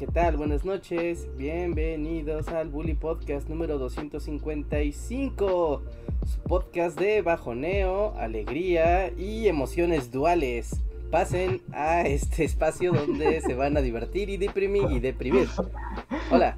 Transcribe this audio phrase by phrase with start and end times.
[0.00, 0.38] ¿qué tal?
[0.38, 5.82] Buenas noches, bienvenidos al Bully Podcast número 255,
[6.24, 10.82] su podcast de bajoneo, alegría y emociones duales.
[11.10, 15.48] Pasen a este espacio donde se van a divertir y deprimir y deprimir.
[16.30, 16.56] Hola.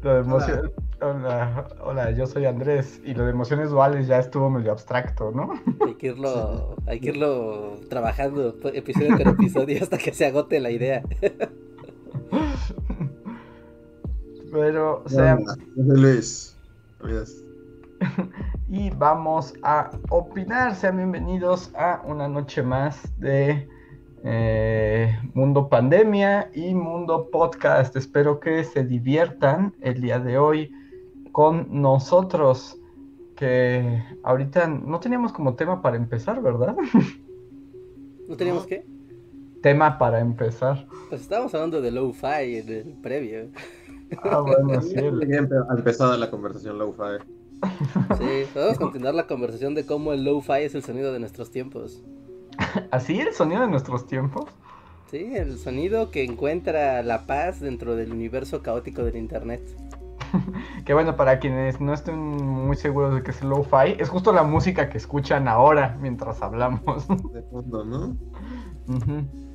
[0.00, 0.72] Lo de emoción...
[1.02, 5.52] Hola, hola, yo soy Andrés y lo de emociones duales ya estuvo medio abstracto, ¿no?
[5.84, 10.70] Hay que irlo, hay que irlo trabajando episodio por episodio hasta que se agote la
[10.70, 11.02] idea.
[14.52, 15.38] Pero, sea...
[15.76, 16.56] Luis.
[18.68, 20.74] y vamos a opinar.
[20.74, 23.68] Sean bienvenidos a una noche más de
[24.24, 27.96] eh, Mundo Pandemia y Mundo Podcast.
[27.96, 30.70] Espero que se diviertan el día de hoy
[31.32, 32.78] con nosotros.
[33.36, 36.76] Que ahorita no teníamos como tema para empezar, ¿verdad?
[38.28, 38.86] ¿No teníamos qué?
[39.62, 40.86] Tema para empezar.
[41.08, 43.48] Pues estábamos hablando de low-fi en el previo.
[44.24, 44.96] Ah, bueno, sí.
[44.96, 47.24] Ha empezado la conversación low-fi.
[48.18, 52.02] Sí, podemos continuar la conversación de cómo el low-fi es el sonido de nuestros tiempos.
[52.90, 54.50] ¿Así el sonido de nuestros tiempos?
[55.10, 59.62] Sí, el sonido que encuentra la paz dentro del universo caótico del internet.
[60.84, 64.42] que bueno, para quienes no estén muy seguros de que es lo-fi, es justo la
[64.42, 67.06] música que escuchan ahora mientras hablamos.
[67.32, 68.16] De fondo, ¿no?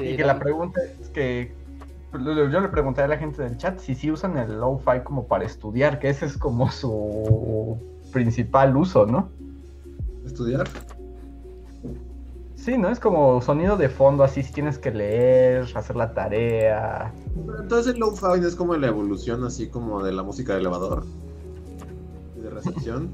[0.00, 1.52] y que la pregunta es que
[2.12, 5.44] yo le pregunté a la gente del chat si sí usan el lo-fi como para
[5.44, 7.76] estudiar, que ese es como su
[8.12, 9.28] principal uso, ¿no?
[10.24, 10.68] ¿Estudiar?
[12.54, 12.90] Sí, ¿no?
[12.90, 17.12] Es como sonido de fondo, así si tienes que leer, hacer la tarea.
[17.60, 21.04] Entonces el lo-fi es como la evolución así como de la música de elevador.
[22.42, 23.10] De recepción.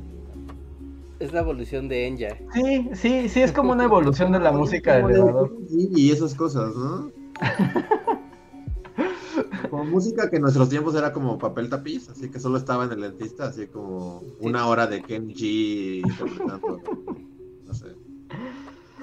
[1.24, 2.36] Es la evolución de Enya.
[2.52, 5.56] Sí, sí, sí, es como una evolución de la música de elevador.
[5.70, 7.10] Y esas cosas, ¿no?
[9.70, 12.92] como música que en nuestros tiempos era como papel tapiz, así que solo estaba en
[12.92, 16.82] el dentista, así como una hora de Kenji interpretando,
[17.64, 17.86] no sé.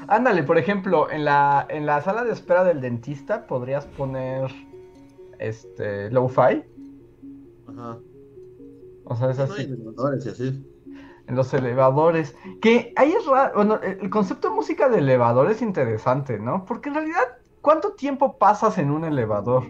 [0.07, 4.51] Ándale, por ejemplo, en la, en la sala de espera del dentista podrías poner
[5.39, 6.61] este lo-fi.
[7.65, 7.97] Ajá.
[9.05, 9.63] O sea, es así.
[9.63, 10.70] elevadores y así.
[11.27, 12.35] En los elevadores.
[12.61, 13.53] Que ahí es raro.
[13.55, 16.65] Bueno, el concepto de música de elevador es interesante, ¿no?
[16.65, 17.23] Porque en realidad,
[17.61, 19.63] ¿cuánto tiempo pasas en un elevador?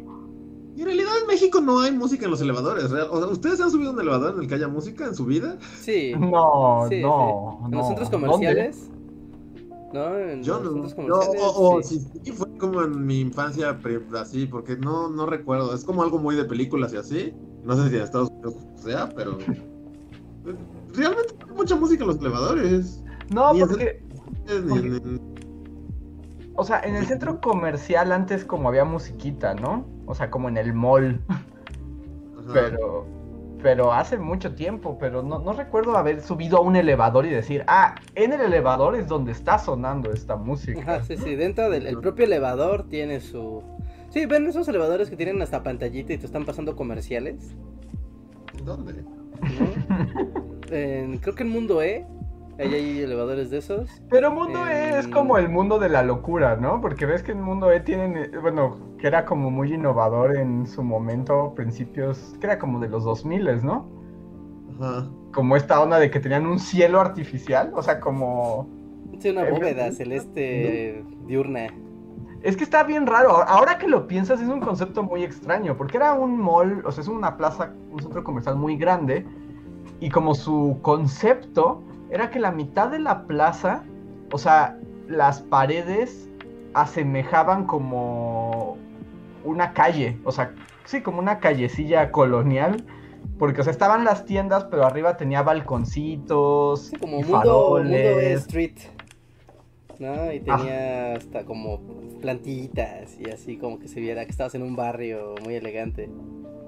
[0.75, 2.85] Y en realidad en México no hay música en los elevadores.
[2.85, 5.25] O sea, ¿ustedes han subido a un elevador en el que haya música en su
[5.25, 5.57] vida?
[5.77, 6.13] Sí.
[6.17, 7.65] No, Sí, no, sí.
[7.65, 7.77] En no.
[7.77, 8.89] los centros comerciales.
[9.93, 10.17] ¿No?
[10.17, 10.87] En Yo los no.
[10.87, 11.41] centros Yo, comerciales.
[11.43, 11.99] o, o sí.
[11.99, 13.77] si sí, fue como en mi infancia
[14.17, 15.73] así, porque no, no recuerdo.
[15.75, 17.33] Es como algo muy de películas y así.
[17.63, 19.37] No sé si en Estados Unidos sea, pero.
[20.93, 23.03] Realmente hay mucha música en los elevadores.
[23.29, 24.03] No, Ni porque,
[24.65, 25.19] Ni
[26.55, 29.85] o sea, en el centro comercial antes como había musiquita, ¿no?
[30.05, 31.21] O sea, como en el mall.
[31.29, 31.43] ajá.
[32.53, 33.05] Pero,
[33.63, 37.63] pero hace mucho tiempo, pero no, no recuerdo haber subido a un elevador y decir,
[37.67, 40.81] ah, en el elevador es donde está sonando esta música.
[40.81, 41.35] Ajá, sí, sí.
[41.35, 43.63] Dentro del el propio elevador tiene su.
[44.09, 47.55] Sí, ven esos elevadores que tienen hasta pantallita y te están pasando comerciales.
[48.65, 49.03] ¿Dónde?
[49.03, 49.21] ¿no?
[50.71, 52.05] En- creo que en Mundo E.
[52.59, 53.89] Ahí hay elevadores de esos.
[54.09, 56.79] Pero Mundo E es como el mundo de la locura, ¿no?
[56.79, 60.67] Porque ves que en Mundo E tienen, eh, bueno, que era como muy innovador en
[60.67, 63.89] su momento, principios, que era como de los 2000, ¿no?
[64.79, 65.09] Ajá.
[65.33, 68.67] Como esta onda de que tenían un cielo artificial, o sea, como...
[69.19, 71.67] Sí, una bóveda eh, celeste diurna.
[72.43, 73.31] Es que está bien raro.
[73.43, 77.01] Ahora que lo piensas es un concepto muy extraño, porque era un mall, o sea,
[77.03, 79.25] es una plaza, un centro comercial muy grande,
[80.01, 83.83] y como su concepto era que la mitad de la plaza,
[84.31, 84.77] o sea,
[85.07, 86.27] las paredes
[86.73, 88.77] asemejaban como
[89.45, 90.53] una calle, o sea,
[90.85, 92.83] sí, como una callecilla colonial,
[93.37, 97.77] porque, o sea, estaban las tiendas, pero arriba tenía balconcitos, Sí, como y mundo, mundo
[97.79, 98.41] E faroles.
[98.41, 98.77] Street.
[99.99, 100.33] ¿No?
[100.33, 101.79] Y tenía hasta como
[102.21, 106.09] plantitas y así como que se viera que estabas en un barrio muy elegante.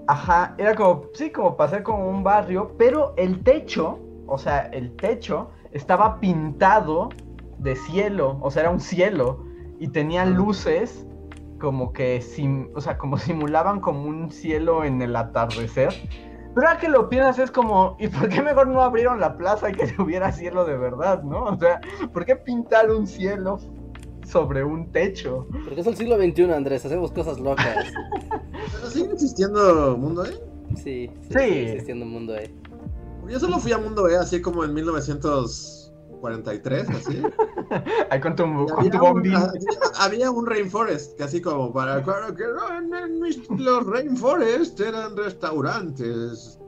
[0.07, 4.95] Ajá, era como, sí, como pasar como un barrio, pero el techo, o sea, el
[4.97, 7.09] techo estaba pintado
[7.57, 9.45] de cielo, o sea, era un cielo,
[9.79, 11.07] y tenía luces
[11.59, 15.93] como que, sim- o sea, como simulaban como un cielo en el atardecer,
[16.53, 19.69] Pero ahora que lo piensas es como, ¿y por qué mejor no abrieron la plaza
[19.69, 21.45] y que hubiera cielo de verdad, no?
[21.45, 21.79] O sea,
[22.13, 23.57] ¿por qué pintar un cielo
[24.25, 25.47] sobre un techo?
[25.65, 27.85] Porque es el siglo XXI, Andrés, hacemos cosas locas.
[28.71, 30.31] Pero sigue existiendo Mundo E.
[30.75, 31.39] Sí, sí, Sí.
[31.39, 32.53] sigue existiendo un mundo, eh.
[33.29, 37.21] Yo solo fui a Mundo E así como en 1943, así.
[38.09, 39.35] Ahí con tu, Y con había, tu bombín.
[39.35, 39.51] ah,
[39.99, 44.79] había un rainforest, que así como para claro que no, en- en mis- los rainforest
[44.79, 46.59] eran restaurantes.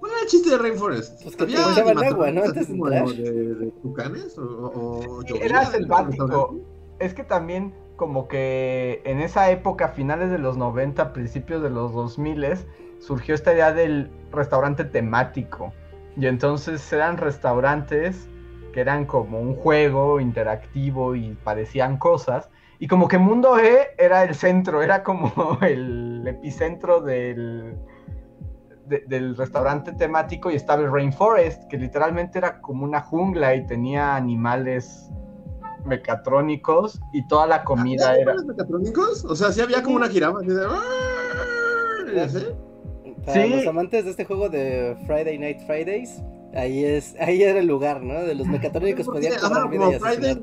[0.00, 1.22] ¿Cuál era el chiste de rainforest?
[1.22, 2.42] Pues que te echaban agua, ¿no?
[2.42, 3.06] Antes de entrar.
[3.08, 6.56] de, de tucanes o, o llovía Era selvático.
[6.98, 11.92] Es que también como que en esa época, finales de los 90, principios de los
[11.92, 12.46] 2000,
[12.98, 15.74] surgió esta idea del restaurante temático.
[16.16, 18.26] Y entonces eran restaurantes
[18.72, 22.48] que eran como un juego interactivo y parecían cosas.
[22.78, 27.76] Y como que Mundo E era el centro, era como el epicentro del,
[28.90, 33.66] de- del restaurante temático y estaba el Rainforest, que literalmente era como una jungla y
[33.66, 35.08] tenía animales
[35.86, 38.32] mecatrónicos y toda la comida ¿Había era...
[38.32, 39.24] animales mecatrónicos?
[39.24, 40.66] O sea, sí había como una jirafa así de...
[43.24, 43.50] Para Sí.
[43.50, 46.22] los amantes de este juego de Friday Night Fridays,
[46.54, 48.14] ahí es, ahí era el lugar, ¿no?
[48.22, 50.40] De los mecatrónicos podían como y Friday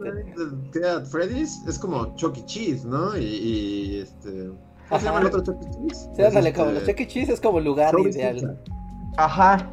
[1.09, 2.45] Freddy's es como Chuck E.
[2.45, 3.17] Cheese, ¿no?
[3.17, 4.51] Y, y, este.
[4.89, 5.15] ¿Cómo se Ajá.
[5.15, 5.69] llama el otro Chuck E.
[5.69, 6.09] Cheese?
[6.15, 7.07] Sí, ándale, Es, como este, los Chuck E.
[7.07, 8.35] Cheese es como lugar ideal.
[8.35, 8.55] Pizza.
[9.17, 9.71] Ajá.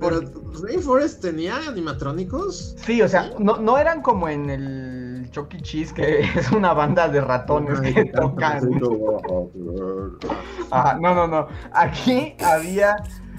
[0.00, 0.20] Pero
[0.64, 2.74] Rainforest tenía animatrónicos.
[2.84, 5.60] Sí, o sea, no, no eran como en el Chuck E.
[5.60, 8.80] Cheese, que es una banda de ratones que tocan.
[10.70, 11.46] Ajá, no, no, no.
[11.72, 12.96] Aquí había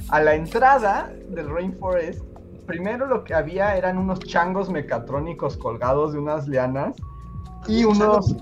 [0.10, 2.24] a la entrada del Rainforest.
[2.66, 6.96] Primero lo que había eran unos changos mecatrónicos colgados de unas lianas
[7.68, 8.38] y unos,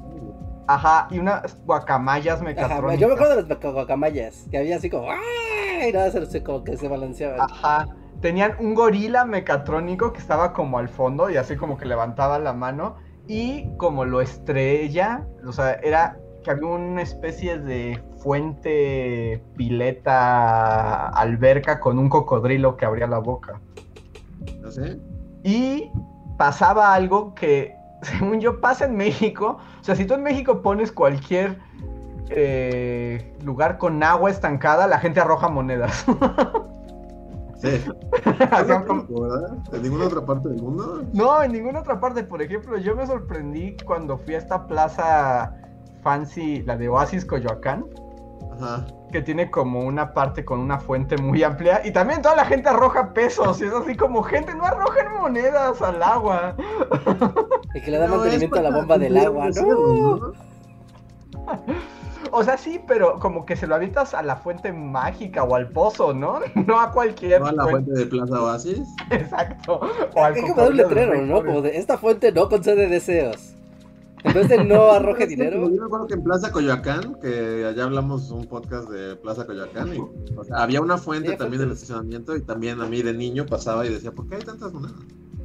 [0.76, 3.00] ajá, y unas guacamayas Ajá, mecatrónicas.
[3.00, 5.88] yo me acuerdo de las guacamayas, que había así como ¡ah!
[5.88, 7.40] y nada, se- se- como que se balanceaban.
[7.42, 7.88] Ajá.
[8.22, 12.54] Tenían un gorila mecatrónico que estaba como al fondo y así como que levantaba la
[12.54, 12.96] mano.
[13.28, 21.80] Y como lo estrella, o sea, era que había una especie de fuente, pileta, alberca
[21.80, 23.60] con un cocodrilo que abría la boca.
[24.60, 25.00] No sé.
[25.44, 25.92] Y
[26.38, 29.58] pasaba algo que, según yo, pasa en México.
[29.80, 31.60] O sea, si tú en México pones cualquier
[32.30, 36.06] eh, lugar con agua estancada, la gente arroja monedas.
[37.62, 37.70] Sí.
[39.72, 41.04] ¿En ninguna otra parte del mundo?
[41.14, 42.24] No, en ninguna otra parte.
[42.24, 45.56] Por ejemplo, yo me sorprendí cuando fui a esta plaza
[46.02, 47.86] fancy, la de Oasis Coyoacán,
[48.62, 48.86] Ajá.
[49.12, 51.82] que tiene como una parte con una fuente muy amplia.
[51.84, 53.62] Y también toda la gente arroja pesos.
[53.62, 56.56] Y es así como, gente, no arrojen monedas al agua.
[57.74, 60.34] Y que le da No, mantenimiento a es la bomba del agua, ¿no?
[62.34, 65.70] O sea, sí, pero como que se lo avientas a la fuente mágica o al
[65.70, 66.40] pozo, ¿no?
[66.68, 67.92] No a cualquier ¿No a la fuente.
[67.92, 68.88] fuente de Plaza Oasis?
[69.10, 69.82] Exacto.
[70.16, 71.44] O al Hay que poner un letrero, ¿no?
[71.44, 73.56] Como de, esta fuente no concede deseos.
[74.24, 77.84] En vez de no arroje dinero, Yo me acuerdo que en Plaza Coyoacán, que allá
[77.86, 80.00] hablamos un podcast de Plaza Coyoacán, y,
[80.38, 81.82] o sea, había una fuente Sí, también en el fuentes.
[81.84, 84.96] estacionamiento y también a mí de niño pasaba y decía, ¿por qué hay tantas monedas?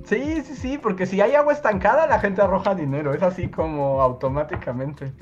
[0.05, 3.13] Sí, sí, sí, porque si hay agua estancada, la gente arroja dinero.
[3.13, 5.13] Es así como automáticamente.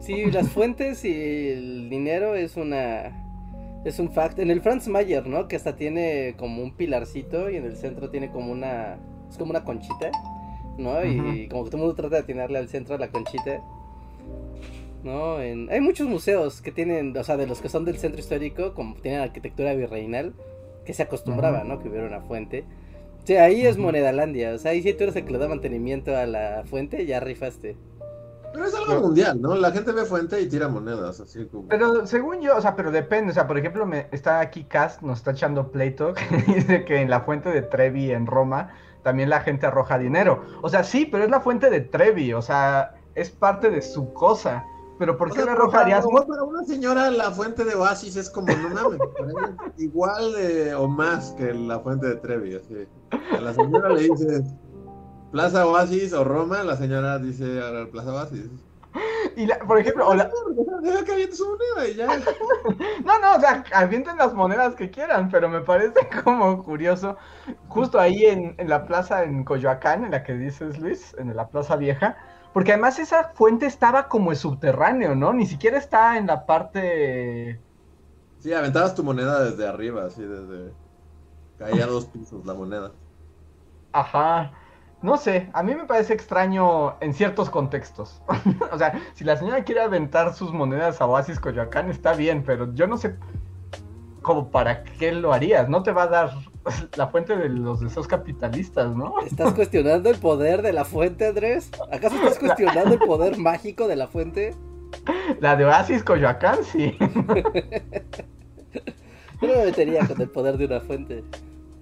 [0.00, 3.20] Sí, las fuentes y el dinero es una...
[3.86, 4.38] Es un fact.
[4.40, 5.48] En el Franz Mayer, ¿no?
[5.48, 8.98] Que hasta tiene como un pilarcito y en el centro tiene como una...
[9.30, 10.10] Es como una conchita,
[10.78, 11.04] ¿no?
[11.04, 13.60] Y como que todo el mundo trata de atinarle al centro de la conchita.
[15.02, 15.40] ¿No?
[15.40, 18.74] En- Hay muchos museos que tienen, o sea, de los que son del centro histórico,
[18.74, 20.32] como tienen arquitectura virreinal,
[20.86, 21.64] que se acostumbraba.
[21.64, 21.78] ¿no?
[21.80, 22.64] Que hubiera una fuente.
[23.24, 23.76] Sí, ahí es.
[23.78, 24.54] Monedalandia.
[24.54, 27.20] O sea, ahí sí tú eres el que le da mantenimiento a la fuente, ya
[27.20, 27.76] rifaste.
[28.52, 29.56] Pero es algo Pero- mundial, ¿no?
[29.56, 31.66] La gente ve fuente y tira monedas, así como...
[31.68, 33.32] Pero según yo, o sea, pero depende.
[33.32, 37.00] O sea, por ejemplo, me, está aquí Cast, nos está echando pleito, que dice que
[37.00, 38.72] en la fuente de Trevi en Roma
[39.04, 40.42] también la gente arroja dinero.
[40.62, 44.12] O sea, sí, pero es la fuente de Trevi, o sea, es parte de su
[44.12, 44.64] cosa.
[44.98, 46.00] Pero ¿por O qué sea, le para, arrojarías?
[46.00, 49.72] a lo mejor para una señora la fuente de Oasis es como, no mames, para
[49.76, 52.88] igual de, o más que la fuente de Trevi, así.
[53.36, 54.42] A la señora le dices
[55.32, 58.48] Plaza Oasis o Roma, la señora dice "A Plaza Oasis.
[59.36, 60.30] Y la- por ejemplo, o la-
[60.82, 62.06] Deja que aviente su moneda y ya.
[63.04, 67.16] No, no, o sea, avienten las monedas que quieran, pero me parece como curioso.
[67.68, 71.48] Justo ahí en, en la plaza en Coyoacán, en la que dices Luis, en la
[71.50, 72.16] plaza vieja,
[72.52, 75.32] porque además esa fuente estaba como en subterráneo, ¿no?
[75.32, 77.62] Ni siquiera está en la parte.
[78.38, 80.76] Sí, aventabas tu moneda desde arriba, así desde...
[81.56, 82.98] Caía a dos pisos la moneda.
[83.92, 84.52] Ajá.
[85.04, 88.22] No sé, a mí me parece extraño en ciertos contextos.
[88.72, 92.72] o sea, si la señora quiere aventar sus monedas a Oasis Coyoacán, está bien, pero
[92.72, 93.14] yo no sé.
[94.22, 95.68] como para qué lo harías.
[95.68, 96.30] No te va a dar
[96.96, 99.20] la fuente de los deseos capitalistas, ¿no?
[99.20, 101.70] ¿Estás cuestionando el poder de la fuente, Andrés?
[101.92, 104.54] ¿Acaso estás cuestionando el poder mágico de la fuente?
[105.38, 106.96] La de Oasis Coyoacán, sí.
[109.42, 111.24] Yo no me metería con el poder de una fuente.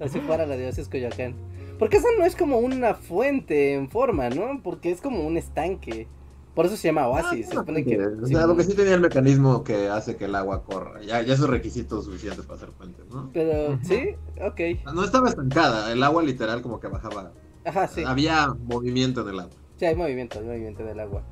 [0.01, 1.37] Así fuera la de Oasis Coyoacán.
[1.83, 4.61] Porque esa no es como una fuente en forma, ¿no?
[4.63, 6.07] Porque es como un estanque.
[6.55, 7.49] Por eso se llama Oasis.
[7.49, 7.99] Se supone que.
[7.99, 11.01] O sea, porque sí tenía el mecanismo que hace que el agua corra.
[11.03, 13.31] Ya, ya es un requisito suficiente para hacer fuente, ¿no?
[13.33, 14.85] Pero, sí, ok.
[14.95, 17.33] No estaba estancada, el agua literal como que bajaba.
[17.65, 18.05] Ajá, sí.
[18.07, 19.53] Había movimiento en el agua.
[19.77, 21.23] Sí, hay movimiento, hay movimiento del agua.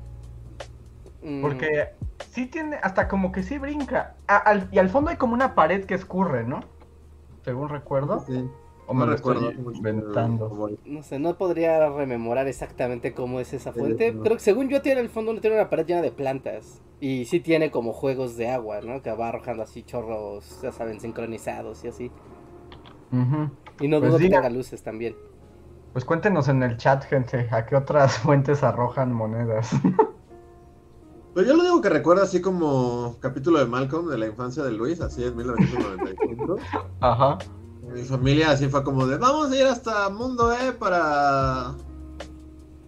[1.23, 1.89] Mm, Porque
[2.31, 4.15] sí tiene, hasta como que sí brinca.
[4.27, 6.61] A- al- y al fondo hay como una pared que escurre, ¿no?
[7.45, 8.23] Según recuerdo.
[8.27, 8.43] Sí.
[8.91, 10.69] O me No lo recuerdo estoy inventando.
[10.83, 14.11] No sé, no podría rememorar exactamente cómo es esa Sí, fuente.
[14.11, 14.21] no.
[14.21, 16.81] Creo que según yo tiene el fondo, tiene una pared llena de plantas.
[16.99, 19.01] Y sí tiene como juegos de agua, ¿no?
[19.01, 22.11] Que va arrojando así chorros, ya saben, sincronizados y así.
[23.13, 23.49] Ujú.
[23.79, 25.15] Y no Pues dudo que tenga luces también.
[25.93, 29.71] Pues cuéntenos en el chat, gente, a qué otras fuentes arrojan monedas.
[31.33, 34.71] Pero yo lo digo que recuerdo así como capítulo de Malcolm de la infancia de
[34.73, 36.57] Luis, así en 1995.
[36.99, 37.37] Ajá.
[37.93, 41.75] Mi familia así fue como de, vamos a ir hasta Mundo E para...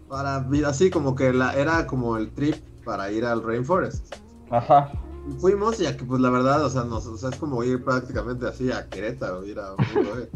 [0.07, 2.55] Para así como que la, era como el trip
[2.85, 4.15] para ir al Rainforest.
[4.51, 4.91] Ajá.
[5.39, 8.47] Fuimos y aquí pues la verdad, o sea, nos, o sea, es como ir prácticamente
[8.47, 10.29] así a Querétaro, ir a Mundo E.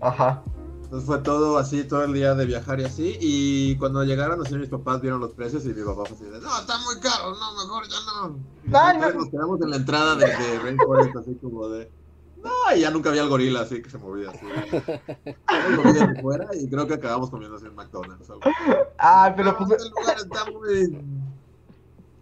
[0.00, 0.42] Ajá.
[0.84, 3.16] Entonces fue todo así, todo el día de viajar y así.
[3.20, 6.40] Y cuando llegaron, así mis papás vieron los precios y mi papá fue así de,
[6.40, 8.38] no, está muy caro, no, mejor ya no.
[8.64, 11.90] Entonces nos quedamos en la entrada de, de Rainforest, así como de,
[12.46, 14.46] no, y ya nunca vi al gorila así que se movía así.
[16.22, 18.30] Fuera y creo que acabamos comiendo así en McDonald's.
[18.98, 21.04] Ah, pero pues, el lugar está muy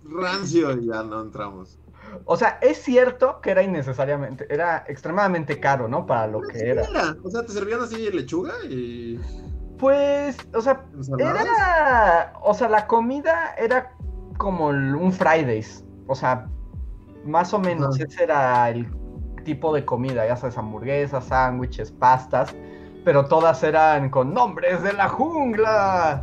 [0.05, 1.79] rancio y ya no entramos.
[2.25, 6.07] o sea, es cierto que era innecesariamente, era extremadamente caro, ¿no?
[6.07, 6.85] Para lo que Sí, era.
[7.23, 9.19] O sea, te servían así lechuga y
[9.79, 11.45] Pues, o sea, ensaladas.
[11.45, 13.93] era, o sea, la comida era
[14.39, 16.49] como un Fridays, o sea,
[17.25, 18.87] más o menos ese era el
[19.45, 22.55] tipo de comida, ya sabes, hamburguesas, sándwiches, pastas,
[23.05, 26.23] pero todas eran con nombres de la jungla.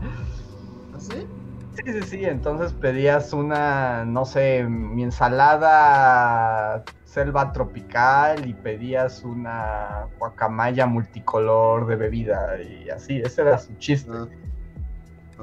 [0.95, 1.27] ¿Así?
[1.73, 10.07] Sí, sí, sí, entonces pedías una, no sé, mi ensalada selva tropical y pedías una
[10.17, 14.11] guacamaya multicolor de bebida y así, ese era su chiste.
[14.13, 14.27] Ah.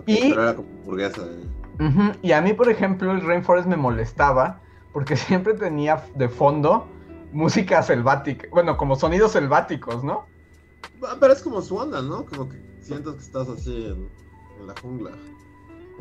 [0.06, 1.22] Y- pero era como hamburguesa.
[1.22, 2.14] eh.
[2.22, 4.60] Y a mí, por ejemplo, el Rainforest me molestaba
[4.92, 6.88] porque siempre tenía de fondo
[7.32, 10.26] música selvática, bueno, como sonidos selváticos, ¿no?
[11.02, 12.24] Ah, Pero es como su onda, ¿no?
[12.26, 14.08] Como que sientes que estás así en,
[14.60, 15.10] en la jungla.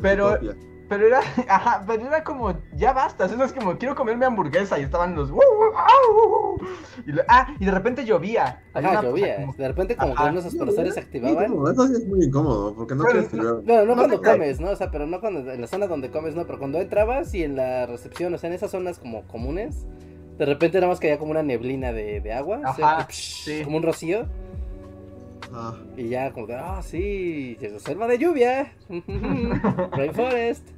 [0.00, 0.38] Pero-.
[0.88, 1.20] Pero era,
[1.50, 5.14] ajá, pero era como, ya basta, eso es como, quiero comer mi hamburguesa y estaban
[5.14, 5.30] los...
[7.06, 8.62] Y lo- ah, y de repente llovía.
[8.72, 9.36] Ajá, una- llovía.
[9.36, 11.52] como- De repente como que unos aspersores se activaban.
[11.70, 13.60] Eso sí es muy incómodo, porque no Pero quieres que llueva.
[13.60, 14.70] Bueno, no No cuando comes, ¿no?
[14.70, 17.42] O sea, pero no cuando en la zona donde comes, no, pero cuando entrabas y
[17.42, 19.86] en la recepción, o sea, en esas zonas como comunes,
[20.38, 23.12] de repente nada más caía como una neblina de, de agua, o sea, Ajá, que,
[23.14, 23.62] sí.
[23.64, 24.26] como un rocío,
[25.52, 28.72] Ah, y ya como de, ah, sí, reserva de lluvia,
[29.92, 30.68] Rainforest.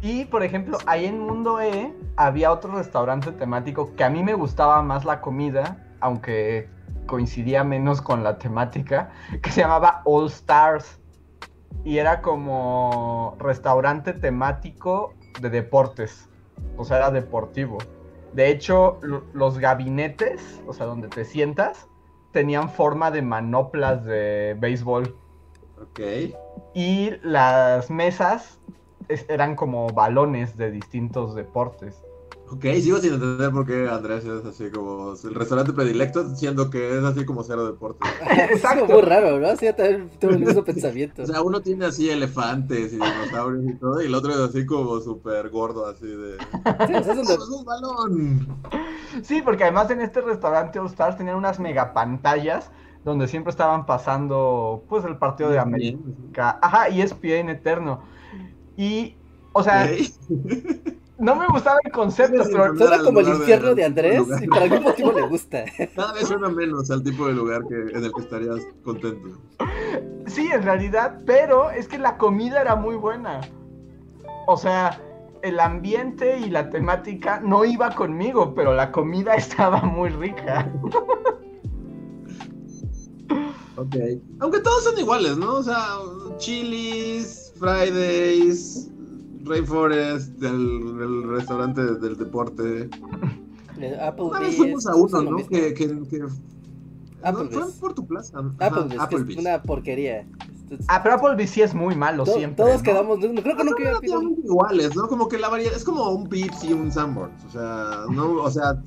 [0.00, 4.34] Y, por ejemplo, ahí en Mundo E había otro restaurante temático que a mí me
[4.34, 6.68] gustaba más la comida, aunque
[7.06, 9.10] coincidía menos con la temática,
[9.42, 11.00] que se llamaba All Stars.
[11.84, 16.28] Y era como restaurante temático de deportes.
[16.76, 17.78] O sea, era deportivo.
[18.32, 21.88] De hecho, lo- los gabinetes, o sea, donde te sientas,
[22.32, 25.16] tenían forma de manoplas de béisbol.
[25.80, 26.00] ok.
[26.74, 28.58] Y las mesas
[29.08, 32.04] es- eran como balones de distintos deportes.
[32.50, 36.96] Ok, sigo sin entender por qué Andrés es así como el restaurante predilecto, siendo que
[36.96, 38.06] es así como cero deporte.
[38.28, 38.86] Es Exacto.
[38.86, 39.54] como muy raro, ¿no?
[39.56, 41.22] Sí, yo también tengo el mismo pensamiento.
[41.22, 44.64] O sea, uno tiene así elefantes y dinosaurios y todo, y el otro es así
[44.64, 46.38] como súper gordo, así de...
[46.86, 48.48] Sí, o sea, es ¡Es un balón!
[49.22, 52.70] Sí, porque además en este restaurante All Stars tenían unas megapantallas
[53.04, 56.58] donde siempre estaban pasando pues el partido de América.
[56.62, 58.00] Ajá, y ESPN eterno.
[58.76, 59.16] Y,
[59.52, 59.88] o sea.
[61.18, 64.44] no me gustaba el concepto, pero Suena como el de- infierno de Andrés lugar.
[64.44, 65.64] y por algún motivo le gusta.
[65.96, 69.38] Cada vez suena menos al tipo de lugar que, en el que estarías contento.
[70.26, 73.40] sí, en realidad, pero es que la comida era muy buena.
[74.46, 75.00] O sea,
[75.42, 80.72] el ambiente y la temática no iba conmigo, pero la comida estaba muy rica.
[83.76, 83.94] Ok.
[84.40, 85.54] Aunque todos son iguales, ¿no?
[85.56, 85.84] O sea,
[86.38, 88.90] Chili's, Fridays,
[89.48, 92.88] Rainforest, el, el restaurante del deporte.
[94.18, 95.36] Una vez fuimos a uno, ¿no?
[95.38, 96.24] Que, que, que-
[97.22, 97.56] Applebee's.
[97.58, 98.38] No, fue por tu plaza.
[98.58, 100.26] Ajá, Applebee's, es una porquería.
[100.88, 102.64] Ah, pero Applebee's sí es muy malo to- siempre.
[102.64, 102.82] todos ¿no?
[102.82, 105.08] quedamos, no, creo que pedido relativamente iguales, ¿no?
[105.08, 107.44] Como que la variedad es como un Pips y un Sanborns.
[107.44, 108.82] O sea, no, o sea,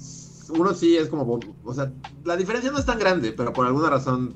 [0.58, 1.92] uno sí es como, o sea,
[2.24, 4.34] la diferencia no es tan grande, pero por alguna razón,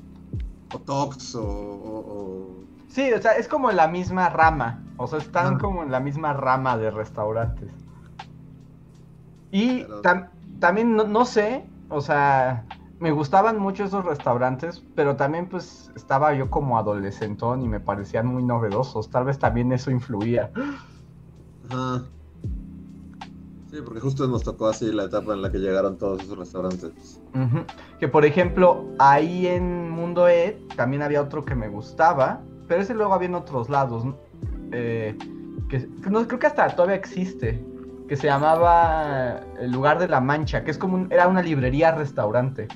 [0.74, 2.56] o Tox o, o- o-
[2.88, 4.82] Sí, o sea, es como la misma rama.
[4.98, 5.58] O sea, están Ajá.
[5.58, 7.70] como en la misma rama de restaurantes.
[9.50, 12.64] Y Pero- tam- también, no, no sé, o sea,
[12.98, 18.26] me gustaban mucho esos restaurantes, pero también pues estaba yo como adolescentón y me parecían
[18.26, 19.10] muy novedosos.
[19.10, 20.50] Tal vez también eso influía.
[21.70, 22.02] Ajá.
[23.70, 27.20] Sí, porque justo nos tocó así la etapa en la que llegaron todos esos restaurantes.
[27.98, 32.94] Que por ejemplo, ahí en Mundo E también había otro que me gustaba, pero ese
[32.94, 34.04] luego había en otros lados.
[34.72, 35.16] Eh,
[35.68, 37.62] que, no, creo que hasta todavía existe,
[38.08, 41.92] que se llamaba El Lugar de la Mancha, que es como un- era una librería
[41.92, 42.68] restaurante.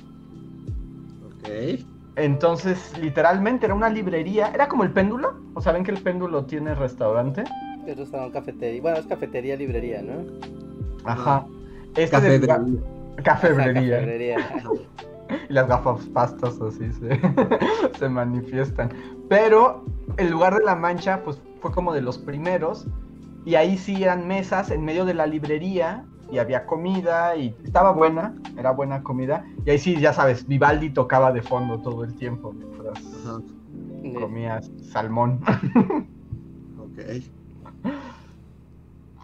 [1.25, 1.79] Ok.
[2.17, 6.45] Entonces, literalmente era una librería, era como el péndulo, o sea, ven que el péndulo
[6.45, 7.43] tiene restaurante.
[7.85, 8.81] restaurante cafetería.
[8.81, 10.25] Bueno, es cafetería, librería, ¿no?
[11.05, 11.45] Ajá.
[11.95, 12.57] Este lugar-
[13.23, 14.37] cafebrería.
[15.49, 17.19] Y las gafas pastas así se,
[17.99, 18.89] se manifiestan.
[19.29, 19.85] Pero
[20.17, 22.87] el lugar de la mancha, pues fue como de los primeros.
[23.45, 26.05] Y ahí sí eran mesas en medio de la librería.
[26.31, 29.45] Y había comida y estaba buena, era buena comida.
[29.65, 32.99] Y ahí sí, ya sabes, Vivaldi tocaba de fondo todo el tiempo mientras
[34.13, 35.41] comías salmón.
[36.81, 37.40] Ok.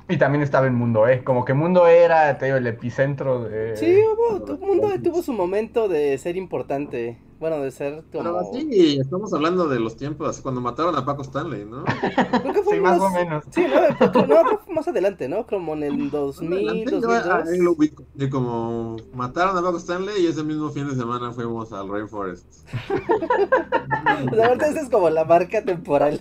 [0.10, 1.24] Y también estaba en Mundo E.
[1.24, 3.76] Como que Mundo E era, te digo, el epicentro de...
[3.76, 7.18] Sí, hubo, mundo tuvo su momento de ser importante.
[7.40, 8.24] Bueno, de ser como.
[8.24, 11.84] Pero sí, estamos hablando de los tiempos, cuando mataron a Paco Stanley, ¿no?
[12.42, 13.44] Creo que fue Sí, más o menos.
[13.52, 15.46] Sí, no, porque- no, creo que fue más adelante, ¿no?
[15.46, 17.48] Como en el 2000, Adelante, yo 2002.
[17.48, 18.04] ahí lo ubico.
[18.16, 22.68] Y como mataron a Paco Stanley y ese mismo fin de semana fuimos al Rainforest.
[24.32, 26.20] La verdad, esa es como la marca temporal.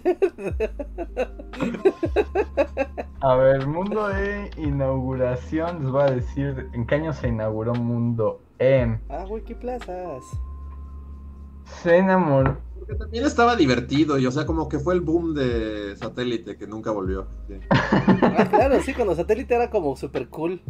[3.21, 8.41] A ver, Mundo E, inauguración, les voy a decir en qué año se inauguró Mundo
[8.59, 8.99] E.
[9.09, 10.23] ah, güey, qué plazas.
[11.67, 12.59] Se enamoró.
[12.79, 16.67] Porque también estaba divertido y o sea, como que fue el boom de satélite que
[16.67, 17.27] nunca volvió.
[17.49, 17.59] sí.
[17.71, 20.63] Ah, claro, sí, cuando satélite era como super cool.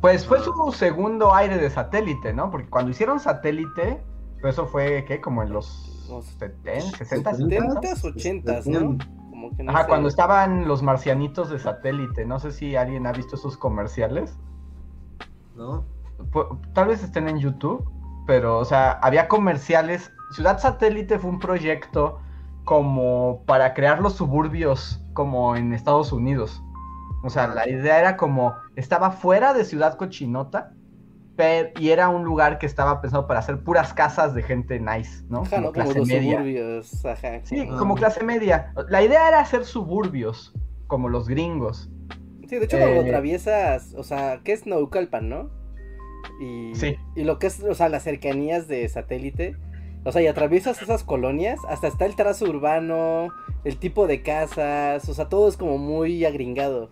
[0.00, 2.50] Pues fue su segundo aire de satélite, ¿no?
[2.50, 4.02] Porque cuando hicieron satélite,
[4.40, 5.20] pues eso fue, ¿qué?
[5.20, 8.62] Como en los Los 70, 60, 70s, 70.
[8.62, 8.98] 80s, ¿no?
[9.30, 9.88] Como que no Ajá, sé.
[9.88, 12.24] cuando estaban los marcianitos de satélite.
[12.24, 14.36] No sé si alguien ha visto esos comerciales.
[15.54, 15.84] ¿No?
[16.74, 17.84] Tal vez estén en YouTube,
[18.26, 20.12] pero, o sea, había comerciales.
[20.34, 22.20] Ciudad Satélite fue un proyecto
[22.64, 26.62] como para crear los suburbios como en Estados Unidos.
[27.22, 30.72] O sea, la idea era como, estaba fuera de Ciudad Cochinota,
[31.36, 35.24] pero, y era un lugar que estaba pensado para hacer puras casas de gente nice,
[35.28, 35.42] ¿no?
[35.42, 35.72] Ajá, ¿no?
[35.72, 36.38] Como clase los media.
[36.38, 37.40] suburbios, ajá.
[37.44, 38.72] Sí, como clase media.
[38.88, 40.52] La idea era hacer suburbios,
[40.86, 41.90] como los gringos.
[42.48, 45.50] Sí, de hecho cuando Eh, atraviesas, o sea, ¿qué es Naucalpan, no?
[46.40, 46.96] Y, Sí.
[47.14, 49.56] y lo que es, o sea, las cercanías de satélite,
[50.04, 53.34] o sea, y atraviesas esas colonias, hasta está el trazo urbano,
[53.64, 56.90] el tipo de casas, o sea, todo es como muy agringado.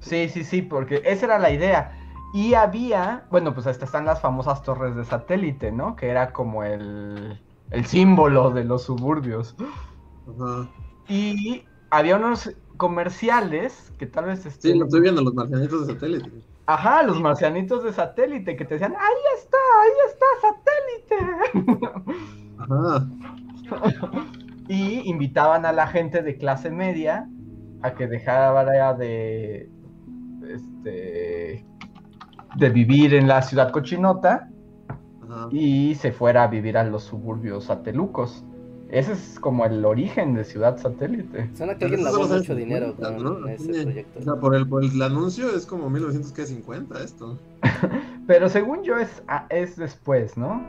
[0.00, 1.92] Sí, sí, sí, porque esa era la idea.
[2.32, 5.96] Y había, bueno, pues hasta están las famosas torres de satélite, ¿no?
[5.96, 7.40] Que era como el,
[7.70, 9.56] el símbolo de los suburbios.
[10.26, 10.68] Ajá.
[11.08, 14.78] Y había unos comerciales que tal vez Sí, estén...
[14.78, 16.30] lo estoy viendo, los marcianitos de satélite.
[16.66, 21.96] Ajá, los marcianitos de satélite que te decían, ahí está, ahí está satélite.
[22.58, 23.06] Ajá.
[24.68, 27.28] y invitaban a la gente de clase media
[27.82, 29.70] a que dejara de
[30.48, 31.64] este
[32.56, 34.48] de vivir en la ciudad cochinota
[35.22, 35.48] Ajá.
[35.52, 38.44] y se fuera a vivir a los suburbios satelucos.
[38.90, 41.50] Ese es como el origen de Ciudad Satélite.
[41.56, 43.48] Suena que Pero alguien lavó son mucho dinero 50, con ¿no?
[43.48, 43.82] ese Sí.
[43.82, 44.18] proyecto.
[44.20, 47.36] O sea, por el, por el anuncio es como 1950 esto.
[48.28, 50.62] Pero según yo es, ah, es después, ¿no?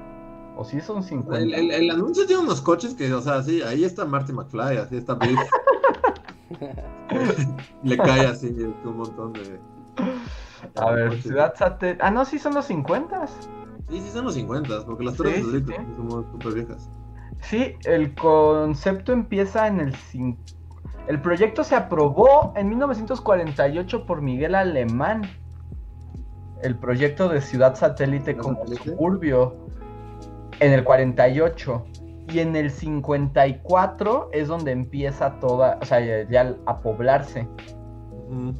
[0.58, 1.38] O si son 50.
[1.39, 4.77] El, el- el anuncio tiene unos coches que, o sea, sí, ahí está Marty McFly,
[4.77, 5.39] así está Biff.
[7.84, 8.47] Le cae así
[8.84, 9.60] un montón de.
[10.75, 11.23] A ver, coches.
[11.23, 11.99] Ciudad Satélite.
[12.03, 13.27] Ah, no, sí son los 50.
[13.27, 15.84] Sí, sí, son los 50, porque las torres Sí, satélite sí.
[15.95, 16.89] somos súper viejas.
[17.41, 19.93] Sí, el concepto empieza en el...
[19.93, 20.38] cin-
[21.08, 25.21] El proyecto se aprobó en 1948 por Miguel Alemán.
[26.63, 28.84] El proyecto de Ciudad Satélite ¿Ciudad como Satélite?
[28.91, 29.56] suburbio.
[30.60, 31.86] En el 48.
[32.30, 37.47] Y en el 54 es donde empieza toda, o sea, ya, ya a poblarse.
[38.30, 38.54] Ujú.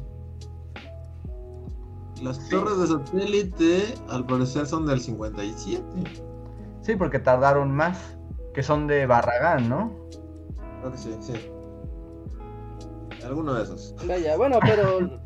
[2.22, 5.82] Las torres de satélite, al parecer, son del 57.
[6.80, 8.16] Sí, porque tardaron más.
[8.58, 9.92] Que son de Barragán, ¿no?
[10.80, 11.32] Creo que sí, sí.
[13.24, 13.94] Alguno de esos.
[14.04, 15.20] Vaya, bueno, pero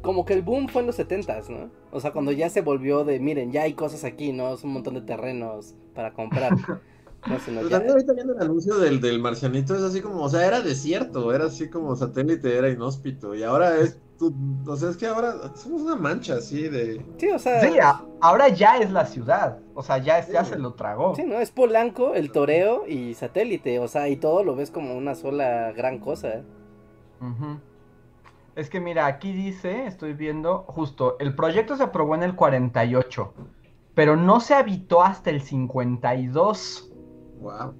[0.00, 1.70] como que el boom fue en los 70s, ¿no?
[1.90, 4.54] O sea, cuando ya se volvió de, miren, ya hay cosas aquí, ¿no?
[4.54, 6.52] Es un montón de terrenos para comprar.
[7.28, 10.00] No sé, no, Pero ya- también ahorita viendo el anuncio del, del marcianito, es así
[10.00, 13.34] como, o sea, era desierto, era así como satélite, era inhóspito.
[13.36, 13.98] Y ahora es,
[14.30, 17.04] tú- o sea, es que ahora somos una mancha así de...
[17.18, 19.58] Sí, o sea, Sí, a- ahora ya es la ciudad.
[19.74, 21.14] O sea, ya, ya se lo tragó.
[21.16, 21.38] sí, ¿no?
[21.40, 25.72] Es Polanco, el toreo y satélite, o sea, y todo lo ves como una sola
[25.72, 26.28] gran cosa.
[26.28, 26.44] ¿eh?
[28.54, 33.32] Es que mira, aquí dice, estoy viendo, justo, el proyecto se aprobó en el 48,
[33.94, 36.92] pero no se habitó hasta el 52.
[37.40, 37.74] Wow.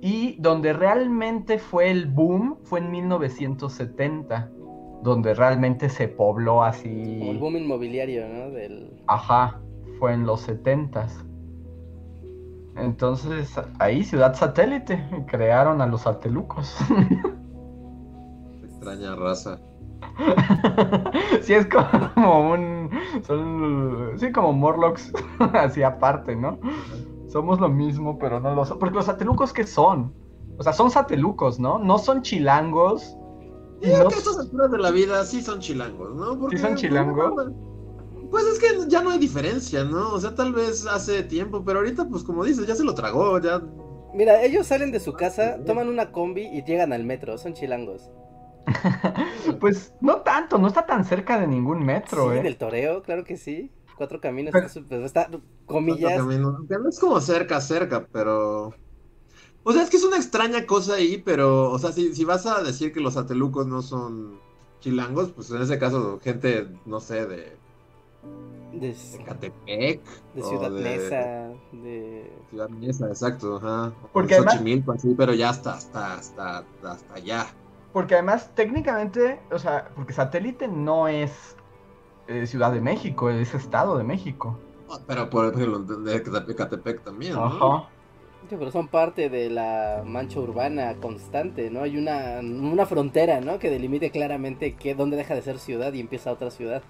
[0.00, 4.50] Y donde realmente fue el boom fue en 1970,
[5.06, 7.36] donde realmente se pobló Como el así.
[7.38, 8.50] boom inmobiliario, ¿no?
[8.50, 8.90] Del...
[9.06, 9.60] Ajá,
[10.00, 11.24] fue en los 70s.
[12.76, 16.76] Entonces, ahí Ciudad Satélite, crearon a los satelucos.
[18.64, 19.60] Extraña raza.
[21.40, 22.90] sí, es como un.
[23.22, 24.12] Son.
[24.18, 25.12] Sí, como Morlocks,
[25.54, 26.58] así aparte, ¿no?
[27.28, 28.78] Somos lo mismo, pero no lo son.
[28.78, 30.12] Porque los satelucos, ¿qué son?
[30.58, 31.78] O sea, son satelucos, ¿no?
[31.78, 33.16] No son chilangos.
[33.86, 36.38] Creo no- que a estas alturas de la vida sí son chilangos, ¿no?
[36.38, 37.52] Porque, ¿Sí son chilangos?
[38.30, 40.12] Pues es que ya no hay diferencia, ¿no?
[40.12, 43.38] O sea, tal vez hace tiempo, pero ahorita, pues como dices, ya se lo tragó,
[43.40, 43.62] ya...
[44.14, 48.10] Mira, ellos salen de su casa, toman una combi y llegan al metro, son chilangos.
[49.60, 52.42] Pues no tanto, no está tan cerca de ningún metro, sí, ¿eh?
[52.42, 53.70] del toreo, claro que sí.
[53.96, 55.30] Cuatro caminos, Pero- está,
[55.64, 56.14] comillas.
[56.18, 56.66] Camino.
[56.68, 58.74] Que no es como cerca, cerca, pero...
[59.68, 62.46] O sea, es que es una extraña cosa ahí, pero, o sea, si, si vas
[62.46, 64.38] a decir que los satelucos no son
[64.80, 67.56] chilangos, pues en ese caso, gente, no sé, de,
[68.72, 70.00] De, de Catepec.
[70.34, 72.32] de o Ciudad de- Mesa, de...
[72.50, 73.92] Ciudad Mesa, exacto, ajá.
[74.04, 77.46] O Porque de además- Xochimilco, así, pero ya hasta, hasta, hasta, hasta allá.
[77.92, 81.56] Porque además, técnicamente, o sea, porque satélite no es
[82.28, 84.58] eh, Ciudad de México, es Estado de México.
[84.88, 87.88] Ah, Pero por ejemplo, de Catepec, también, ¿no?
[88.48, 91.82] Sí, pero son parte de la mancha urbana constante, ¿no?
[91.82, 93.58] Hay una, una frontera, ¿no?
[93.58, 96.82] Que delimite claramente que dónde deja de ser ciudad y empieza otra ciudad.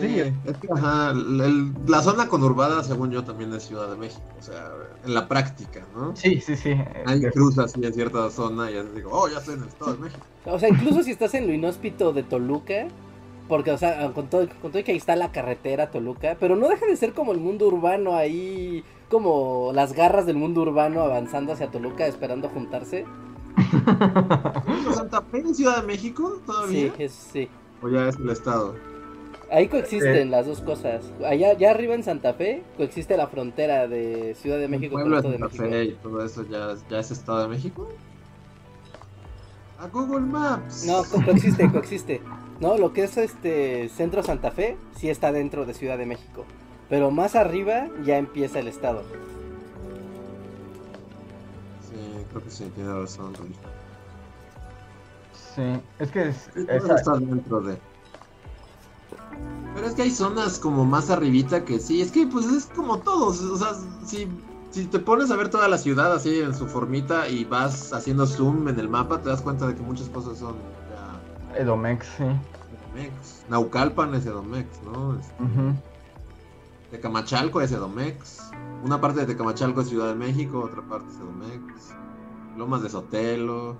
[0.00, 0.20] Sí.
[0.44, 4.22] Es que, ajá, el- el- la zona conurbada, según yo, también es Ciudad de México.
[4.38, 4.70] O sea,
[5.04, 6.14] en la práctica, ¿no?
[6.14, 6.74] Sí, sí, sí.
[7.06, 9.68] Hay eh, cruzas así en cierta zona y ya digo, oh, ya estoy en el
[9.68, 10.26] Estado de México.
[10.44, 12.86] O sea, incluso si estás en lo inhóspito de Toluca,
[13.48, 16.54] porque, o sea, con todo, con todo y que ahí está la carretera Toluca, pero
[16.56, 21.00] no deja de ser como el mundo urbano ahí, como las garras del mundo urbano
[21.02, 23.04] avanzando hacia Toluca esperando juntarse.
[23.84, 26.92] ¿Pero ¿Santa Fe en Ciudad de México Sí, todavía?
[26.98, 27.48] es, sí.
[27.82, 28.74] ¿O ya es el Estado?
[29.50, 30.24] Ahí coexisten Eh.
[30.26, 31.02] las dos cosas.
[31.24, 35.02] Allá, allá arriba en Santa Fe coexiste la frontera de Ciudad de ¿El México con
[35.02, 35.70] pueblo Estado de Santa México.
[35.74, 37.88] Fe y todo eso ya, ya es Estado de México?
[39.78, 40.84] A Google Maps.
[40.86, 42.20] No, co- coexiste, coexiste.
[42.60, 46.44] No, lo que es este Centro Santa Fe sí está dentro de Ciudad de México.
[46.88, 49.02] Pero más arriba ya empieza el estado.
[51.88, 53.32] Sí, creo que sí, tiene razón.
[55.54, 55.62] Sí,
[55.98, 57.78] es que es, esa- está dentro de.
[59.74, 62.98] Pero es que hay zonas como más arribita que sí, es que pues es como
[62.98, 63.68] todos, o sea,
[64.04, 64.26] si,
[64.70, 68.26] si te pones a ver toda la ciudad así en su formita y vas haciendo
[68.26, 70.56] zoom en el mapa, te das cuenta de que muchas cosas son
[71.56, 72.24] Edomex, sí.
[72.24, 73.44] Edomex.
[73.48, 75.18] Naucalpan es Edomex, ¿no?
[75.18, 75.74] Es- Ujú.
[76.90, 78.50] Tecamachalco es Edomex.
[78.84, 81.94] Una parte de Tecamachalco es Ciudad de México, otra parte es Edomex.
[82.56, 83.76] Lomas de Sotelo.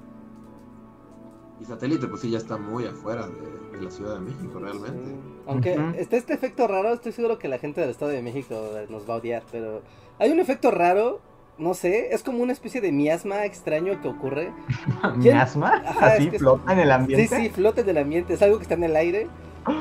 [1.61, 5.17] Y satélite, pues sí, ya está muy afuera de, de la Ciudad de México, realmente.
[5.47, 8.55] Aunque está este efecto raro, estoy seguro que la gente del Estado de México
[8.91, 9.83] nos va a odiar, pero
[10.19, 11.21] hay un efecto raro,
[11.59, 14.53] no sé, es como una especie de miasma extraño que ocurre.
[15.17, 15.83] ¿Miasma?
[15.87, 17.37] Ajá, Así es que- flota en el Sí, ambiente.
[17.37, 19.27] sí, flota del ambiente, es algo que está en el aire.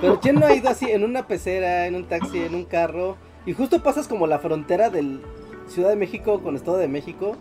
[0.02, 3.16] Pero ¿quién no ha ido así en una pecera, en un taxi, en un carro?
[3.46, 5.22] Y justo pasas como la frontera del
[5.68, 7.38] Ciudad de México con Estado de México.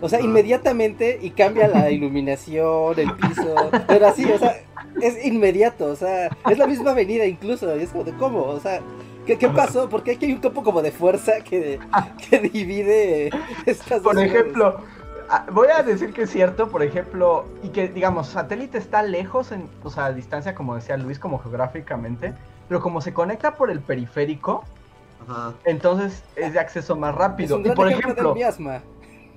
[0.00, 3.54] O sea, inmediatamente y cambia la iluminación, el piso.
[3.86, 4.56] Pero así, o sea,
[5.00, 5.86] es inmediato.
[5.86, 7.76] O sea, es la misma avenida incluso.
[7.76, 8.80] Y es como de cómo, o sea,
[9.26, 9.88] ¿qué, qué pasó?
[9.88, 11.78] Porque aquí hay un campo como de fuerza que,
[12.30, 13.30] que divide
[13.66, 14.80] estas dos Por ejemplo,
[15.28, 19.52] ah, voy a decir que es cierto, por ejemplo, y que digamos, satélite está lejos,
[19.52, 22.34] en, o sea, a distancia, como decía Luis, como geográficamente,
[22.68, 24.64] pero como se conecta por el periférico,
[25.28, 25.54] Ajá.
[25.64, 27.60] entonces es de acceso más Es rápido.
[27.60, 28.82] Y por ejemplo del ejemplo, miasma.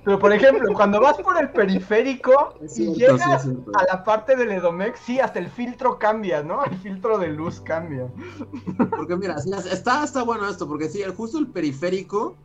[0.04, 4.50] Pero por ejemplo, cuando vas por el periférico y sí, llegas a la parte del
[4.52, 6.64] Edomex, sí, hasta el filtro cambia, ¿no?
[6.64, 8.06] El filtro de luz cambia.
[8.96, 12.36] Porque mira, sí, está, está bueno esto, porque sí, el- justo el periférico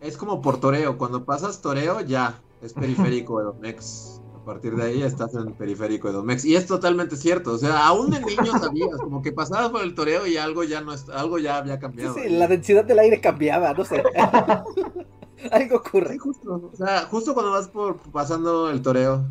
[0.00, 0.98] es como por toreo.
[0.98, 4.20] Cuando pasas toreo, ya es periférico Edomex.
[4.34, 6.44] A partir de ahí estás en periférico Edomex.
[6.44, 7.52] Y es totalmente cierto.
[7.52, 10.80] O sea, aún de niño sabías, como que pasabas por el toreo y algo ya
[10.80, 12.14] no es- algo ya había Sí, cambiado.
[12.14, 14.02] sí, la densidad del aire cambiaba, no sé.
[15.50, 16.18] Algo Sí, ocurre.
[16.18, 16.70] justo.
[16.72, 19.24] O sea, justo cuando vas por pasando el toreo.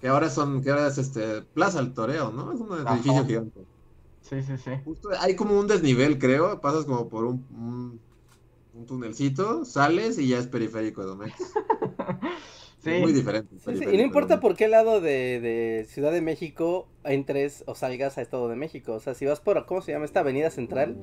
[0.00, 2.52] Que ahora son, que ahora es este Plaza el Toreo, ¿no?
[2.52, 2.94] Es un Ajá.
[2.94, 3.60] edificio gigante.
[4.20, 4.72] Sí, sí, sí.
[4.84, 6.60] Justo hay como un desnivel, creo.
[6.60, 8.00] Pasas como por un, un,
[8.74, 11.34] un tunelcito, sales y ya es periférico de Domex.
[12.78, 12.90] Sí.
[12.92, 13.56] Es muy diferente.
[13.58, 17.74] Sí, sí, Y no importa por qué lado de, de Ciudad de México entres o
[17.74, 18.92] salgas a Estado de México.
[18.92, 20.04] O sea, si vas por, ¿cómo se llama?
[20.04, 20.96] Esta avenida central,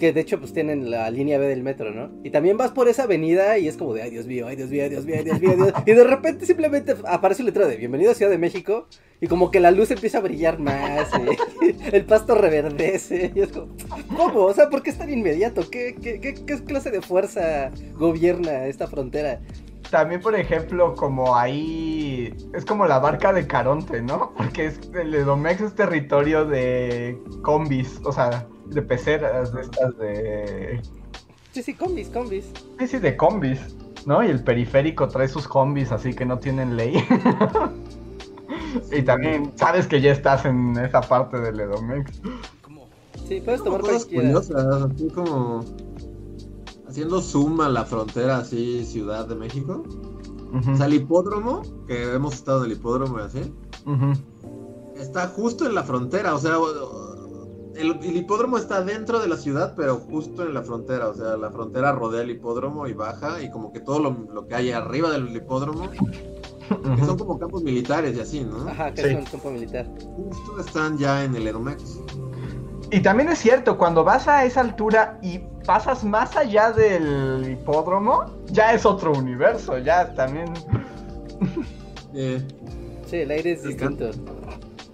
[0.00, 2.10] que de hecho pues tienen la línea B del metro, ¿no?
[2.24, 4.70] Y también vas por esa avenida y es como de, ay Dios mío, ay Dios
[4.70, 7.76] mío, ay Dios mío, ay Dios mío, Y de repente simplemente aparece un letrero de
[7.76, 8.88] bienvenido a Ciudad de México
[9.20, 11.10] y como que la luz empieza a brillar más,
[11.92, 13.30] el pasto reverdece.
[13.34, 13.76] Y es como,
[14.16, 14.40] ¿cómo?
[14.46, 15.68] O sea, ¿por qué es tan inmediato?
[15.70, 19.40] ¿Qué, qué, qué, qué clase de fuerza gobierna esta frontera?
[19.90, 24.32] También, por ejemplo, como ahí es como la barca de Caronte, ¿no?
[24.36, 30.80] Porque es, el Edomex es territorio de combis, o sea, de peceras, de estas de...
[31.52, 32.46] Sí, sí, combis, combis.
[32.78, 33.58] Sí, sí, de combis,
[34.06, 34.22] ¿no?
[34.22, 37.04] Y el periférico trae sus combis, así que no tienen ley.
[38.92, 42.20] y también sabes que ya estás en esa parte del Edomex.
[43.26, 45.64] Sí, puedes tomar cosas curiosas, así como
[46.88, 49.84] haciendo zoom a la frontera así Ciudad de México.
[50.52, 53.54] O sea, el hipódromo, que hemos estado en el hipódromo y así,
[54.96, 56.56] está justo en la frontera, o sea,
[57.80, 61.36] el, el hipódromo está dentro de la ciudad, pero justo en la frontera, o sea,
[61.36, 64.70] la frontera rodea el hipódromo y baja, y como que todo lo, lo que hay
[64.72, 68.68] arriba del hipódromo, que son como campos militares y así, ¿no?
[68.68, 69.08] Ajá, que Sí.
[69.08, 69.86] es un campo militar.
[70.16, 71.98] Justo están ya en el Edomex.
[72.92, 78.24] Y también es cierto, cuando vas a esa altura y pasas más allá del hipódromo,
[78.46, 80.52] ya es otro universo, ya también...
[82.14, 82.42] Eh,
[83.06, 84.10] Sí, el aire es distinto.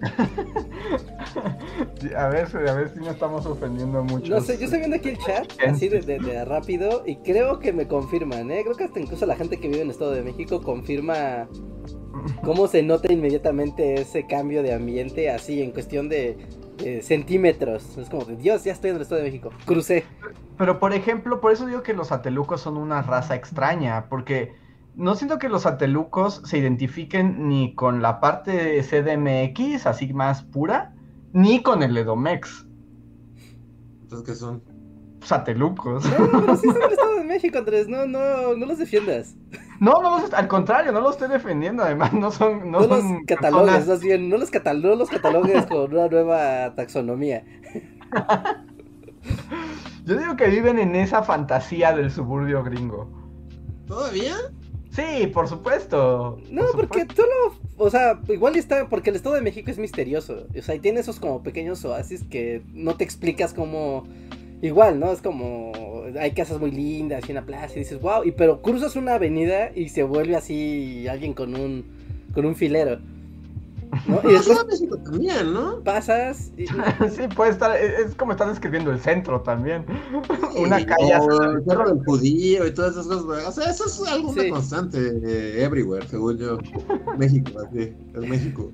[2.16, 4.32] A ver, a ver si no estamos ofendiendo mucho.
[4.32, 7.58] No sé, yo estoy viendo aquí el chat, así de, de- de rápido, y creo
[7.58, 8.60] que me confirman, ¿eh?
[8.62, 11.48] Creo que hasta incluso la gente que vive en el Estado de México confirma
[12.42, 16.38] cómo se nota inmediatamente ese cambio de ambiente, así en cuestión de,
[16.78, 17.98] de centímetros.
[17.98, 19.50] Es como de, Dios, ya estoy en el Estado de México.
[19.66, 20.04] Crucé.
[20.56, 24.54] Pero por ejemplo, por eso digo que los atelucos son una raza extraña, porque
[24.96, 30.42] no siento que los atelucos se identifiquen ni con la parte de CDMX, así más
[30.42, 30.94] pura,
[31.32, 32.66] ni con el Edomex.
[34.02, 34.62] entonces, ¿qué son?
[35.18, 36.04] Pues atelucos.
[36.18, 39.34] No, pero sí son del Estado de México, Andrés, no, no, no los defiendas.
[39.80, 42.70] No, no los, al contrario, no los estoy defendiendo, además no son...
[42.70, 45.92] No, No, los son catalogues, personas- más bien, no los, catal no los catalogues con
[45.92, 47.44] una nueva taxonomía.
[50.04, 53.10] Yo digo que viven en esa fantasía del suburbio gringo.
[53.86, 54.34] ¿Todavía?
[54.96, 56.40] Sí, por supuesto.
[56.50, 57.22] No, por porque supuesto.
[57.22, 60.78] solo, o sea, igual está, porque el Estado de México es misterioso, o sea, y
[60.78, 64.04] tiene esos como pequeños oasis que no te explicas cómo,
[64.62, 65.12] igual, ¿no?
[65.12, 65.72] Es como,
[66.18, 69.70] hay casas muy lindas y una plaza y dices, wow, y pero cruzas una avenida
[69.74, 71.84] y se vuelve así alguien con un,
[72.32, 72.98] con un filero,
[74.06, 74.20] ¿no?
[74.28, 75.80] Y después México también, ¿no?
[75.82, 76.66] pasas y,
[77.10, 79.84] Sí, puede estar, es es como están describiendo el centro también.
[80.56, 83.46] Una calle el cerro del judío y todas esas cosas.
[83.48, 84.50] O sea, eso es algo Sí.
[84.50, 86.58] constante eh, everywhere, según yo.
[87.18, 87.92] México, así.
[88.14, 88.72] Es México.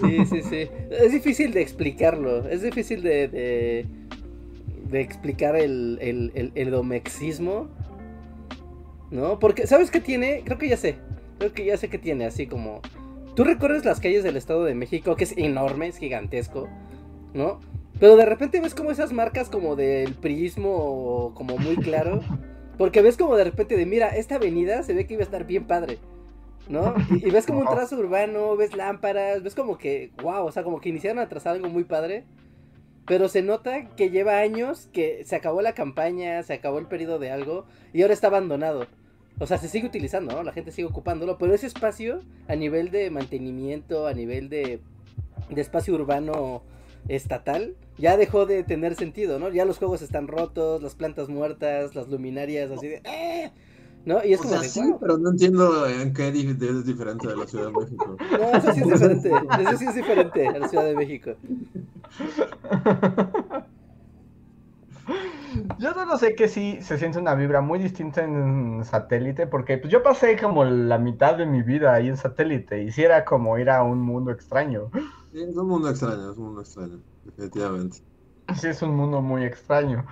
[0.00, 0.68] Sí, sí, sí.
[0.90, 2.46] Es difícil de explicarlo.
[2.48, 3.86] Es difícil de, de,
[4.90, 7.68] de explicar el, el, el, el domexismo.
[9.10, 9.38] ¿No?
[9.38, 10.42] Porque, ¿sabes qué tiene?
[10.44, 10.96] Creo que ya sé.
[11.38, 12.26] Creo que ya sé qué tiene.
[12.26, 12.80] Así como.
[13.34, 16.68] Tú recorres las calles del Estado de México, que es enorme, es gigantesco.
[17.32, 17.60] ¿No?
[17.98, 22.20] Pero de repente ves como esas marcas como del prismo, como muy claro.
[22.78, 25.44] Porque ves como de repente de, mira, esta avenida se ve que iba a estar
[25.46, 25.98] bien padre.
[26.68, 26.94] ¿No?
[27.10, 30.62] Y, y ves como un trazo urbano, ves lámparas, ves como que, wow, o sea,
[30.62, 32.24] como que iniciaron a trazar algo muy padre.
[33.06, 37.18] Pero se nota que lleva años, que se acabó la campaña, se acabó el periodo
[37.18, 38.86] de algo y ahora está abandonado.
[39.38, 40.42] O sea, se sigue utilizando, ¿no?
[40.42, 44.80] La gente sigue ocupándolo, pero ese espacio a nivel de mantenimiento, a nivel de,
[45.50, 46.62] de espacio urbano
[47.08, 49.50] estatal, ya dejó de tener sentido, ¿no?
[49.50, 53.02] Ya los juegos están rotos, las plantas muertas, las luminarias así de...
[53.04, 53.50] "Eh",
[54.06, 54.22] ¿No?
[54.24, 54.98] Y es O como sea, de, sí, "Wow".
[55.00, 58.16] pero no entiendo en qué es diferente de la Ciudad de México.
[58.30, 59.30] No, eso sí es diferente.
[59.62, 61.30] Eso sí es diferente a la Ciudad de México.
[65.78, 69.92] Yo solo sé que sí se siente una vibra muy distinta en satélite, porque pues,
[69.92, 73.58] yo pasé como la mitad de mi vida ahí en satélite, y si era como
[73.58, 74.90] ir a un mundo extraño.
[75.32, 77.98] Sí, es un mundo extraño, es un mundo extraño, definitivamente.
[78.56, 80.04] Sí, es un mundo muy extraño.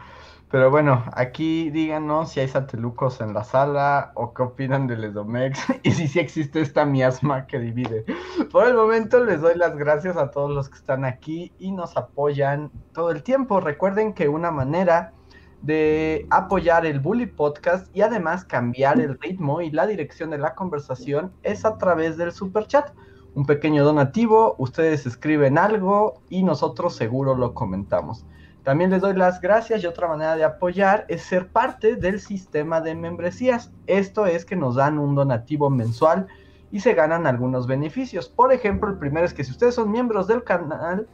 [0.52, 5.58] Pero bueno, aquí díganos si hay satelucos en la sala o qué opinan del Edomex
[5.82, 8.04] y si sí existe esta miasma que divide.
[8.52, 11.96] Por el momento les doy las gracias a todos los que están aquí y nos
[11.96, 13.60] apoyan todo el tiempo.
[13.60, 15.14] Recuerden que una manera
[15.62, 20.54] de apoyar el Bully Podcast y además cambiar el ritmo y la dirección de la
[20.54, 22.90] conversación es a través del super chat.
[23.34, 28.26] Un pequeño donativo, ustedes escriben algo y nosotros seguro lo comentamos.
[28.64, 32.80] También les doy las gracias y otra manera de apoyar es ser parte del sistema
[32.80, 33.72] de membresías.
[33.86, 36.26] Esto es que nos dan un donativo mensual
[36.70, 38.28] y se ganan algunos beneficios.
[38.28, 41.08] Por ejemplo, el primero es que si ustedes son miembros del canal,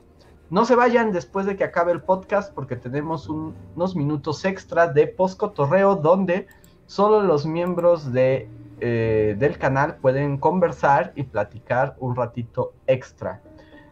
[0.51, 5.07] no se vayan después de que acabe el podcast porque tenemos unos minutos extra de
[5.07, 6.47] postcotorreo donde
[6.87, 8.49] solo los miembros de,
[8.81, 13.43] eh, del canal pueden conversar y platicar un ratito extra.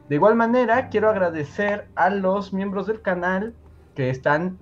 [0.08, 3.54] De igual manera, quiero agradecer a los miembros del canal
[3.94, 4.56] que están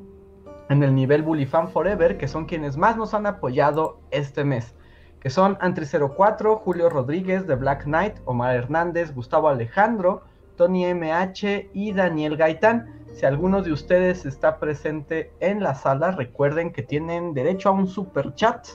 [0.71, 4.75] en el nivel Bully Fan Forever, que son quienes más nos han apoyado este mes.
[5.21, 10.23] Que son Antri04, Julio Rodríguez, The Black Knight, Omar Hernández, Gustavo Alejandro,
[10.57, 13.05] Tony MH y Daniel Gaitán.
[13.15, 17.87] Si alguno de ustedes está presente en la sala, recuerden que tienen derecho a un
[17.87, 18.67] super chat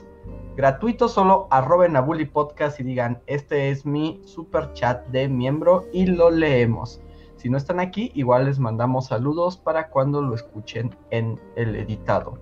[0.56, 5.86] gratuito, solo arroben a Bully Podcast y digan, este es mi super chat de miembro
[5.92, 7.00] y lo leemos.
[7.36, 12.38] Si no están aquí, igual les mandamos saludos para cuando lo escuchen en el editado.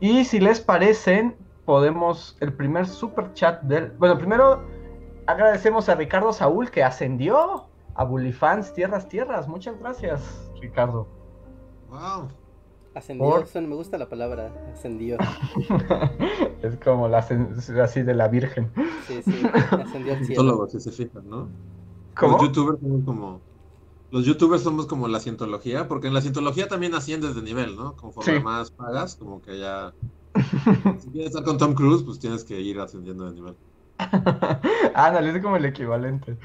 [0.00, 3.92] Y si les parecen, podemos, el primer super chat del...
[3.92, 4.62] Bueno, primero
[5.26, 7.67] agradecemos a Ricardo Saúl que ascendió
[7.98, 9.48] a Bully Fans Tierras Tierras.
[9.48, 10.22] Muchas gracias,
[10.60, 11.06] Ricardo.
[11.90, 12.28] Wow.
[12.94, 15.16] Ascendió, Por- eso me gusta la palabra, ascendió.
[16.62, 18.70] es como la así de la Virgen.
[19.06, 20.66] Sí, sí, ascendió al cielo.
[20.68, 21.48] Si se fijan, ¿no?
[22.16, 22.32] ¿Cómo?
[22.34, 23.40] Los youtubers somos como.
[24.10, 27.94] Los youtubers somos como la cientología, porque en la cientología también asciendes de nivel, ¿no?
[27.96, 28.42] Conforme Sí.
[28.42, 29.92] más pagas, como que ya.
[31.00, 33.56] si quieres estar con Tom Cruise, pues tienes que ir ascendiendo de nivel.
[34.94, 36.36] Ándale, es como el equivalente.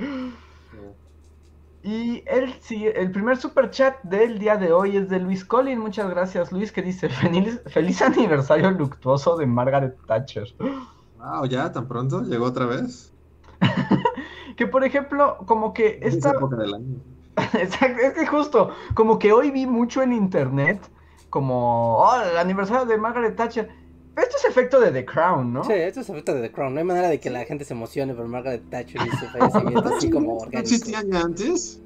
[1.83, 2.55] Y el,
[2.95, 5.79] el primer super chat del día de hoy es de Luis Collin.
[5.79, 10.47] Muchas gracias, Luis, que dice: Feliz, feliz aniversario luctuoso de Margaret Thatcher.
[11.17, 13.13] Wow, ya, tan pronto, llegó otra vez.
[14.57, 16.31] Que por ejemplo, como que Es esta.
[16.31, 17.01] época del año.
[17.53, 20.91] Exacto, es que justo, como que hoy vi mucho en internet,
[21.29, 23.69] como, oh, el aniversario de Margaret Thatcher.
[24.15, 25.63] Esto es efecto de The Crown, ¿no?
[25.63, 26.73] Sí, esto es efecto de The Crown.
[26.73, 29.95] No hay manera de que la gente se emocione por Margaret Thatcher y su fallecimiento
[29.95, 30.59] así como ¿No orgánico.
[30.59, 31.81] existían ya antes?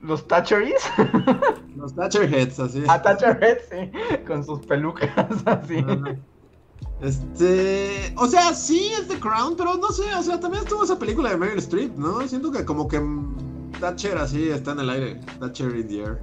[0.00, 0.80] Los Thatcheries.
[1.76, 2.82] Los Thatcherheads, así.
[2.88, 3.90] A Thatcherhead, sí,
[4.26, 5.10] con sus pelucas
[5.46, 5.84] así.
[5.86, 6.14] Ah.
[7.02, 10.98] Este, o sea, sí es The Crown, pero no sé, o sea, también estuvo esa
[10.98, 12.26] película de Meryl Streep, ¿no?
[12.28, 13.00] Siento que como que
[13.80, 16.18] Thatcher así está en el aire, Thatcher in the air.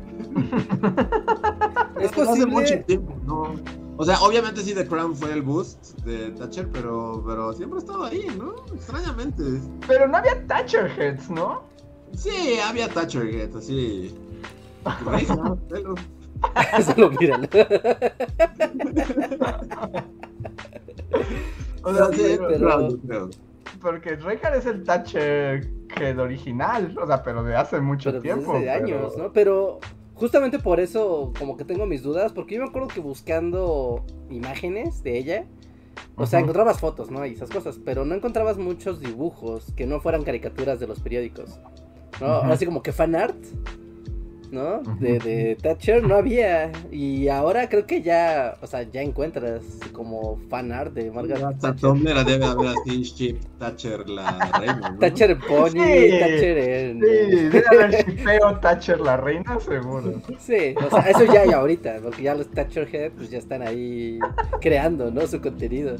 [2.00, 2.84] Es Hace mucho posible.
[2.86, 3.54] tiempo, ¿no?
[4.00, 7.82] O sea, obviamente sí The Crown fue el boost de Thatcher, pero, pero siempre ha
[7.82, 8.54] estado ahí, ¿no?
[8.74, 9.44] Extrañamente.
[9.88, 11.64] Pero no había Thatcherheads, ¿no?
[12.14, 14.14] Sí, había Thatchergate, así.
[15.06, 15.96] Reja, pelo.
[16.86, 17.48] Solo míralo.
[21.84, 22.38] O sea, Sí, sí,
[23.08, 23.30] pero-
[23.82, 28.54] porque Reinhardt es el Thatcherhead original, o sea, pero de hace mucho Pero tiempo.
[28.54, 29.32] desde pero- años, ¿no?
[29.32, 29.80] Pero
[30.18, 35.04] justamente por eso como que tengo mis dudas, porque yo me acuerdo que buscando imágenes
[35.04, 35.46] de ella,
[36.16, 37.26] o sea, encontrabas fotos, ¿no?
[37.26, 41.60] Y esas cosas, pero no encontrabas muchos dibujos que no fueran caricaturas de los periódicos,
[42.20, 42.42] ¿no?
[42.52, 43.38] Así como que fan art,
[44.52, 44.82] ¿no?
[45.00, 50.40] De, de Thatcher no había, y ahora creo que ya, o sea, ya encuentras como
[50.50, 51.82] fan art de Margaret Thatcher.
[51.82, 55.00] Tumblr debe haber así Thatcher la reina, ¿no?
[55.00, 56.20] Thatcher Pony, Sí.
[56.20, 57.00] Thatcher en...
[57.02, 60.22] Sí, debe haber shipeo Thatcher la reina, seguro.
[60.40, 64.20] Sí, o sea, eso ya hay ahorita, porque ya los Thatcherhead pues ya están ahí
[64.62, 65.28] creando, ¿no?
[65.28, 65.96] Su contenido.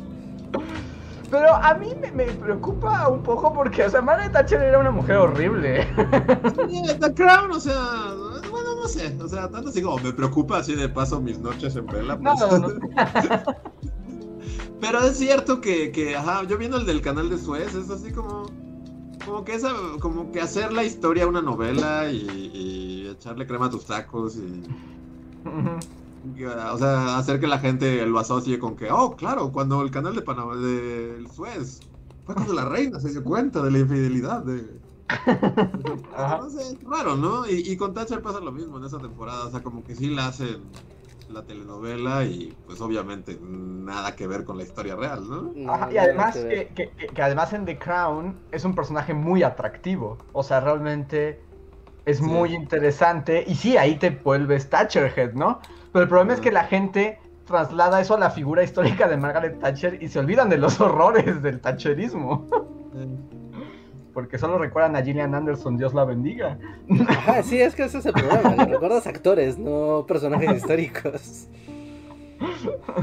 [1.30, 4.92] Pero a mí me, me preocupa un poco porque, o sea, Margaret Thatcher era una
[4.92, 5.86] mujer horrible.
[6.70, 7.76] Sí, The Crown, o sea,
[8.88, 11.86] no sé, o sea, tanto así como me preocupa así de paso mis noches en
[11.88, 12.18] vela.
[12.18, 12.40] Pues.
[12.40, 12.68] no, no.
[14.80, 18.12] Pero es cierto que, que, ajá, yo viendo el del canal de Suez, es así
[18.12, 18.44] como,
[19.26, 23.70] como que esa, como que hacer la historia una novela y, y echarle crema a
[23.72, 24.64] tus tacos y,
[26.38, 29.90] y, o sea, hacer que la gente lo asocie con que, oh, claro, cuando el
[29.90, 31.80] canal de Panamá, de Suez,
[32.26, 34.87] fue cuando la reina se dio cuenta de la infidelidad de...
[36.16, 36.38] Ajá.
[36.38, 37.48] No sé, es raro, ¿no?
[37.48, 40.14] Y, y con Thatcher pasa lo mismo en esa temporada, o sea, como que sí
[40.14, 40.64] la hacen
[41.30, 45.52] la telenovela y pues obviamente nada que ver con la historia real, ¿no?
[45.56, 46.68] No, Ajá, y además que ver.
[46.70, 50.18] que, que- que además en The Crown es un personaje muy atractivo.
[50.32, 51.42] O sea, realmente
[52.06, 52.24] es Sí.
[52.24, 53.44] muy interesante.
[53.46, 55.60] Y sí, ahí te vuelves Thatcherhead, ¿no?
[55.92, 59.60] Pero el problema es que la gente traslada eso a la figura histórica de Margaret
[59.60, 62.48] Thatcher y se olvidan de los horrores del Thatcherismo.
[64.18, 66.58] Porque solo recuerdan a Gillian Anderson, Dios la bendiga.
[67.08, 68.56] Ajá, sí, es que ese es el problema.
[68.56, 71.48] Le recuerdas actores, no personajes históricos.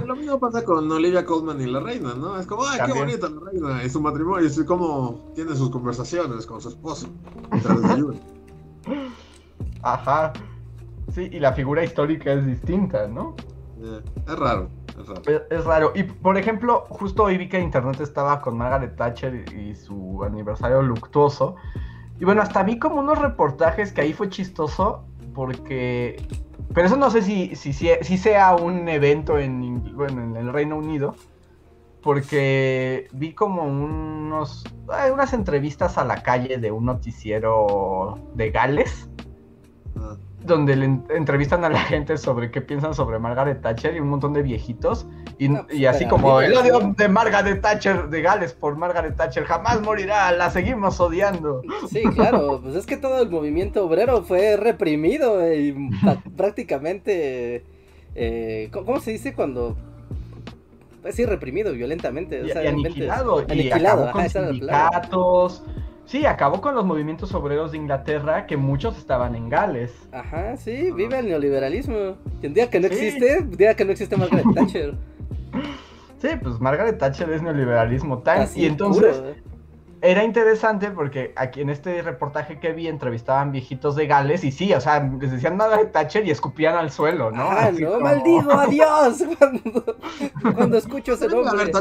[0.04, 2.36] Lo mismo pasa con Olivia Colman y la reina, ¿no?
[2.36, 6.46] Es como, ay, qué bonita la reina, y su matrimonio, y como tiene sus conversaciones
[6.46, 7.06] con su esposo.
[9.82, 10.32] Ajá.
[11.14, 13.36] Sí, y la figura histórica es distinta, ¿no?
[13.80, 14.68] Eh, es raro,
[15.04, 15.22] es raro.
[15.26, 15.92] Es, es raro.
[15.94, 20.82] Y por ejemplo, justo hoy vi que internet estaba con Margaret Thatcher y, su aniversario
[20.82, 21.56] luctuoso.
[22.18, 26.16] Y bueno, hasta vi como unos reportajes que ahí fue chistoso porque...
[26.72, 30.52] Pero eso no sé si, si, si, si sea un evento en, bueno, en el
[30.52, 31.14] Reino Unido.
[32.02, 39.08] Porque vi como unos, eh, unas entrevistas a la calle de un noticiero de Gales
[39.96, 44.00] Ah, donde le en- entrevistan a la gente sobre qué piensan sobre Margaret Thatcher y
[44.00, 45.06] un montón de viejitos.
[45.38, 49.16] Y, No, pues, y así como el odio de Margaret Thatcher, de Gales por Margaret
[49.16, 51.62] Thatcher, jamás morirá, la seguimos odiando.
[51.90, 55.74] Sí, claro, pues es que todo el movimiento obrero fue reprimido y
[56.36, 57.64] prácticamente,
[58.14, 59.76] eh, ¿cómo se dice cuando?
[61.02, 62.42] Pues sí, reprimido violentamente.
[62.42, 63.40] o sea, y aniquilado.
[63.48, 65.62] Y aniquilado, acabó con ajá, sindicatos.
[66.06, 69.92] Sí, acabó con los movimientos obreros de Inglaterra, que muchos estaban en Gales.
[70.12, 72.16] Ajá, sí, vive el neoliberalismo.
[72.42, 72.94] Y un día que no Sí.
[72.94, 74.94] existe, un día que no existe Margaret Thatcher.
[76.18, 78.42] Sí, pues Margaret Thatcher es neoliberalismo tan.
[78.42, 79.34] Así, y entonces puro.
[80.04, 84.72] Era interesante porque aquí en este reportaje que vi entrevistaban viejitos de Gales y sí,
[84.74, 87.42] o sea, les decían Margaret Thatcher y escupían al suelo, ¿no?
[87.44, 89.96] Ah, Así no, como- maldigo a Dios cuando,
[90.54, 91.72] cuando escucho ese de nombre.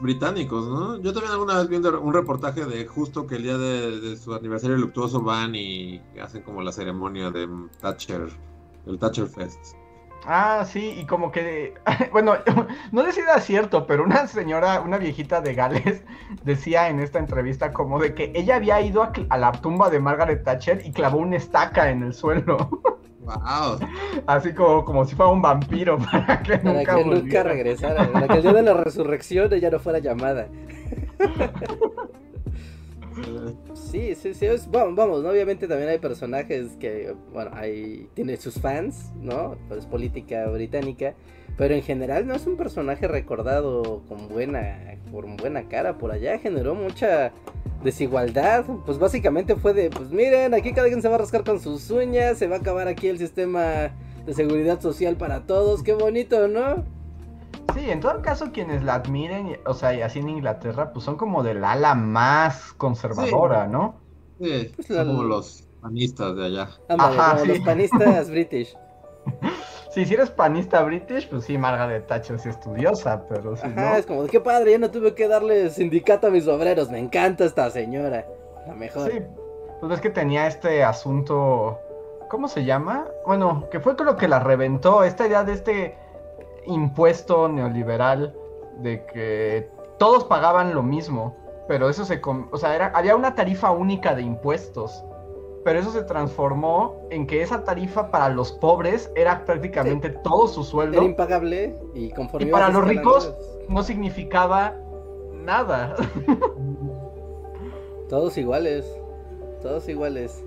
[0.00, 0.98] británicos, ¿no?
[1.00, 4.16] Yo también alguna vez vi un un reportaje de justo que el día de, de
[4.16, 7.48] su aniversario luctuoso van y hacen como la ceremonia de
[7.80, 8.28] Thatcher,
[8.86, 9.74] el Thatcher Fest.
[10.30, 11.72] Ah, sí, y como que,
[12.12, 12.34] bueno,
[12.92, 16.04] no sé si era cierto, pero una señora, una viejita de Gales,
[16.44, 20.00] decía en esta entrevista como de que ella había ido a, a la tumba de
[20.00, 22.58] Margaret Thatcher y clavó una estaca en el suelo,
[23.20, 23.82] ¡Wow!
[24.26, 27.42] así como, como si fuera un vampiro para que Para nunca que nunca volviera.
[27.42, 30.52] regresara, para que el día de la resurrección ella no fuera llamada.
[33.74, 35.30] Sí, sí, sí, es- vamos, vamos, ¿no?
[35.30, 39.56] obviamente también hay personajes que, bueno, hay, tiene sus fans, ¿no?
[39.68, 41.14] Pues política británica,
[41.56, 46.38] pero en general no es un personaje recordado con buena, por buena cara por allá,
[46.38, 47.32] generó mucha
[47.82, 51.60] desigualdad, pues básicamente fue de, pues miren, aquí cada quien se va a rascar con
[51.60, 53.92] sus uñas, se va a acabar aquí el sistema
[54.26, 56.84] de seguridad social para todos, qué bonito, ¿no?
[57.74, 61.16] Sí, en todo caso quienes la admiren, o sea, y así en Inglaterra, pues son
[61.16, 64.00] como del ala más conservadora, ¿no?
[64.40, 66.70] sí, Pues la- como los panistas de allá.
[66.88, 67.48] Ándale, Ajá, como sí.
[67.50, 68.76] los panistas british.
[69.90, 73.96] Sí, si eres panista british, pues sí, Margaret Thatcher sí estudiosa, pero si Ajá, no...
[73.96, 77.44] es como, qué padre, ya no tuve que darle sindicato a mis obreros, me encanta
[77.44, 78.26] esta señora,
[78.66, 79.10] la mejor.
[79.10, 79.18] Sí,
[79.80, 81.78] pues es que tenía este asunto,
[82.30, 83.06] ¿cómo se llama?
[83.26, 85.98] Bueno, que fue con lo que la reventó, esta idea de este
[86.68, 88.34] impuesto neoliberal
[88.78, 93.70] de que todos pagaban lo mismo, pero eso se, o sea, era, había una tarifa
[93.70, 95.04] única de impuestos,
[95.64, 100.64] pero eso se transformó en que esa tarifa para los pobres era prácticamente todo su
[100.64, 103.34] sueldo, Era impagable y conforme Y para los ricos,
[103.68, 104.74] no significaba
[105.32, 105.96] nada.
[108.08, 108.86] Todos iguales,
[109.60, 110.42] todos iguales.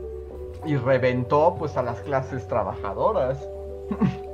[0.65, 3.47] y reventó pues a las clases trabajadoras.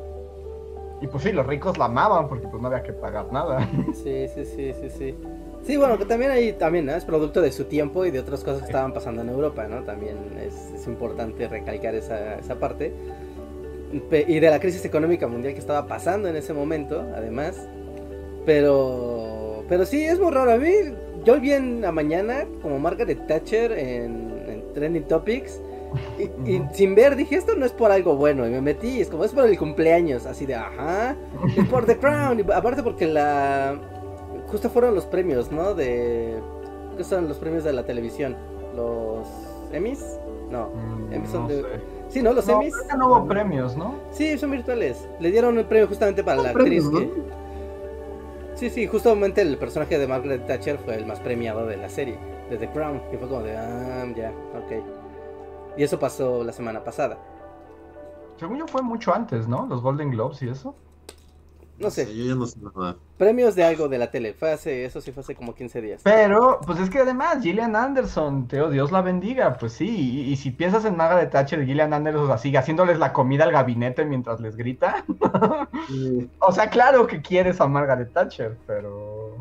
[1.01, 3.67] y pues sí, los ricos la amaban porque pues no había que pagar nada.
[3.93, 5.15] Sí, sí, sí, sí, sí.
[5.65, 6.93] Sí, bueno, que también ahí también, ¿no?
[6.93, 9.83] Es producto de su tiempo y de otras cosas que estaban pasando en Europa, ¿no?
[9.83, 12.93] También es, es importante recalcar esa, esa parte.
[14.11, 17.67] Y de la crisis económica mundial que estaba pasando en ese momento, además.
[18.45, 20.51] Pero, pero sí, es muy raro.
[20.51, 20.71] A mí,
[21.25, 25.59] yo vi en la mañana como Margaret Thatcher en, en Trending Topics.
[26.45, 28.45] Y, sin ver, dije, esto no es por algo bueno.
[28.47, 30.25] Y me metí, es como, es por el cumpleaños.
[30.25, 31.15] Así de, ajá.
[31.57, 32.39] Es por The Crown.
[32.39, 33.79] Y aparte porque la...
[34.47, 35.73] Justo fueron los premios, ¿no?
[35.73, 36.39] De...
[36.97, 38.35] ¿Qué son los premios de la televisión?
[38.75, 39.27] ¿Los
[39.71, 40.03] Emmys?
[40.49, 40.69] No.
[41.11, 41.67] Emmys son No de- sé.
[42.09, 42.31] Sí, ¿no?
[42.33, 42.73] Los No, Emmys.
[42.75, 43.95] creo que no hubo premios, ¿no?
[44.11, 45.07] Sí, son virtuales.
[45.19, 47.21] Le dieron el premio justamente para la premios, actriz que...
[48.55, 52.17] Sí, sí, justamente el personaje de Margaret Thatcher fue el más premiado de la serie,
[52.49, 53.01] de The Crown.
[53.13, 54.83] Y fue como de, ah, ya, ok.
[55.78, 57.17] Y eso pasó la semana pasada.
[58.38, 59.65] Según yo fue mucho antes, ¿no?
[59.67, 60.75] Los Golden Globes y eso.
[61.80, 62.05] No sé.
[62.15, 62.95] Yo ya no sé nada.
[63.17, 64.34] Premios de algo de la tele.
[64.34, 66.01] Fue hace, eso sí fue hace como 15 días.
[66.03, 69.88] Pero, pues es que además, Gillian Anderson, Teo, Dios la bendiga, pues sí.
[69.88, 74.05] Y, y si piensas en Margaret Thatcher Gillian Anderson así, haciéndoles la comida al gabinete
[74.05, 75.05] mientras les grita.
[76.39, 79.36] o sea, claro que quieres a Margaret Thatcher, pero.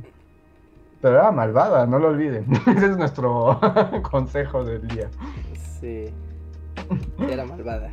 [1.00, 2.46] Pero era malvada, no lo olviden.
[2.66, 3.60] Ese es nuestro
[4.10, 5.08] consejo del día.
[5.80, 6.06] Sí.
[7.18, 7.90] Era malvada.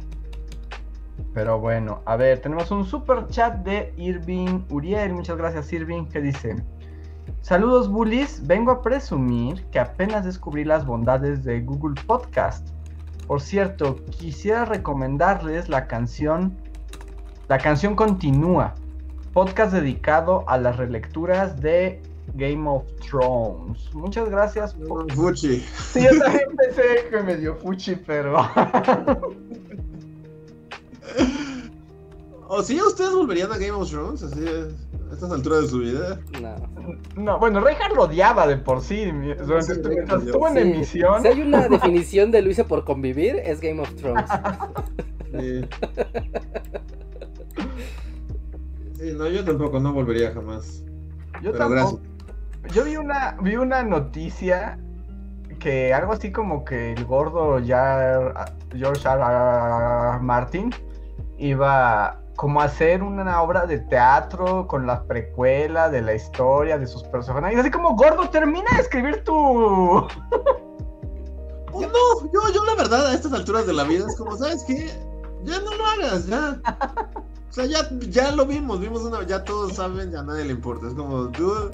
[1.33, 5.13] Pero bueno, a ver, tenemos un super chat de Irving Uriel.
[5.13, 6.05] Muchas gracias, Irving.
[6.05, 6.55] que dice?
[7.41, 8.45] Saludos, bullies.
[8.45, 12.69] Vengo a presumir que apenas descubrí las bondades de Google Podcast.
[13.27, 16.57] Por cierto, quisiera recomendarles la canción.
[17.47, 18.75] La canción continúa.
[19.33, 22.01] Podcast dedicado a las relecturas de
[22.35, 23.93] Game of Thrones.
[23.93, 24.73] Muchas gracias.
[24.73, 25.11] Por...
[25.13, 25.59] Fuchi.
[25.59, 28.37] Sí, yo también pensé que me dio Fuchi, pero.
[32.47, 34.21] ¿O sí ustedes volverían a Game of Thrones?
[34.23, 36.19] Así a estas alturas de su vida.
[36.41, 36.55] No.
[37.15, 39.05] No, bueno, Reinhardt lo odiaba de por sí.
[39.45, 40.27] Durante, Sí, mientras sí.
[40.27, 40.59] estuvo en Sí.
[40.61, 41.21] emisión.
[41.21, 44.29] Si hay una definición de Luisa por convivir, es Game of Thrones.
[45.31, 45.65] Sí.
[48.99, 50.83] Sí, no, yo tampoco, no volvería jamás.
[51.41, 52.01] Yo Pero tampoco.
[52.71, 54.79] Yo vi una, vi una noticia
[55.59, 58.33] que algo así como que el gordo ya
[58.73, 60.19] George R.
[60.21, 60.73] Martin
[61.37, 66.87] iba como a hacer una obra de teatro con la precuela de la historia de
[66.87, 67.59] sus personajes.
[67.59, 70.07] Así como gordo, termina de escribir tu.
[71.73, 74.91] No, yo, yo la verdad a estas alturas de la vida es como, ¿sabes qué?
[75.43, 76.61] Ya no lo hagas, ya.
[77.49, 80.87] O sea, ya, ya lo vimos, vimos una, ya todos saben, ya nadie le importa.
[80.87, 81.71] Es como, tú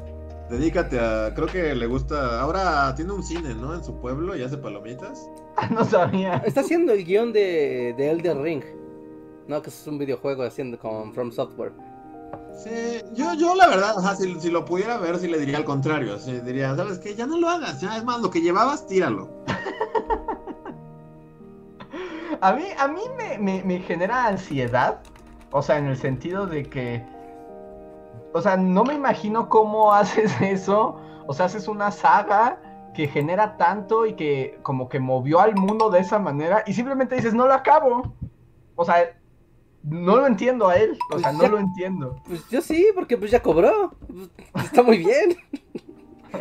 [0.50, 3.74] dedícate a, creo que le gusta, ahora tiene un cine, ¿no?
[3.74, 5.30] En su pueblo y hace palomitas.
[5.72, 6.38] no sabía.
[6.46, 8.64] Está haciendo el guion de, de Elder Ring.
[9.48, 11.72] No, que es un videojuego haciendo con From Software.
[12.64, 15.58] Sí, yo, yo la verdad, o sea, si, si lo pudiera ver, sí le diría
[15.58, 16.16] al contrario.
[16.16, 17.16] Así diría, ¿sabes qué?
[17.16, 19.30] Ya no lo hagas, ya es más, lo que llevabas, tíralo.
[22.42, 25.00] A mí, a mí me, me- me genera ansiedad.
[25.52, 27.04] O sea, en el sentido de que.
[28.34, 31.00] O sea, no me imagino cómo haces eso.
[31.28, 32.62] O sea, haces una saga
[32.94, 37.16] que genera tanto y que como que movió al mundo de esa manera y simplemente
[37.16, 38.14] dices, no lo acabo.
[38.76, 39.16] O sea,
[39.84, 40.98] no lo entiendo a él.
[41.12, 42.22] O sea, no lo entiendo.
[42.28, 43.94] Pues yo sí, porque pues ya cobró.
[44.52, 45.38] Pues, Está muy bien.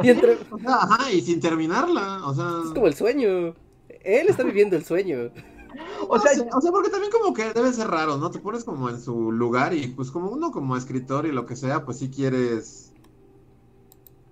[0.03, 0.32] Y entre...
[0.34, 2.45] Es ajá, y sin terminarla, o sea...
[2.74, 3.55] como el sueño.
[3.89, 5.30] Él está viviendo el sueño.
[6.09, 8.31] O sea, o sea, porque también como que debe ser raro, ¿no?
[8.31, 11.57] Te pones como en su lugar y pues como uno como escritor y lo que
[11.57, 12.89] sea, pues sí quieres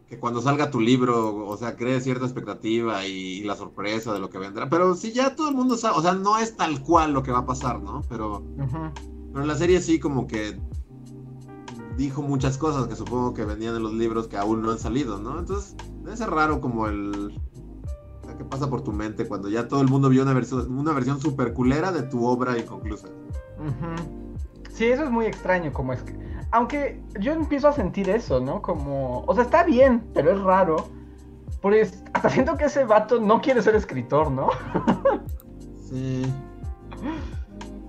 [0.08, 4.30] que cuando salga tu libro, o sea, crees cierta expectativa y, la sorpresa de lo
[4.30, 4.68] que vendrá.
[4.68, 7.32] Pero sí, ya todo el mundo sabe, o sea, no es tal cual lo que
[7.32, 8.02] va a pasar, ¿no?
[8.08, 10.58] Pero, pero en la serie sí como que
[11.96, 15.18] dijo muchas cosas que supongo que venían en los libros que aún no han salido,
[15.18, 15.38] ¿no?
[15.38, 17.40] Entonces, debe ser raro como el...
[18.34, 21.20] ¿Qué pasa por tu mente cuando ya todo el mundo vio una versión, una versión
[21.20, 23.08] super culera de tu obra inconclusa?
[23.58, 24.30] Ujú.
[24.70, 26.18] Sí, eso es muy extraño, como es que...
[26.52, 28.62] Aunque yo empiezo a sentir eso, ¿no?
[28.62, 29.24] Como...
[29.26, 30.76] O sea, está bien, pero es raro.
[31.62, 34.48] Pues hasta siento que ese vato no quiere ser escritor, ¿no?
[35.90, 36.24] Sí.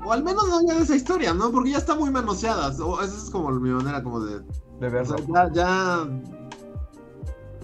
[0.06, 1.52] O al menos no de esa historia, ¿no?
[1.52, 2.70] Porque ya está muy manoseada.
[2.84, 4.40] O esa es como mi manera como de...
[4.80, 5.18] De O verlo.
[5.18, 6.08] sea, ya, ya...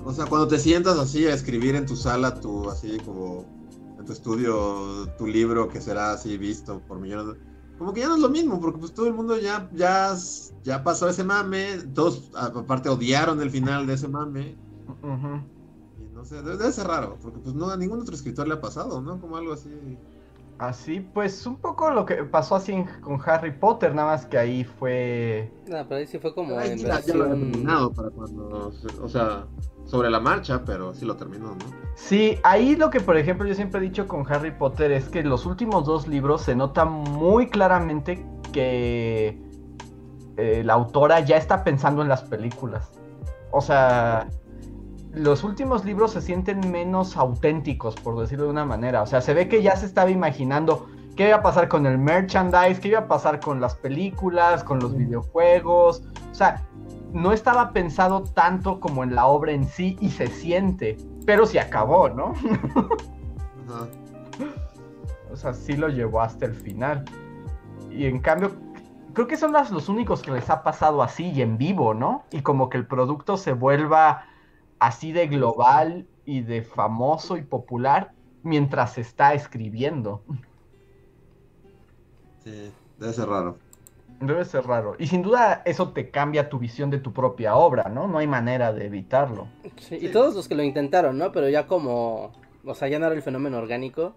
[0.06, 3.46] O sea, cuando te sientas así a escribir en tu sala, tu, así como...
[3.98, 7.54] En tu estudio, tu libro que será así visto por millones de...
[7.78, 10.14] Como que ya no es lo mismo, porque pues todo el mundo ya, ya,
[10.64, 11.78] ya pasó ese mame.
[11.94, 14.58] Todos, aparte, odiaron el final de ese mame.
[16.00, 18.56] Y no sé, debe, debe ser raro, porque pues no, a ningún otro escritor le
[18.56, 19.22] ha pasado, ¿no?
[19.22, 19.70] Como algo así...
[20.60, 24.64] Así, pues un poco lo que pasó así con Harry Potter, nada más que ahí
[24.64, 25.52] fue...
[25.68, 28.10] No, pero ahí sí fue como Ay, en sí, ya, ya lo había terminado para
[28.12, 29.48] cuando, o sea,
[29.86, 31.66] sobre la marcha, pero sí lo terminó, ¿no?
[31.96, 35.24] Sí, ahí lo que por ejemplo yo siempre he dicho con Harry Potter es que
[35.24, 39.42] los últimos dos libros se nota muy claramente que
[40.38, 42.92] eh, la autora ya está pensando en las películas.
[43.52, 44.30] O sea,
[45.14, 49.02] los últimos libros se sienten menos auténticos, por decirlo de una manera.
[49.04, 51.98] O sea, se ve que ya se estaba imaginando qué iba a pasar con el
[52.00, 56.02] merchandise, qué iba a pasar con las películas, con los videojuegos.
[56.32, 56.64] O sea,
[57.12, 60.98] no estaba pensado tanto como en la obra en sí y se siente.
[61.26, 62.34] Pero sí acabó, ¿no?
[65.32, 67.06] O sea, sí lo llevó hasta el final.
[67.92, 68.52] Y en cambio,
[69.14, 72.24] creo que son las- los únicos que les ha pasado así y en vivo, ¿no?
[72.32, 74.26] Y como que el producto se vuelva
[74.86, 78.12] así de global y de famoso y popular
[78.44, 80.22] mientras se está escribiendo.
[82.44, 82.72] Sí.
[83.00, 83.58] Debe ser raro.
[84.20, 84.96] Debe ser raro.
[85.00, 88.08] Y sin duda eso te cambia tu visión de tu propia obra, ¿no?
[88.08, 89.48] No hay manera de evitarlo.
[89.78, 91.32] Sí, y todos los que lo intentaron, ¿no?
[91.32, 92.32] Pero ya como,
[92.66, 94.14] o sea, ya no era el fenómeno orgánico,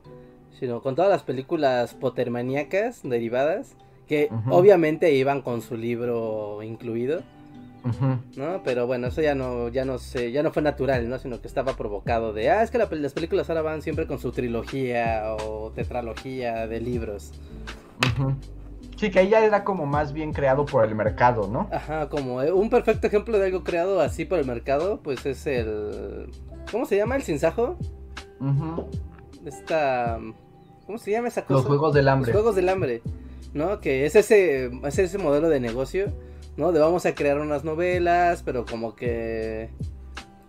[0.59, 3.77] sino con todas las películas potermaníacas derivadas,
[4.09, 7.23] que obviamente iban con su libro incluido,
[8.37, 8.62] ¿no?
[8.64, 11.18] Pero bueno, eso ya no, ya no sé, ya no fue natural, ¿no?
[11.18, 14.18] Sino que estaba provocado de, ah, es que la las películas ahora van siempre con
[14.18, 17.32] su trilogía o tetralogía de libros.
[18.97, 21.68] Sí, que ahí ya era como más bien creado por el mercado, ¿no?
[21.70, 25.47] Ajá, como eh, un perfecto ejemplo de algo creado así por el mercado, pues es
[25.47, 26.30] el,
[26.72, 27.16] ¿cómo se llama?
[27.16, 27.76] El sinsajo.
[28.41, 28.89] Ujú.
[29.45, 30.18] Esta,
[30.87, 31.55] ¿cómo se llama esa cosa?
[31.55, 32.32] Los juegos del hambre.
[32.32, 33.03] Los juegos del hambre,
[33.53, 33.80] ¿no?
[33.80, 36.07] Que es ese, es ese modelo de negocio,
[36.57, 36.73] ¿no?
[36.73, 39.71] De vamos a crear unas novelas, pero como que,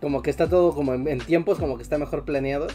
[0.00, 2.68] como que está todo como en, en tiempos, como que está mejor planeado.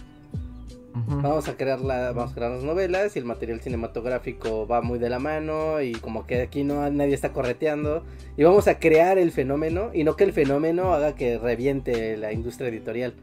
[0.93, 4.99] Vamos a crear la, vamos a crear las novelas y el material cinematográfico va muy
[4.99, 8.03] de la mano y como que aquí no nadie está correteando
[8.37, 12.31] y vamos a crear el fenómeno y no que el fenómeno haga que reviente la
[12.31, 13.15] industria editorial.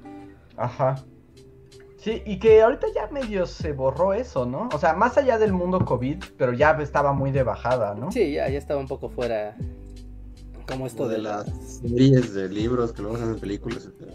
[0.56, 1.04] Ajá.
[1.98, 4.68] Sí, y que ahorita ya medio se borró eso, ¿no?
[4.72, 8.10] O sea, más allá del mundo COVID, pero ya estaba muy de bajada, ¿no?
[8.10, 9.54] Sí, ya, ya estaba un poco fuera
[10.70, 11.36] como esto de de la...
[11.38, 14.10] las series de libros que luego se hacen películas, etc.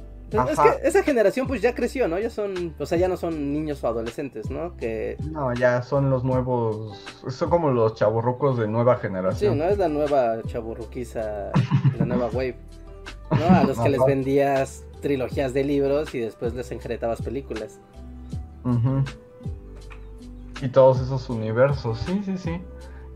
[0.49, 2.19] Es que esa generación pues ya creció, ¿no?
[2.19, 4.75] Ya son, o sea, ya no son niños o adolescentes, ¿no?
[4.75, 6.97] Que No, ya son los nuevos,
[7.29, 9.57] son como los chavorrucos de nueva sí, generación.
[9.57, 11.51] no es la nueva chaburruquiza,
[11.99, 12.57] la nueva wave,
[13.31, 13.55] ¿no?
[13.55, 17.79] A los que les vendías trilogías de libros y después les enjeretabas películas.
[18.65, 19.03] Ujú.
[20.61, 22.61] Y todos esos universos, sí, sí, sí.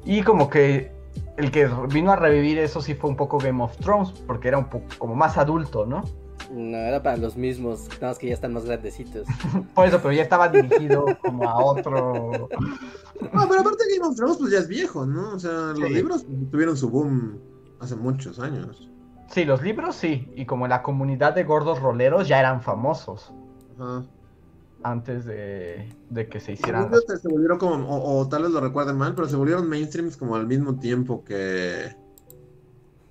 [0.06, 0.92] Y como que
[1.40, 4.58] el que vino a revivir eso sí fue un poco Game of Thrones, porque era
[4.58, 6.04] un poco como más adulto, ¿no?
[6.52, 9.28] No, era para los mismos, nada más que ya están más grandecitos.
[9.76, 12.50] Por eso, pero ya estaba dirigido como a otro.
[13.22, 15.36] No, pero aparte Game of Thrones pues ya es viejo, ¿no?
[15.36, 15.94] O sea, los Sí.
[15.94, 17.40] libros tuvieron su boom
[17.80, 18.90] hace muchos años.
[19.28, 23.32] Sí, los libros sí, y como la comunidad de gordos roleros ya eran famosos
[23.78, 24.04] Ajá.
[24.84, 26.84] Antes de, de que se hicieran.
[26.90, 29.68] Según yo, se volvieron como, o, o tal vez lo recuerden mal, pero se volvieron
[29.68, 31.96] mainstreams como al mismo tiempo que.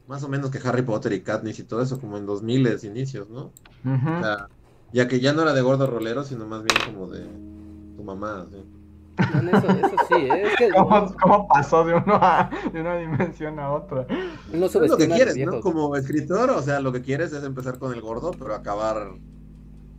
[0.06, 3.28] Más o menos que Harry Potter y Katniss y todo eso, como en 2000 inicios,
[3.28, 3.52] ¿no?
[3.84, 4.48] O sea,
[4.92, 7.26] ya que ya no era de gordo rolero, sino más bien como de
[7.94, 8.64] tu mamá, ¿sí?
[9.18, 10.42] Eso, eso sí, ¿eh?
[10.46, 14.06] es que ¿Cómo, no, cómo pasó de, uno a- de una dimensión a otra?
[14.52, 15.60] no Es lo que quieres, ¿no?
[15.60, 19.10] Como escritor, o sea, lo que quieres es empezar con el gordo, pero acabar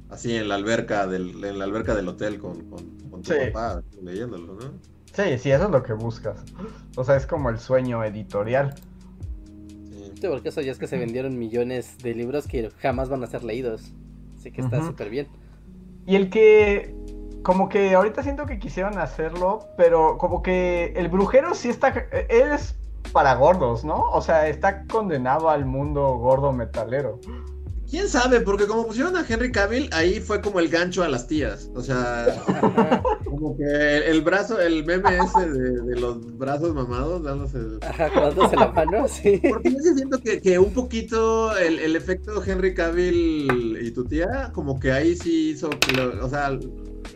[0.09, 3.37] así en la alberca del, en la alberca del hotel con, con, con tu Sí.
[3.51, 4.71] papá leyéndolo, ¿no?
[5.13, 6.43] Sí, sí, eso es lo que buscas.
[6.95, 8.75] O sea, es como el sueño editorial.
[9.89, 10.11] Sí.
[10.21, 13.27] Sí, porque eso ya es que se vendieron millones de libros que jamás van a
[13.27, 13.91] ser leídos.
[14.37, 14.87] Así que está Ujú.
[14.87, 15.27] súper bien.
[16.05, 16.95] Y el que,
[17.43, 22.51] como que ahorita siento que quisieron hacerlo, pero como que el brujero sí está, él
[22.53, 22.75] es
[23.11, 24.09] para gordos, ¿no?
[24.11, 27.19] O sea, está condenado al mundo gordo metalero.
[27.89, 28.41] ¿Quién sabe?
[28.41, 31.71] Porque como pusieron a Henry Cavill, ahí fue como el gancho a las tías.
[31.73, 32.27] O sea,
[33.25, 33.63] como que
[34.07, 37.57] el, brazo, el meme ese de, de los brazos mamados, dándose...
[38.13, 39.41] dándose la mano, sí.
[39.49, 44.05] Porque yo sí siento que, que un poquito el, el efecto Henry Cavill y tu
[44.05, 46.57] tía, como que ahí sí hizo que lo- o sea,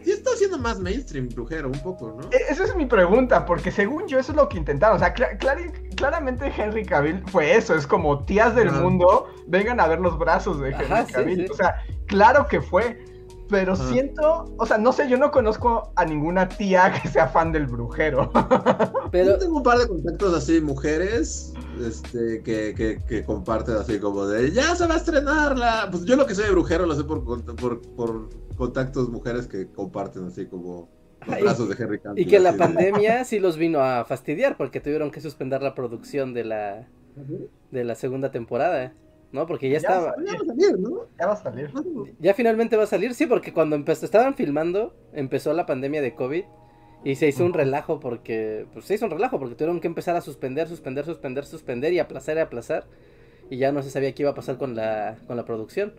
[0.04, 2.30] sí está haciendo más mainstream brujero, un poco, ¿no?
[2.32, 4.98] E- Esa es mi pregunta, porque según yo eso es lo que intentaron.
[4.98, 8.82] O sea, cla- clar- claramente Henry Cavill fue eso, es como tías del Ajá.
[8.82, 11.46] mundo, vengan a ver los brazos de Henry Ajá, Cavill.
[11.46, 11.52] sí.
[11.52, 11.76] O sea,
[12.08, 13.04] claro que fue.
[13.50, 13.88] Pero Ajá.
[13.90, 17.68] siento, o sea, no sé, yo no conozco a ninguna tía que sea fan del
[17.68, 18.32] brujero.
[19.12, 21.54] Pero Yo tengo un par de contactos así, mujeres,
[21.86, 25.88] este, que, que, que comparten así como de, ya se va a estrenar la...
[25.92, 29.68] Pues yo lo que soy de brujero lo sé por, por, por contactos mujeres que
[29.68, 30.90] comparten así como
[31.28, 32.24] los brazos de Henry Cavill.
[32.24, 35.74] y que la de- pandemia sí los vino a fastidiar porque tuvieron que suspender la
[35.76, 36.88] producción de la
[37.72, 38.94] de la segunda temporada,
[39.32, 39.46] ¿no?
[39.46, 40.90] Porque ya Ya estaba Ya va a salir, ¿no?
[41.20, 41.70] ya va a salir.
[42.20, 46.16] ya finalmente va a salir, sí, porque cuando empezó estaban filmando, empezó la pandemia de
[46.16, 46.44] COVID
[47.06, 50.16] y se hizo un relajo porque pues se hizo un relajo porque tuvieron que empezar
[50.16, 52.86] a suspender, suspender, suspender, suspender y aplazar y aplazar
[53.50, 55.94] y ya no se sabía qué iba a pasar con la con la producción.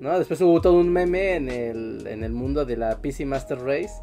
[0.00, 0.18] ¿No?
[0.18, 3.94] Después hubo todo un meme en el, en el mundo de la PC Master Race.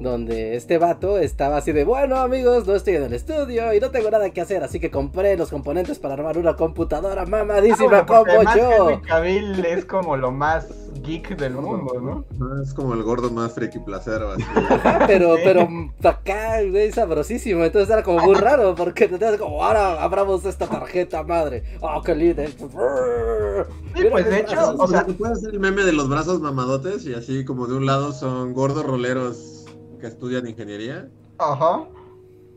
[0.00, 3.90] Donde este vato estaba así de, bueno amigos, no estoy en el estudio y no
[3.90, 8.06] tengo nada que hacer, así que compré los componentes para armar una computadora mamadísima Ah,
[8.06, 9.00] porque como yo.
[9.02, 10.68] Cavill es como lo más
[11.02, 12.62] geek del mundo, ¿no?
[12.62, 14.42] Es como el gordo más friki placero, así.
[14.54, 15.42] Ajá, pero, Sí.
[15.44, 17.64] pero mm, acá, güey, sabrosísimo.
[17.64, 21.64] Entonces era como muy raro, porque te das como, ahora abramos esta tarjeta, madre.
[21.80, 22.50] Oh, qué líder.
[22.50, 27.04] Sí, pues, de hecho, o sea- se puede hacer el meme de los brazos mamadotes
[27.06, 29.57] y así como de un lado son gordos roleros
[29.98, 31.84] que estudian ingeniería Ajá.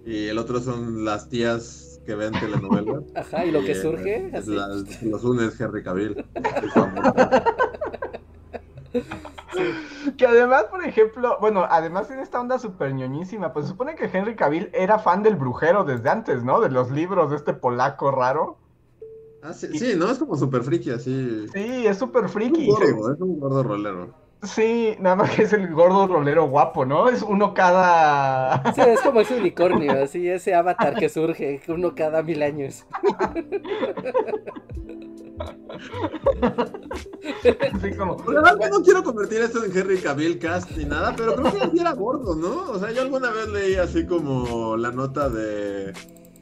[0.06, 3.04] Y el otro son las tías que ven telenovelas.
[3.16, 4.52] Ajá, y lo que surge, es así.
[4.56, 6.26] las- los une es Henry Cavill.
[10.18, 13.54] Que además, por ejemplo, bueno, además tiene esta onda súper ñoñísima.
[13.54, 16.60] Pues se supone que Henry Cavill era fan del brujero desde antes, ¿no?
[16.62, 18.58] De los libros de este polaco raro.
[19.44, 21.48] Ah, sí, sí, no, es como súper friki así.
[21.54, 22.70] Sí, es súper Es friki.
[22.70, 24.14] un gordo, es un gordo rolero.
[24.44, 27.08] Sí, nada más que es el gordo rolero guapo, ¿no?
[27.10, 28.74] Es uno cada.
[28.74, 32.86] Sí, es como ese unicornio, así, ese avatar que surge, uno cada mil años.
[37.74, 38.18] Así como.
[38.32, 41.58] La verdad, no quiero convertir esto en Henry Cavill cast ni nada, pero creo que
[41.60, 42.72] él sí era gordo, ¿no?
[42.72, 45.94] O sea, yo alguna vez leí así como la nota de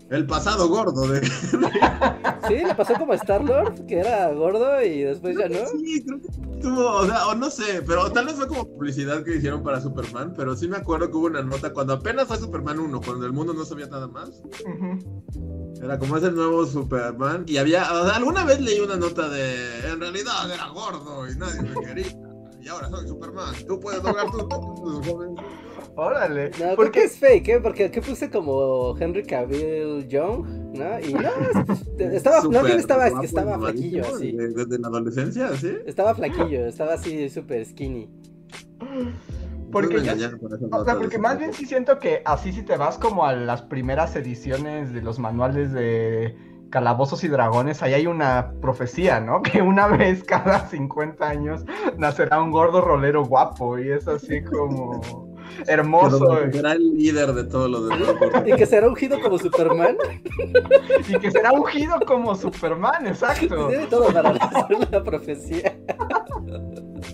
[0.09, 1.21] el pasado gordo de
[2.47, 5.65] Sí, le pasó como a Star-Lord, que era gordo y después ya no.
[5.67, 6.27] Sí, creo que
[6.61, 9.79] tuvo, o sea, o no sé, pero tal vez fue como publicidad que hicieron para
[9.79, 13.25] Superman, pero sí me acuerdo que hubo una nota cuando apenas fue Superman 1, cuando
[13.25, 14.41] el mundo no sabía nada más.
[15.81, 17.45] Era como es el nuevo Superman.
[17.47, 21.35] Y había, o sea, alguna vez leí una nota de, en realidad era gordo y
[21.35, 22.17] nadie me quería.
[22.61, 23.55] Y ahora soy Superman.
[23.67, 24.43] Tú puedes lograr tus.
[25.95, 26.51] Órale.
[26.59, 27.59] No, que Porque es fake, ¿eh?
[27.61, 30.45] Porque aquí puse como Henry Cavill Young,
[30.77, 30.99] ¿no?
[30.99, 31.19] Y no,
[31.99, 34.31] es- estaba, no, bien estaba, guapo, estaba flaquillo, así.
[34.31, 35.71] de- Desde la adolescencia, ¿sí?
[35.85, 38.09] Estaba flaquillo, estaba así súper skinny.
[39.71, 40.13] Porque ya-
[40.71, 43.61] O sea, porque más bien sí siento que así si te vas como a las
[43.61, 46.35] primeras ediciones de los manuales de
[46.71, 49.41] Calabozos y Dragones, ahí hay una profecía, ¿no?
[49.43, 51.65] Que una vez cada 50 años
[51.97, 55.01] nacerá un gordo rolero guapo y es así como
[55.67, 58.43] hermoso será el líder de todos los demás.
[58.45, 59.97] Y que será ungido como Superman.
[61.07, 63.67] y que será ungido como Superman, exacto.
[63.67, 65.77] Tiene todo para hacer la profecía.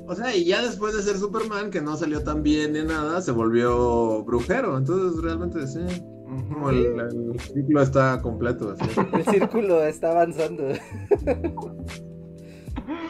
[0.07, 3.21] O sea, y ya después de ser Superman, que no salió tan bien ni nada,
[3.21, 4.77] se volvió brujero.
[4.77, 5.79] Entonces, realmente sí.
[6.25, 8.75] Como el, el ciclo está completo.
[8.77, 8.99] Así.
[9.13, 10.63] El círculo está avanzando.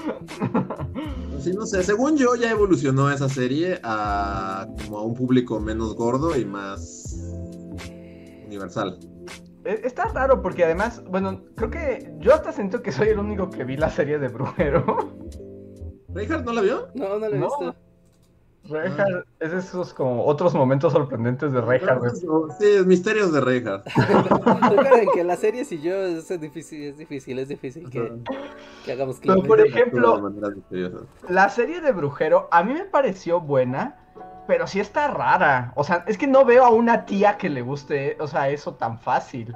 [1.39, 1.83] Sí, no sé.
[1.83, 7.13] Según yo, ya evolucionó esa serie a como a un público menos gordo y más
[8.47, 8.97] universal.
[9.63, 13.49] E- Está raro porque además, bueno, creo que yo hasta siento que soy el único
[13.49, 15.17] que vi la serie de Brujero.
[16.13, 16.87] ¿Reinhardt no la vio?
[16.95, 17.45] No, no lo he No.
[17.47, 17.75] visto.
[18.69, 22.15] Reinhardt, es de esos como otros momentos sorprendentes de Reinhardt.
[22.59, 23.85] Sí, misterios de Reinhardt.
[24.69, 28.11] Recuerden que las series y yo es difícil, es difícil, es difícil que,
[28.83, 29.33] que hagamos clic.
[29.35, 30.33] Pero por ejemplo-.
[31.29, 33.97] La serie de Brujero a mí me pareció buena,
[34.47, 35.71] pero sí está rara.
[35.75, 38.75] O sea, es que no veo a una tía que le guste, o sea, eso
[38.75, 39.55] tan fácil.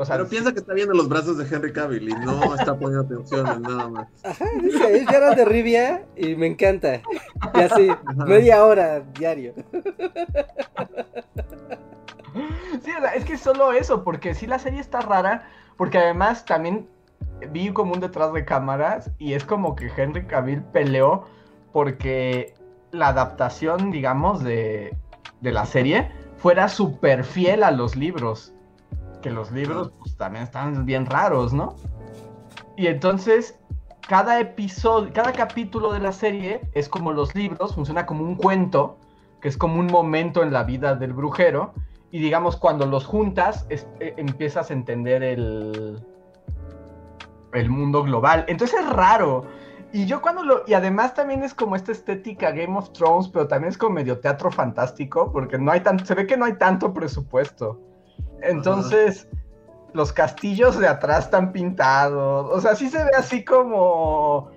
[0.00, 2.74] O sea, Pero piensa que está viendo los brazos de Henry Cavill y no está
[2.74, 4.08] poniendo atención en nada más.
[4.24, 7.02] Ajá, dice, es Gerald de Rivia y me encanta.
[7.54, 7.90] Y así,
[8.26, 9.52] media hora diario.
[12.82, 16.88] Sí, es que es solo eso, porque sí la serie está rara, porque además también
[17.50, 21.26] vi como un detrás de cámaras y es como que Henry Cavill peleó
[21.72, 22.54] porque
[22.90, 24.96] la adaptación, digamos, de,
[25.42, 28.54] de la serie fuera súper fiel a los libros.
[29.22, 31.76] Que los libros pues, también están bien raros, ¿no?
[32.76, 33.58] Y entonces,
[34.08, 38.98] cada episodio, cada capítulo de la serie es como los libros, funciona como un cuento,
[39.40, 41.74] que es como un momento en la vida del brujero.
[42.10, 46.02] Y digamos, cuando los juntas, es- eh, empiezas a entender el,
[47.52, 48.44] el mundo global.
[48.48, 49.44] Entonces es raro.
[49.92, 50.62] Y yo cuando lo...
[50.66, 54.18] Y además también es como esta estética Game of Thrones, pero también es como medio
[54.20, 57.80] teatro fantástico, porque no hay tan, se ve que no hay tanto presupuesto.
[58.42, 59.28] Entonces,
[59.92, 62.48] los castillos de atrás están pintados.
[62.52, 64.50] O sea, sí se ve así como...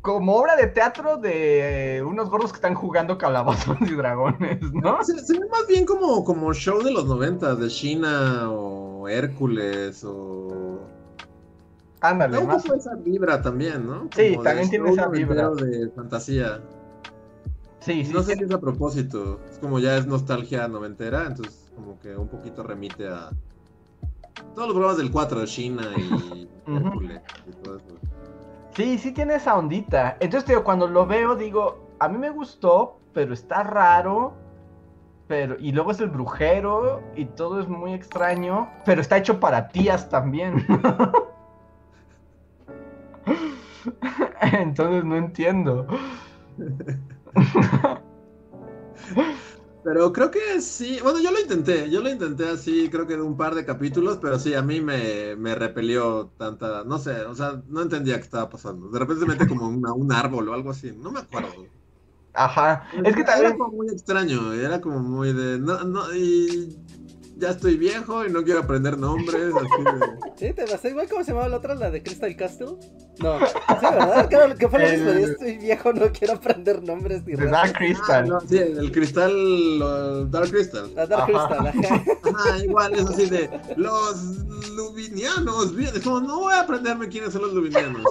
[0.00, 5.00] Como obra de teatro de unos gordos que están jugando calabozos y dragones, ¿no?
[5.04, 10.02] Se, se ve más bien como, como show de los 90 de China o Hércules
[10.02, 10.80] o.
[12.00, 12.64] Ándale, más.
[12.64, 14.08] esa vibra también, ¿no?
[14.16, 15.50] Sí, Como también tiene esa vibra.
[15.50, 16.60] de fantasía.
[17.78, 18.38] Sí, sí, no sé sí.
[18.38, 19.38] si es a propósito.
[19.52, 23.30] Es como ya es nostalgia noventera, entonces como que un poquito remite a
[24.54, 26.48] todos los programas del 4 de China y.
[26.70, 27.86] Hércules y todo eso.
[28.74, 30.16] Sí, sí tiene esa ondita.
[30.20, 34.32] Entonces, digo, cuando lo veo, digo, a mí me gustó, pero está raro.
[35.28, 38.68] Pero, y luego es el brujero y todo es muy extraño.
[38.84, 40.66] Pero está hecho para tías también.
[44.40, 45.86] Entonces no entiendo.
[49.84, 53.22] Pero creo que sí, bueno, yo lo intenté, yo lo intenté así, creo que de
[53.22, 57.34] un par de capítulos, pero sí, a mí me, me repelió tanta, no sé, o
[57.34, 58.90] sea, no entendía qué estaba pasando.
[58.90, 61.72] De repente se mete como una- un árbol o algo así, no me acuerdo.
[62.34, 62.86] Ajá.
[63.02, 63.56] Es que Era también.
[63.56, 66.81] como muy extraño, era como muy de, no, no, y
[67.36, 69.52] ya estoy viejo y no quiero aprender nombres.
[69.54, 69.92] Así de...
[70.48, 72.76] Sí, te pasó igual como se llamaba la otra, la de Crystal Castle.
[73.20, 74.28] No, sí, ¿verdad?
[74.28, 75.10] Claro, que fue lo mismo.
[75.10, 77.34] El- Yo estoy viejo, no quiero aprender nombres ni.
[77.34, 78.24] Dark Crystal.
[78.24, 80.90] Ah, no, sí, el cristal, lo- Dark Crystal.
[80.94, 81.48] La Dark Ajá.
[81.48, 82.04] Crystal, ajá.
[82.34, 84.16] Ajá, igual es así de los
[84.74, 85.74] luvinianos.
[85.76, 88.02] Bien, es como, no voy a aprenderme quiénes son los luvinianos.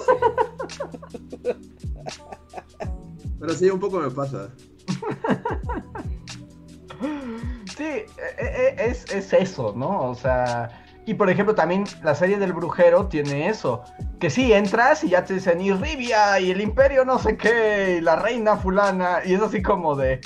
[3.40, 4.50] Pero sí, un poco me pasa.
[7.78, 8.08] Sí, e-
[8.38, 10.10] e- es, es eso, ¿no?
[10.10, 10.70] O sea,
[11.06, 13.84] y por ejemplo también la serie del brujero tiene eso,
[14.20, 17.98] que sí, entras y ya te dicen, y Rivia, y el imperio no sé qué,
[17.98, 20.22] y la reina fulana, y es así como de,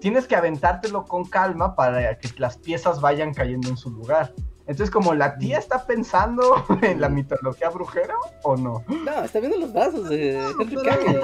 [0.00, 4.34] tienes que aventártelo con calma para que las piezas vayan cayendo en su lugar.
[4.66, 8.84] Entonces, como la tía está pensando en la mitología brujera o no.
[8.88, 10.40] No, está viendo los vasos de
[10.84, 11.20] Cavill.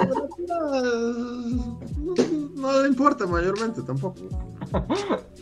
[0.47, 2.23] no,
[2.55, 4.21] no le importa mayormente tampoco.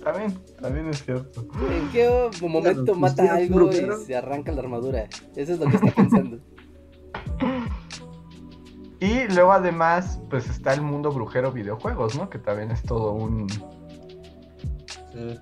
[0.03, 1.45] También, también es cierto.
[1.69, 4.01] ¿En qué momento Claro, mata algo brujero.
[4.01, 5.09] y se arranca la armadura?
[5.35, 6.39] Eso es lo que está pensando.
[8.99, 12.29] Y luego además, pues está el mundo brujero videojuegos, ¿no?
[12.31, 13.47] Que también es todo un...
[15.13, 15.39] Sí.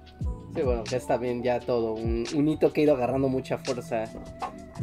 [0.56, 3.58] Sí, bueno, que es también ya todo un, un hito que ha ido agarrando mucha
[3.58, 4.06] fuerza,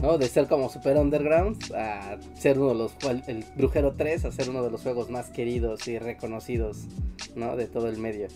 [0.02, 0.18] ¿no?
[0.18, 2.92] De ser como super underground a ser uno de los
[3.26, 6.88] el Brujero 3 a ser uno de los juegos más queridos y reconocidos,
[7.36, 7.56] ¿no?
[7.56, 8.28] De todo el medio.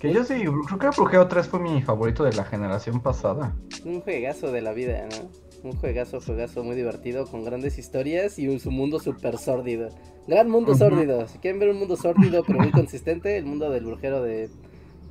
[0.00, 3.54] Que yo sí, creo que Brujero 3 fue mi favorito de la generación pasada.
[3.84, 5.70] Un juegazo de la vida, ¿no?
[5.70, 9.88] Un juegazo, juegazo muy divertido con grandes historias y un, su mundo súper sórdido.
[10.26, 11.28] Gran mundo sórdido.
[11.28, 14.50] Si quieren ver un mundo sórdido pero muy consistente, el mundo del brujero de,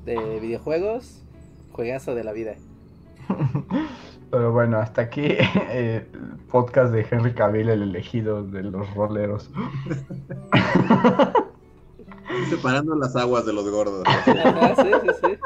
[0.05, 1.24] de videojuegos,
[1.75, 2.55] juegazo de la vida.
[4.31, 9.51] Pero bueno, hasta aquí eh, el podcast de Henry Cavill, el elegido de los roleros.
[12.49, 14.03] Separando las aguas de los gordos.
[14.05, 15.37] Ajá, sí, sí, sí.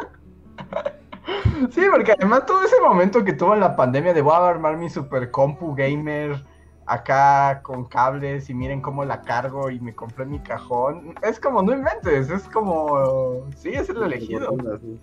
[1.71, 4.77] Sí, porque además todo ese momento que tuvo en la pandemia de voy a armar
[4.77, 6.41] mi super compu gamer
[6.85, 11.15] acá con cables y miren cómo la cargo y me compré mi cajón.
[11.21, 14.55] Es como, no inventes, es como, sí, es el elegido.
[14.81, 14.99] Sí.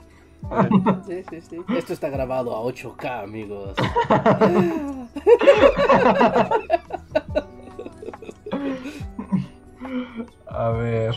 [1.07, 1.57] Sí, sí, sí.
[1.77, 3.75] Esto está grabado a 8K, amigos.
[10.47, 11.15] A ver.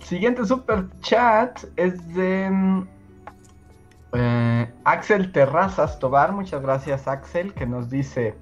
[0.00, 2.86] Siguiente super chat es de mm,
[4.12, 6.32] eh, Axel Terrazas Tobar.
[6.32, 8.36] Muchas gracias, Axel, que nos dice.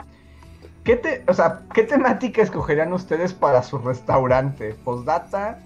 [0.85, 4.75] ¿Qué, te, o sea, ¿Qué temática escogerían ustedes para su restaurante?
[4.85, 5.59] Postdata,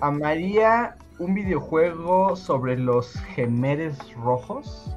[0.00, 4.96] amaría un videojuego sobre los gemeres rojos.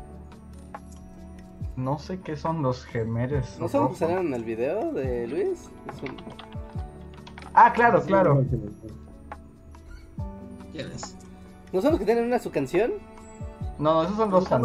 [1.76, 3.98] No sé qué son los gemeres ¿No son los que rojos.
[4.00, 5.70] salieron en el video de Luis?
[5.94, 6.18] Es un-
[7.54, 8.44] Ah, claro, claro.
[10.72, 11.16] ¿Quién es?
[11.72, 12.94] ¿No son los que tienen una su canción?
[13.80, 14.52] No, esos son los.
[14.52, 14.64] Ah, ajá.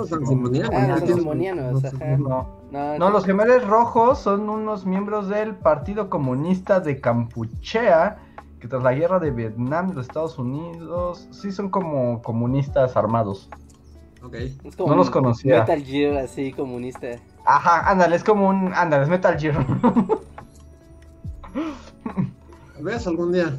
[2.19, 2.63] No.
[2.71, 8.17] No, No, los gemelos rojos son unos miembros del Partido Comunista de Campuchea,
[8.63, 13.51] que tras la guerra de Vietnam los Estados Unidos, sí son como comunistas armados.
[14.23, 14.35] Ok.
[14.35, 15.59] es como no los conocía.
[15.59, 17.09] Metal Gear así comunista.
[17.45, 18.73] Ajá, ándale, es como un...
[18.73, 19.67] Ándale, es Metal Gear.
[22.81, 23.59] ¿Ves algún día?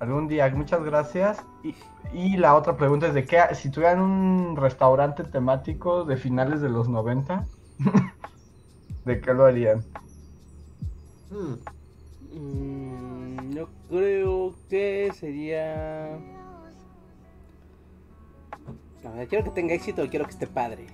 [0.00, 1.44] Algún día, muchas gracias.
[1.62, 1.74] Y,
[2.14, 6.70] y la otra pregunta es de qué, si tuvieran un restaurante temático de finales de
[6.70, 7.46] los 90,
[9.04, 9.84] ¿de qué lo harían?
[11.30, 11.56] Hmm.
[12.32, 13.07] Mm,
[13.50, 16.18] yo creo que sería.
[19.16, 20.86] Ver, quiero que tenga éxito y quiero que esté padre.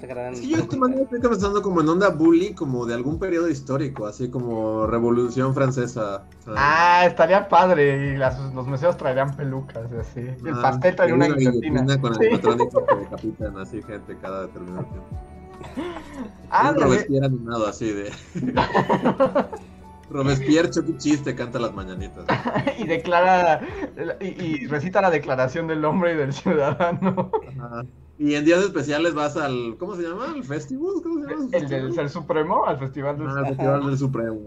[0.00, 4.06] Es que yo de estoy pensando como en onda bully, como de algún periodo histórico,
[4.06, 6.24] así como Revolución Francesa.
[6.44, 6.60] ¿sabes?
[6.62, 8.12] Ah, estaría padre.
[8.12, 10.20] Y las- los meseros traerían pelucas y así.
[10.20, 11.98] Y el Ah, pastel traería una una guillotina.
[11.98, 12.24] con Sí.
[12.26, 15.08] el patrónico que decapitan así gente cada determinado tiempo.
[16.50, 18.12] Ah, Un Robespierre animado así de.
[20.10, 22.24] Robespierre choque chiste, canta las mañanitas.
[22.78, 23.60] y declara
[24.20, 27.30] y, y recita la declaración del hombre y del ciudadano.
[27.58, 27.84] Ajá.
[28.18, 29.76] Y en días especiales vas al.
[29.78, 30.32] ¿Cómo se llama?
[30.34, 30.94] ¿El festival?
[31.02, 31.48] ¿Cómo se llama?
[31.52, 34.40] El del ser supremo al festival del Ah, el Festival del Supremo.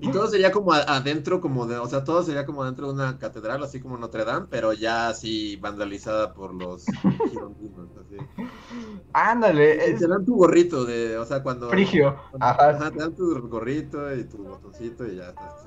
[0.00, 3.18] Y todo sería como adentro, como de, o sea, todo sería como dentro de una
[3.18, 6.84] catedral, así como Notre Dame, pero ya así vandalizada por los
[7.30, 7.88] girondinos.
[9.12, 11.68] Ándale, es te dan tu gorrito de, o sea, cuando...
[11.70, 12.16] frigio.
[12.30, 12.70] cuando- Ajá.
[12.70, 15.62] Ajá, te dan tu gorrito y tu botoncito y ya está.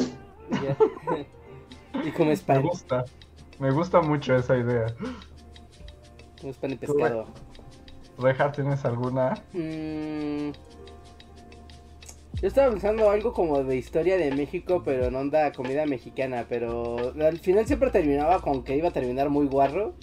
[0.51, 0.77] Y ya.
[2.07, 2.63] y comes Me pan.
[2.63, 3.05] gusta.
[3.59, 4.87] Me gusta mucho esa idea.
[6.39, 7.25] Comes pan y pescado.
[8.17, 9.33] Rejar, ¿tienes alguna?
[9.53, 10.51] Mm,
[12.41, 17.13] yo estaba pensando algo como de historia de México, pero en onda comida mexicana, pero
[17.19, 19.93] al final siempre terminaba con que iba a terminar muy guarro.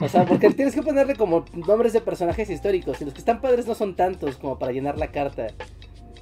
[0.00, 3.00] O sea, porque tienes que ponerle como nombres de personajes históricos.
[3.00, 5.48] Y los que están padres no son tantos como para llenar la carta.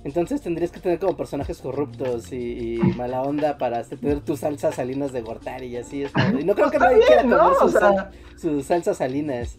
[0.04, 4.76] Entonces tendrías que tener como personajes corruptos y, y mala onda para tener tus salsas
[4.76, 6.02] salinas de Gortari y así.
[6.04, 7.38] Es y no creo que nadie quiera bien, ¿no?
[7.38, 9.58] comer O sus, sea- sal- sus salsas salinas.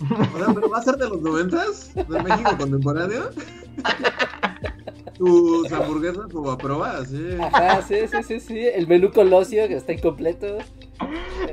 [0.00, 3.30] O sea, pero va a ser de los noventas, de México contemporáneo.
[5.16, 7.38] Tus hamburguesas o a prueba, así.
[7.40, 8.66] Ajá, sí, sí, sí, sí.
[8.66, 10.58] El menú colosio que está incompleto.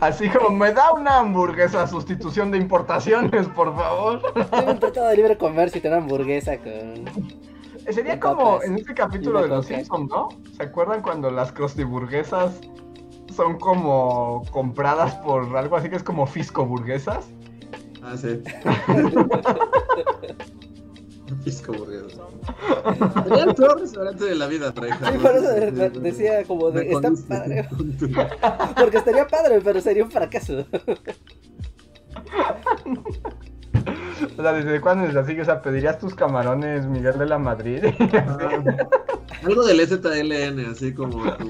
[0.02, 4.22] Así como me da una hamburguesa sustitución de importaciones, por favor.
[4.52, 7.06] Tengo un tratado de libre comercio y tener hamburguesa con.
[7.90, 9.66] Sería Con como en este capítulo de los.
[9.66, 10.30] Simpsons, ¿no?
[10.58, 12.60] ¿Se acuerdan cuando las crostiburguesas
[13.34, 17.28] son como compradas por algo así que es como fiscoburguesas?
[18.02, 18.42] Ah, sí.
[21.44, 22.22] Pisco burguesa.
[23.24, 25.12] Sería el peor restaurante de la vida, Reija.
[25.12, 26.92] Sí, por eso de- de- decía como de.
[26.92, 27.68] Está padre.
[28.78, 30.66] Porque estaría padre, pero sería un fracaso.
[34.38, 35.40] O sea, ¿desde cuándo es así?
[35.40, 37.84] O sea, ¿pedirías tus camarones Miguel de la Madrid?
[39.44, 41.50] Algo del ZLN, así como tu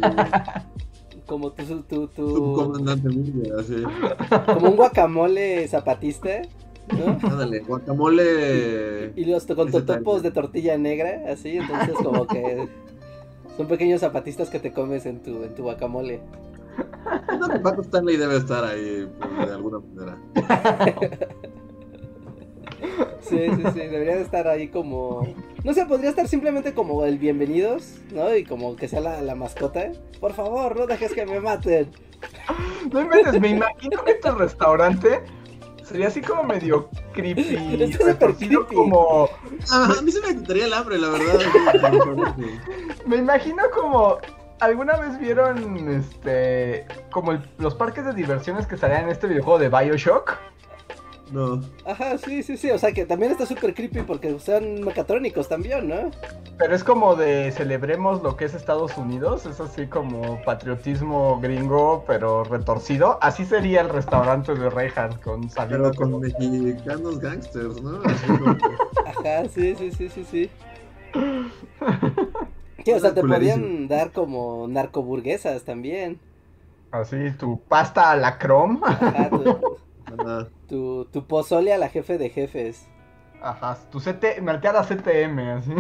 [1.26, 3.84] Como tu, tu, tu, subcomandante Murcia, así.
[4.54, 6.42] como un guacamole zapatista,
[6.90, 7.18] ¿no?
[7.30, 9.14] Ándale, guacamole.
[9.16, 12.68] Y los to- con totopos de tortilla negra, así, entonces como que
[13.58, 16.22] son pequeños zapatistas que te comes en tu, en tu guacamole.
[17.40, 20.18] No, Paco Stanley debe estar ahí, pues, de alguna manera.
[23.22, 25.26] Sí, sí, sí, debería de estar ahí como...
[25.64, 28.36] No sé, podría estar simplemente como el bienvenidos, ¿no?
[28.36, 29.92] Y como que sea la, la mascota.
[30.20, 31.90] Por favor, no dejes que me maten.
[32.92, 35.22] No inventes, me imagino que tu restaurante
[35.84, 37.42] sería así como medio creepy,
[37.80, 38.76] Está súper retorcido creepy.
[38.76, 39.30] como...
[39.72, 41.40] Ah, a mí se me quitaría el hambre, la verdad.
[43.06, 44.18] Me imagino como...
[44.60, 49.60] ¿Alguna vez vieron este como el- los parques de diversiones que salían en este videojuego
[49.60, 50.38] de Bioshock?
[51.34, 51.62] No.
[51.86, 52.70] Ajá, sí, sí, sí.
[52.70, 56.12] O sea que también está súper creepy porque son mecatrónicos también, ¿no?
[56.60, 62.04] Pero es como de celebremos lo que es Estados Unidos, es así como patriotismo gringo,
[62.06, 63.18] pero retorcido.
[63.22, 68.00] Así sería el restaurante de Reinhardt con saliendo Pero con como- mexicanos gangsters, ¿no?
[68.06, 68.58] Así como
[69.08, 70.50] Ajá, sí, sí, sí, sí, sí.
[72.86, 76.20] Sí, o sea, te podían dar como narcoburguesas también.
[76.92, 78.82] Así, tu pasta a la crom.
[78.84, 79.78] Ajá, tu,
[80.18, 80.48] Ajá.
[80.68, 82.88] tu, tu pozole a la jefe de jefes.
[83.42, 85.72] Ajá, tu CT, malteada CTM, así.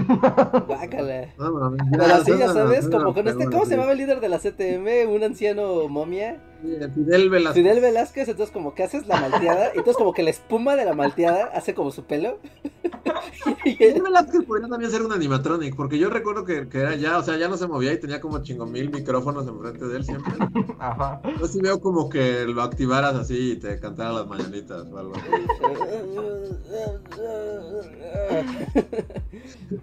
[0.67, 1.29] Bácala.
[1.37, 4.27] No, Pero así, ya sabes, suena como con este, ¿cómo se llamaba el líder de
[4.27, 5.09] la CTM?
[5.09, 6.41] Un anciano momia.
[6.63, 7.55] Fidel Velasco.
[7.55, 10.85] Fidel Velázquez, entonces como que haces la malteada, y entonces como que la espuma de
[10.85, 12.39] la malteada hace como su pelo.
[13.63, 17.23] Fidel Velázquez podría también ser un animatronic, porque yo recuerdo que, que era ya, o
[17.23, 20.33] sea, ya no se movía y tenía como chingo mil micrófonos enfrente de él siempre.
[20.79, 21.21] Ajá.
[21.39, 25.13] Yo sí veo como que lo activaras así y te cantara las mañanitas o algo
[25.15, 25.27] así.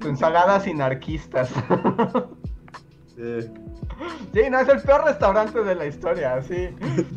[0.00, 1.50] Tu ensalada sin arquistas.
[3.16, 3.50] Sí.
[4.32, 6.68] Sí, no, es el peor restaurante de la historia, así.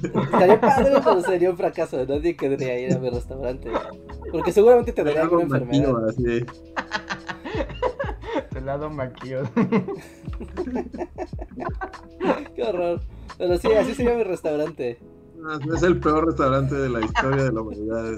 [0.04, 2.06] Estaría padre, pero sería un fracaso.
[2.06, 3.72] Nadie querría ir a mi restaurante.
[4.32, 5.92] Porque seguramente te daría alguna enfermedad.
[5.92, 6.46] mativo, así.
[8.56, 9.44] Helado maquillo.
[12.56, 13.02] Qué horror.
[13.38, 15.00] Pero sí, así sería mi restaurante.
[15.38, 18.12] No, Es el peor restaurante de la historia de la humanidad.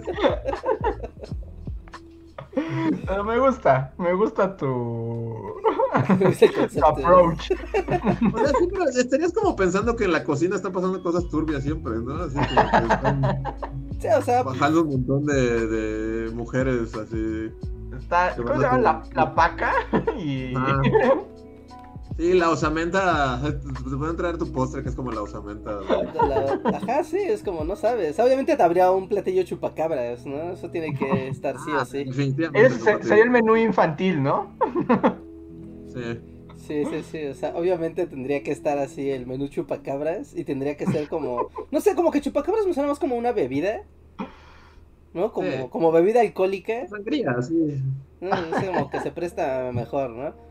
[3.05, 4.65] Pero me gusta, me gusta tu,
[6.73, 7.51] tu approach.
[7.51, 11.63] O sea, sí, pero estarías como pensando que en la cocina están pasando cosas turbias
[11.63, 12.15] siempre, ¿no?
[12.15, 13.21] Así como que están
[13.99, 17.51] Sí, o sea, bajando un montón de, de mujeres así.
[17.97, 18.77] Está, ¿Cómo se llama?
[18.77, 19.73] La, la paca.
[20.17, 20.53] Y.
[20.55, 20.81] Ah.
[22.17, 23.41] Sí, la osamenta.
[23.43, 25.79] Te pueden traer tu postre que es como la osamenta.
[25.81, 28.17] la- Ajá, sí, es como no sabes.
[28.19, 30.51] Obviamente te habría un platillo chupacabras, ¿no?
[30.53, 32.05] Eso tiene que estar sí o Ah, sí.
[32.05, 33.03] Compatible.
[33.03, 34.51] sería el menú infantil, ¿no?
[35.93, 36.19] Sí.
[36.55, 37.25] Sí, sí, sí.
[37.27, 41.49] O sea, obviamente tendría que estar así el menú chupacabras y tendría que ser como.
[41.69, 43.83] No sé, como que chupacabras me suena más como una bebida.
[45.13, 45.31] ¿No?
[45.31, 45.57] Como, Sí.
[45.69, 46.87] como bebida alcohólica.
[46.87, 47.81] Sangría, sí.
[48.21, 48.29] ¿no?
[48.29, 50.44] No sé, como que se presta mejor, ¿no?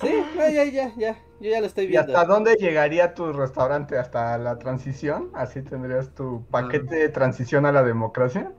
[0.00, 1.18] Sí, no, ya, ya, ya.
[1.40, 2.16] Yo ya lo estoy ¿Y viendo.
[2.16, 3.98] hasta dónde llegaría tu restaurante?
[3.98, 5.30] ¿Hasta la transición?
[5.34, 8.52] ¿Así tendrías tu paquete de transición a la democracia?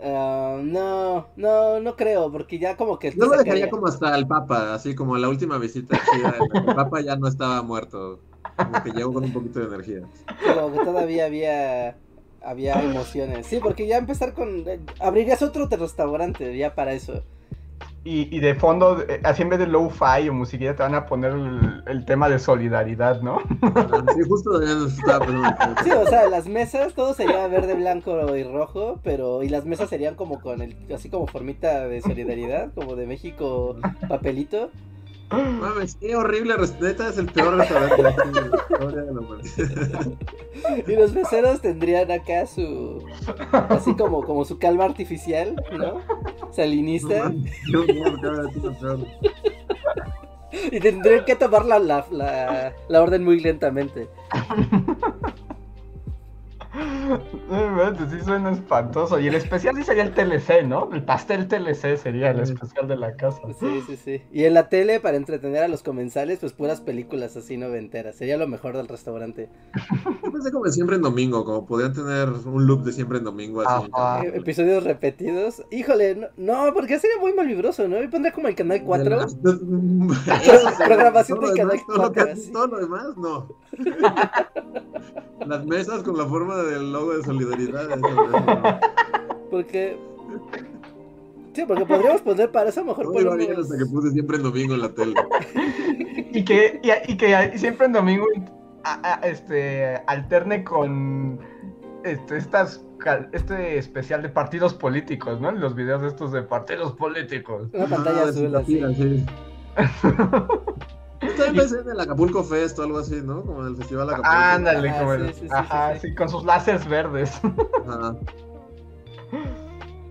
[0.00, 3.10] Ah, no, no, no creo, porque ya como que.
[3.10, 5.98] Yo lo dejaría sacaría- como hasta el Papa, así como la última visita
[6.40, 8.20] El Papa ya no estaba muerto.
[8.56, 10.00] Como que llegó con un poquito de energía.
[10.54, 11.96] Como que todavía había
[12.40, 13.46] había emociones.
[13.46, 14.64] Sí, porque ya empezar con
[15.00, 17.24] abrirías otro restaurante ya para eso.
[18.10, 21.04] Y, y de fondo, eh, así en vez de low-fi o musiquilla, te van a
[21.04, 23.38] poner el, el tema de solidaridad, ¿no?
[24.16, 25.82] Sí, justo ya nos estaba pensando.
[25.84, 29.90] Sí, o sea, las mesas, todo sería verde, blanco y rojo, pero y las mesas
[29.90, 33.76] serían como con el, así como formita de solidaridad, como de México
[34.08, 34.70] papelito.
[35.30, 38.12] Mames, qué horrible, neta es el peor restaurante de.
[40.86, 43.04] Y los meseros tendrían acá su,
[43.52, 46.00] así como, como su calva artificial, ¿no?
[46.52, 47.32] Salinista.
[47.66, 49.06] Lo peor.
[50.72, 54.08] Y tendrían que tomar la, la, la, la orden muy lentamente.
[57.50, 59.18] Inventes, sí suena espantoso.
[59.18, 60.88] Y el especial sí sería el TLC, ¿no?
[60.92, 63.40] El pastel TLC sería el especial de la casa.
[63.58, 64.22] Sí, sí, sí.
[64.32, 68.16] Y en la tele, para entretener a los comensales, pues puras películas así noventeras.
[68.16, 69.48] Sería lo mejor del restaurante.
[70.22, 73.24] Yo pensé como en siempre en domingo, como podían tener un loop de siempre en
[73.24, 73.88] domingo así.
[74.26, 75.62] Eh, Episodios repetidos.
[75.70, 76.28] Híjole, no,
[76.66, 78.02] no, porque sería muy malvibroso, ¿no?
[78.02, 79.18] Y pondría como el canal 4.
[80.78, 82.52] Programación Todo del canal demás, todo lo 4, que- así.
[82.52, 83.48] Todo lo demás, no.
[85.46, 87.90] Las mesas con la forma del logo de solidaridad.
[87.90, 88.78] eso, eso.
[89.50, 89.98] Porque.
[91.54, 94.80] Sí, porque podríamos poner para eso mejor No hasta que puse siempre en domingo en
[94.82, 95.14] la tele.
[96.30, 98.26] Y que, y, y que siempre en domingo
[98.84, 101.40] a- a- este, alterne con
[102.04, 105.50] este, estas, cal- este especial de partidos políticos, ¿no?
[105.50, 107.70] Los videos estos de partidos políticos.
[107.72, 109.02] Una pantalla Ah, azul sí, así.
[109.02, 109.26] sí.
[111.20, 113.42] Yo también pensé en el Acapulco Fest o algo así, ¿no?
[113.42, 114.30] Como en el Festival Acapulco.
[114.30, 116.08] Ándale, Ajá, como sí, el- sí, sí, ajá, sí, sí.
[116.08, 117.40] sí, con sus láseres verdes.
[117.88, 118.16] Ajá.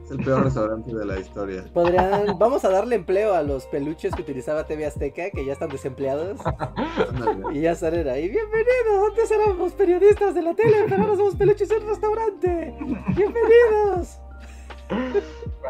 [0.06, 1.66] Es el peor restaurante de la historia.
[1.74, 2.38] Podrían.
[2.40, 6.40] Vamos a darle empleo a los peluches que utilizaba TV Azteca, que ya están desempleados.
[6.46, 7.58] Ándale.
[7.58, 8.30] Y ya salen ahí.
[8.30, 12.74] Bienvenidos, antes éramos periodistas de la tele, pero ahora somos peluches en un restaurante.
[13.16, 14.20] Bienvenidos.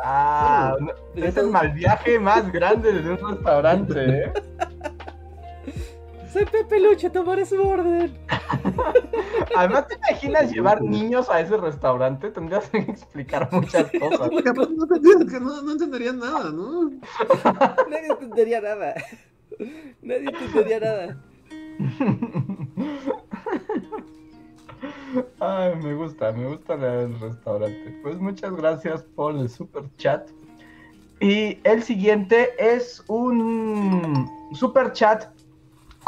[0.03, 4.33] Ah, no, es el mal viaje más grande de un restaurante, ¿eh?
[6.31, 8.17] Soy Pepe Luche, tomaré su orden.
[9.55, 12.31] Además, ¿te imaginas llevar niños a ese restaurante?
[12.31, 14.29] Tendrías que explicar muchas cosas.
[14.31, 16.89] No, no, no entenderían nada, ¿no?
[17.89, 18.95] Nadie entendería nada.
[20.01, 21.17] Nadie entendería nada.
[25.39, 27.99] Ay, me gusta, me gusta el restaurante.
[28.03, 30.29] Pues muchas gracias por el super chat.
[31.19, 35.36] Y el siguiente es un super chat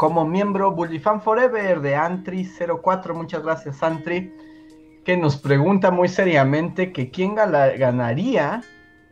[0.00, 3.12] como miembro Bullifan Forever de Antri04.
[3.12, 4.32] Muchas gracias, Antri.
[5.04, 8.62] Que nos pregunta muy seriamente que quién gala- ganaría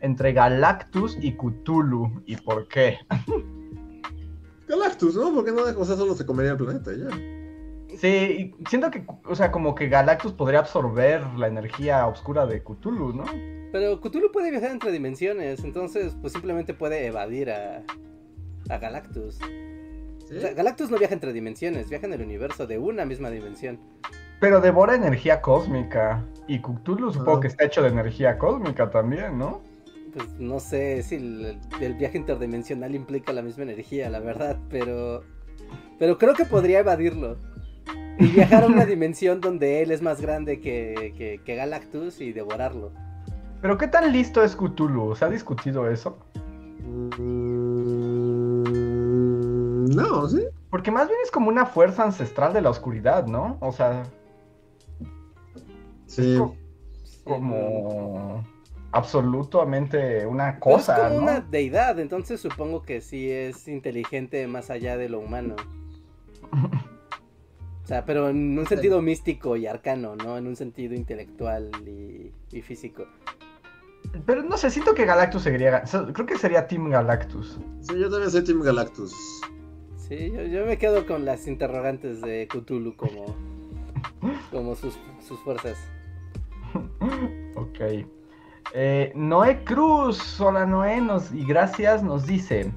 [0.01, 2.97] entre Galactus y Cthulhu y por qué.
[4.67, 5.31] Galactus, ¿no?
[5.31, 7.15] Porque no de cosas solo se comería el planeta ya.
[7.95, 8.07] Sí,
[8.57, 13.13] y siento que, o sea, como que Galactus podría absorber la energía oscura de Cthulhu,
[13.13, 13.25] ¿no?
[13.71, 17.83] Pero Cthulhu puede viajar entre dimensiones, entonces pues simplemente puede evadir a,
[18.69, 19.37] a Galactus.
[20.29, 20.37] ¿Sí?
[20.37, 23.79] O sea, Galactus no viaja entre dimensiones, viaja en el universo de una misma dimensión.
[24.39, 26.23] Pero devora energía cósmica.
[26.47, 27.41] Y Cthulhu supongo Ah.
[27.41, 29.61] que está hecho de energía cósmica también, ¿no?
[30.13, 35.23] Pues no sé si el, el viaje interdimensional implica la misma energía, la verdad, pero...
[35.99, 37.37] Pero creo que podría evadirlo.
[38.17, 42.31] Y viajar a una dimensión donde él es más grande que, que, que Galactus y
[42.31, 42.91] devorarlo.
[43.61, 45.15] Pero ¿qué tan listo es Cthulhu?
[45.15, 46.17] ¿Se ha discutido eso?
[46.85, 48.63] Mm,
[49.95, 50.43] No, ¿sí?
[50.69, 53.57] Porque más bien es como una fuerza ancestral de la oscuridad, ¿no?
[53.61, 54.03] O sea,
[56.05, 56.35] Sí.
[56.37, 56.55] co-
[57.23, 58.43] como
[58.91, 61.21] absolutamente una Pero cosa, es como ¿no?
[61.23, 65.55] una deidad, entonces supongo que sí es inteligente más allá de lo humano.
[67.83, 70.37] O sea, pero en un sentido místico y arcano, ¿no?
[70.37, 73.07] En un sentido intelectual y, y físico.
[74.27, 75.81] Pero no sé, siento que Galactus seguiría...
[76.13, 77.59] Creo que sería Team Galactus.
[77.81, 79.11] Sí, yo también soy Team Galactus.
[80.09, 83.25] Sí, yo, yo me quedo con las interrogantes de Cthulhu como,
[84.51, 85.77] como sus, sus fuerzas.
[87.55, 88.05] Ok.
[88.73, 92.71] Eh, Noé Cruz, hola Noé, nos, y gracias, nos dice.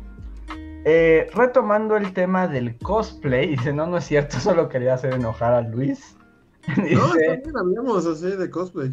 [0.85, 5.55] eh, retomando el tema del cosplay, dice, no, no es cierto, solo quería hacer enojar
[5.55, 6.17] a Luis.
[6.77, 8.91] No, también hablamos así de cosplay.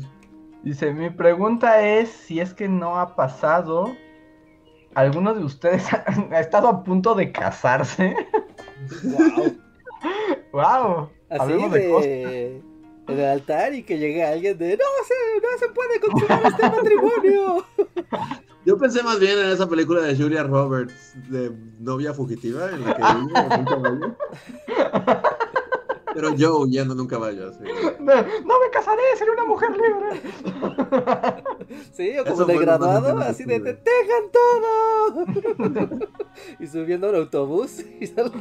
[0.64, 3.96] dice, mi pregunta es si es que no ha pasado,
[5.00, 8.16] ¿alguno de ustedes ha, ha estado a punto de casarse?
[9.04, 9.58] ¡Wow!
[10.52, 11.10] ¡Wow!
[11.30, 12.64] Así de de,
[13.08, 16.70] en el altar y que llegue alguien de ¡No se, no se puede consumar este
[16.70, 17.66] matrimonio!
[18.66, 22.96] Yo pensé más bien en esa película de Julia Roberts, de novia fugitiva, en la
[22.96, 23.04] que
[23.82, 24.16] vive.
[26.14, 27.64] Pero yo huyendo en un caballo, así.
[28.00, 30.22] No, no me casaré, seré una mujer libre.
[31.92, 33.60] Sí, o como más graduado, así de.
[33.60, 36.00] ¡te tengan todo!
[36.60, 37.84] y subiendo a un autobús.
[38.00, 38.32] Y sal-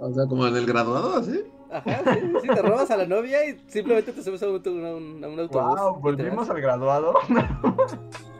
[0.00, 1.42] O sea, como en el graduado, así.
[1.72, 4.54] Ajá, sí, sí, te robas a la novia y simplemente te subes a un,
[4.84, 5.80] a un- a un autobús.
[5.80, 7.14] Wow, volvimos al graduado.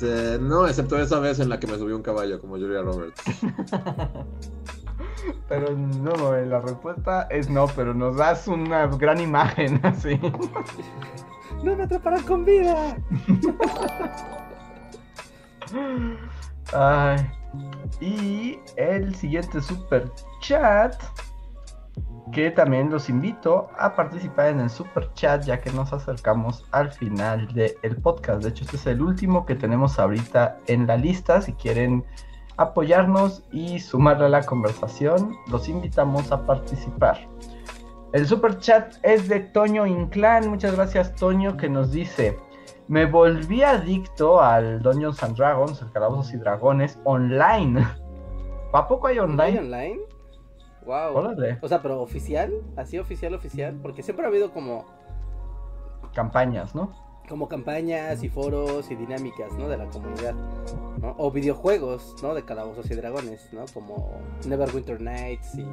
[0.00, 3.20] Este, no, excepto esa vez en la que me subí un caballo, como Julia Roberts.
[5.48, 10.18] Pero no, eh, la respuesta es no, pero nos das una gran imagen así.
[11.64, 12.96] ¡No me atraparán con vida!
[16.72, 17.28] Ay.
[18.00, 20.10] Y el siguiente super
[20.40, 20.94] chat,
[22.32, 26.90] que también los invito a participar en el super chat ya que nos acercamos al
[26.90, 28.42] final del podcast.
[28.42, 31.40] De hecho, este es el último que tenemos ahorita en la lista.
[31.40, 32.04] Si quieren
[32.56, 37.18] apoyarnos y sumarle a la conversación, los invitamos a participar.
[38.12, 40.48] El super chat es de Toño Inclán.
[40.48, 42.38] Muchas gracias, Toño, que nos dice:
[42.88, 47.86] Me volví adicto al Dungeons and Dragons, el Calabozos y Dragones, online.
[48.72, 49.58] ¿A poco hay ¿Online?
[49.58, 49.60] online?
[49.60, 50.07] online?
[50.88, 51.18] Wow.
[51.18, 54.86] Órale, O sea, pero oficial, así oficial, oficial, porque siempre ha habido como,
[56.14, 56.94] campañas, ¿no?
[57.28, 59.68] como campañas y foros y dinámicas, ¿no?
[59.68, 60.32] De la comunidad,
[60.98, 61.14] ¿no?
[61.18, 62.32] O videojuegos, ¿no?
[62.32, 63.66] De calabozos y dragones, ¿no?
[63.74, 65.66] Como Neverwinter Nights y,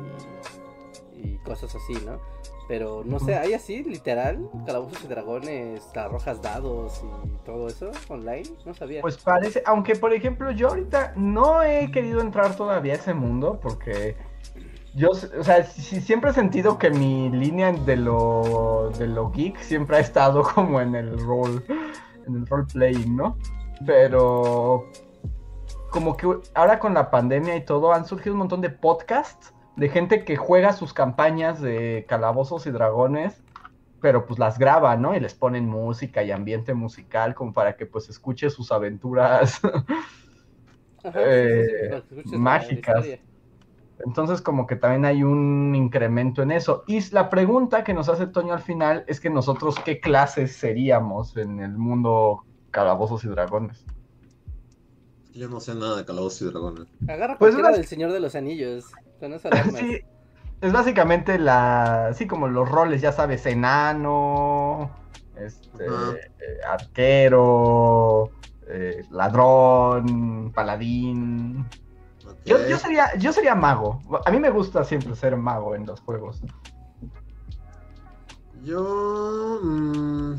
[1.24, 2.20] y cosas así, ¿no?
[2.68, 4.50] Pero no sé, ¿hay así, literal?
[4.66, 9.02] Calabozos y dragones, arrojas dados y todo eso online, no sabía.
[9.02, 13.60] Pues parece, aunque por ejemplo yo ahorita no he querido entrar todavía a ese mundo
[13.62, 14.18] porque
[14.96, 19.58] yo, o sea, sí- siempre he sentido que mi línea de lo, de lo geek
[19.60, 21.62] siempre ha estado como en el role,
[22.28, 23.38] en el role playing, ¿no?
[23.86, 24.90] Pero
[25.92, 29.90] como que ahora con la pandemia y todo han surgido un montón de podcasts de
[29.90, 33.42] gente que juega sus campañas de calabozos y dragones
[34.06, 35.16] pero pues las graba, ¿no?
[35.16, 39.60] Y les ponen música y ambiente musical como para que pues escuche sus aventuras.
[41.04, 43.04] Ajá, eh, mágicas.
[44.04, 46.84] Entonces como que también hay un incremento en eso.
[46.88, 51.38] Y la pregunta que nos hace Toño al final es que nosotros qué clases seríamos
[51.38, 53.86] en el mundo calabozos y dragones.
[55.34, 56.88] Yo no sé nada de calabozos y dragones.
[57.08, 58.86] Agarra Pues cualquiera del Señor de los Anillos,
[59.20, 59.80] con eso alarmas.
[59.80, 60.02] Sí,
[60.62, 64.92] es básicamente la, sí, como los roles, ya sabes, enano,
[65.38, 68.32] este, eh, arquero,
[68.68, 71.66] eh, ladrón, paladín.
[72.46, 72.50] Ok.
[72.52, 74.02] Yo, yo sería, yo sería mago.
[74.26, 76.42] A mí me gusta siempre ser mago en los juegos.
[78.64, 79.60] Yo.
[79.64, 80.36] mm,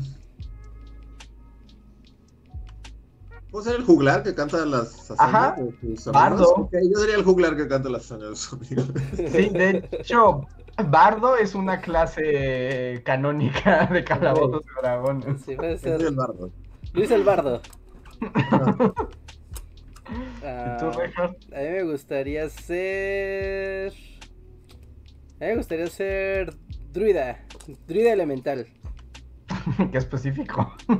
[3.51, 5.55] ¿Puedo ser el juglar que canta las hazañas Ajá.
[5.57, 6.13] de sus amigos?
[6.13, 6.69] Bardo.
[6.71, 8.91] Yo sería el juglar que canta las hazañas de sus amigos.
[9.15, 10.45] Sí, de hecho,
[10.89, 15.41] Bardo es una clase canónica de calabozos y dragones.
[15.41, 16.11] Sí, puede Soy el ser.
[16.13, 16.51] bardo.
[16.93, 17.61] Luis el Bardo.
[20.47, 23.91] A mí me gustaría ser.
[25.39, 26.55] A mí me gustaría ser
[26.93, 27.43] druida.
[27.87, 28.67] Druida elemental.
[29.91, 30.73] Qué específico.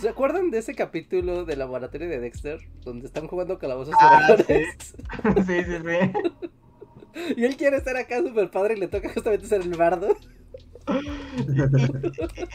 [0.00, 2.60] ¿Se acuerdan de ese capítulo del laboratorio de Dexter?
[2.82, 4.94] Donde están jugando calabozos Ah, dragones?
[5.46, 7.32] Sí, sí, sí.
[7.36, 10.08] Y él quiere estar acá super padre y le toca justamente ser el bardo.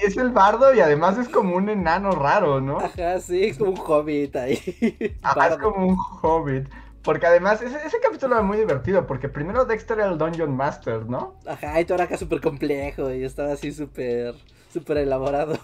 [0.01, 2.79] Es el bardo y además es como un enano raro, ¿no?
[2.79, 4.59] Ajá, sí, es como un hobbit ahí.
[5.21, 5.57] Ajá, es Bardo.
[5.57, 6.67] como un hobbit.
[7.03, 11.05] Porque además, ese, ese capítulo era muy divertido, porque primero Dexter era el Dungeon Master,
[11.07, 11.39] ¿no?
[11.45, 14.35] Ajá, y todo era acá súper complejo y estaba así súper,
[14.69, 15.57] súper elaborado.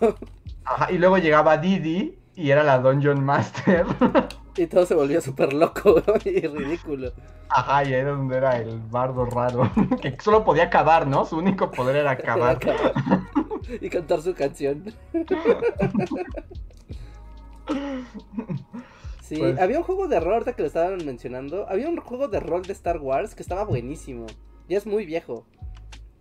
[0.66, 3.86] Ajá, y luego llegaba Didi y era la Dungeon Master.
[4.60, 6.14] Y todo se volvía súper loco ¿no?
[6.26, 7.12] y ridículo.
[7.48, 9.70] Ajá, y ahí era donde era el bardo raro.
[10.02, 11.26] Que solo podía acabar, ¿no?
[11.26, 12.56] Su único poder era acabar.
[12.56, 12.94] Acabar.
[13.80, 14.84] y cantar su canción.
[19.22, 21.68] Sí, Pues- había un juego de rol, ahorita que lo estaban mencionando.
[21.70, 24.26] Había un juego de rol de Star Wars que estaba buenísimo.
[24.70, 25.46] Ya es muy viejo.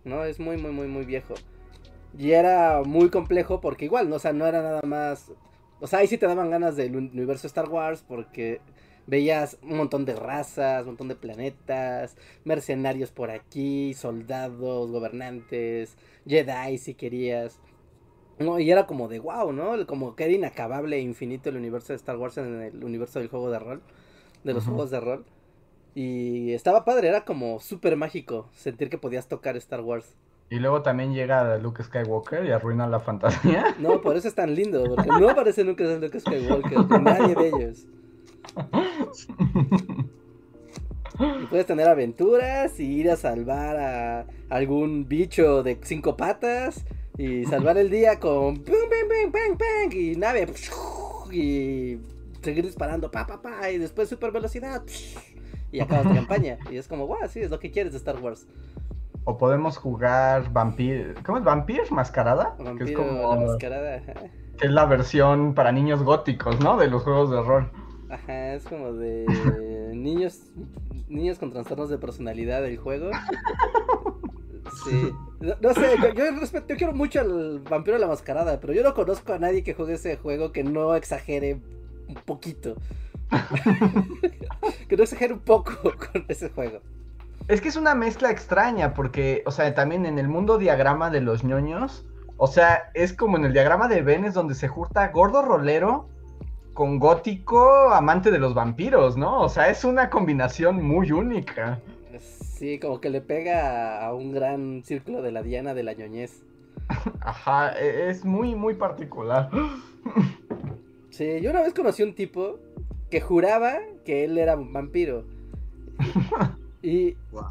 [0.05, 1.33] No, es muy, muy, muy, muy viejo.
[2.19, 4.17] Y era muy complejo porque igual, ¿no?
[4.17, 5.33] O sea, no era nada más.
[5.81, 8.61] O sea, ahí sí te daban ganas del universo Star Wars porque
[9.07, 15.97] veías un montón de razas, un montón de planetas, mercenarios por aquí, soldados, gobernantes,
[16.27, 17.61] Jedi si querías.
[18.39, 19.87] No, y era como de wow, ¿no?
[19.87, 23.29] Como que era inacabable e infinito el universo de Star Wars en el universo del
[23.29, 23.83] juego de rol,
[24.45, 25.25] de los juegos de rol.
[25.95, 30.15] Y estaba padre, era como súper mágico sentir que podías tocar Star Wars.
[30.49, 33.75] Y luego también llega Luke Skywalker y arruina la fantasía.
[33.81, 37.87] No, por eso es tan lindo, porque no aparece nunca Luke Skywalker, nadie de ellos.
[41.19, 46.85] Y puedes tener aventuras y ir a salvar a algún bicho de cinco patas
[47.19, 50.47] y salvar el día con pum, pum, pum, pum, y nave
[51.33, 51.99] y
[52.43, 54.83] seguir disparando pa pa pa y después super velocidad
[55.73, 58.19] y acabas la campaña y es como wow sí es lo que quieres de Star
[58.23, 58.47] Wars
[59.29, 61.17] O podemos jugar Vampir.
[61.25, 61.45] ¿Cómo es?
[61.45, 62.55] ¿Vampir Mascarada?
[62.57, 63.35] que es Vampiro como.
[63.35, 64.13] la mascarada ajá.
[64.57, 66.77] Que es la versión para niños góticos, ¿no?
[66.79, 67.71] De los juegos de rol.
[68.09, 69.27] Ajá, es como de
[69.95, 70.41] niños
[71.09, 73.11] niños con trastornos de personalidad del juego.
[74.85, 75.13] Sí.
[75.41, 78.73] No, no sé, yo, yo respeto- yo quiero mucho al Vampiro de la Mascarada, pero
[78.73, 81.61] yo no conozco a nadie que juegue ese juego que no exagere
[82.09, 82.77] un poquito.
[84.89, 85.73] que no exagere un poco
[86.13, 86.81] con ese juego.
[87.49, 91.21] Es que es una mezcla extraña, porque, o sea, también en el mundo diagrama de
[91.21, 92.05] los ñoños,
[92.39, 96.09] o sea, es como en el diagrama de Vennes donde se junta gordo rolero
[96.75, 99.41] con gótico amante de los vampiros, ¿no?
[99.41, 101.81] O sea, es una combinación muy única.
[102.19, 106.43] Sí, como que le pega a un gran círculo de la Diana de la ñoñez.
[107.21, 109.51] Ajá, e- es muy, muy particular.
[111.11, 112.59] Sí, yo una vez conocí un tipo
[113.11, 115.25] que juraba que él era un vampiro.
[116.87, 117.43] Y, Wow.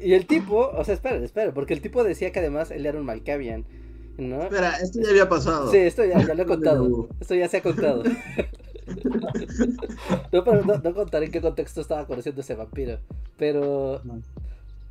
[0.00, 2.98] y el tipo, o sea, espera, espera, porque el tipo decía que además él era
[2.98, 3.64] un Malkavian,
[4.18, 4.42] ¿no?
[4.42, 5.70] Espera, esto ya había pasado.
[5.70, 7.08] Sí, esto ya, ya lo he contado.
[7.20, 8.02] Esto ya se ha contado.
[10.32, 12.98] No, pero no, no contaré en qué contexto estaba conociendo ese vampiro.
[13.38, 14.02] Pero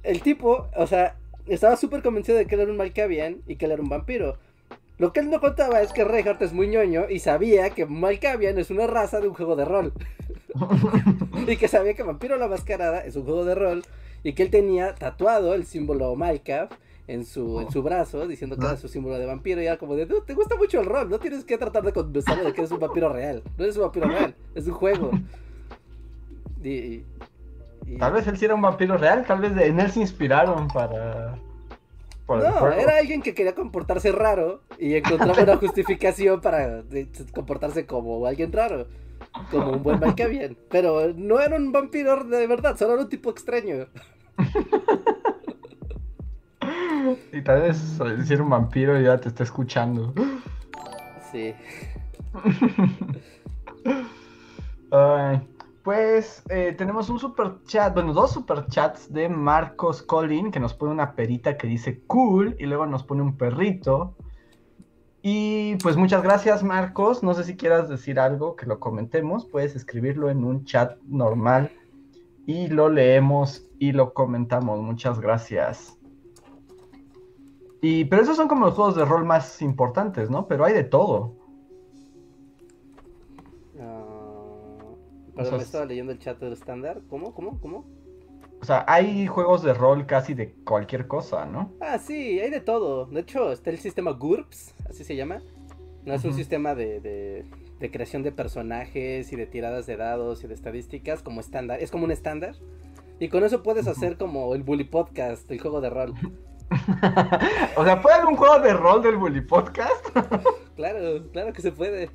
[0.03, 1.15] el tipo, o sea,
[1.45, 4.38] estaba súper convencido de que él era un Malkavian y que él era un vampiro.
[5.02, 8.60] Lo que él no contaba es que Reinhardt es muy ñoño y sabía que Malkavian
[8.60, 9.94] es una raza de un juego de rol.
[11.48, 13.84] y que sabía que Vampiro la Mascarada es un juego de rol
[14.22, 16.69] y que él tenía tatuado el símbolo Malkav
[17.07, 19.95] en su, en su brazo diciendo que era su símbolo de vampiro y era como
[19.95, 22.61] de, "Dude, te gusta mucho el rol, no tienes que tratar de convencerlo de que
[22.61, 25.10] eres un vampiro real, no eres un vampiro real, es un juego.
[26.64, 27.06] Y, y-
[27.88, 30.68] y- Tal vez él sí era un vampiro real, tal vez en él se inspiraron
[30.68, 31.40] para...
[32.37, 36.83] No, era alguien que quería comportarse raro y encontraba una justificación para
[37.33, 38.87] comportarse como alguien raro,
[39.49, 40.57] como un buen Malkavian.
[40.69, 43.87] Pero no era un vampiro de verdad, solo era un tipo extraño.
[47.31, 47.77] Y tal vez
[48.25, 50.13] si era un vampiro y ya te está escuchando.
[51.31, 51.53] Sí.
[54.91, 55.39] Ay,
[55.83, 60.73] pues eh, tenemos un super chat, bueno, dos super chats de Marcos Collin que nos
[60.73, 64.15] pone una perita que dice cool y luego nos pone un perrito.
[65.23, 69.75] Y pues muchas gracias Marcos, no sé si quieras decir algo que lo comentemos, puedes
[69.75, 71.71] escribirlo en un chat normal
[72.47, 75.97] y lo leemos y lo comentamos, muchas gracias.
[77.81, 80.47] Y pero esos son como los juegos de rol más importantes, ¿no?
[80.47, 81.40] Pero hay de todo.
[85.33, 87.01] O perdón, sea, me estaba leyendo el chat del estándar.
[87.09, 87.33] ¿Cómo?
[87.33, 87.59] ¿Cómo?
[87.61, 87.85] ¿Cómo?
[88.61, 91.71] O sea, hay juegos de rol casi de cualquier cosa, ¿no?
[91.81, 93.05] Ah, sí, hay de todo.
[93.07, 95.41] De hecho, está el sistema GURPS, así se llama.
[96.05, 97.45] No es un sistema de, de-
[97.79, 101.79] de creación de personajes y de tiradas de dados y de estadísticas como estándar.
[101.81, 102.53] Es como un estándar.
[103.19, 106.13] Y con eso puedes hacer como el Bully Podcast, el juego de rol.
[107.75, 110.05] o sea, ¿puede haber un juego de rol del Bully Podcast?
[110.75, 112.09] Claro, claro que se puede.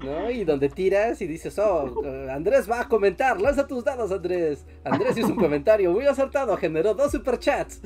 [0.00, 0.30] ¿No?
[0.30, 4.66] Y donde tiras y dices, oh, eh, Andrés va a comentar, lanza tus dados, Andrés.
[4.84, 7.80] Andrés hizo un comentario muy acertado, generó dos superchats.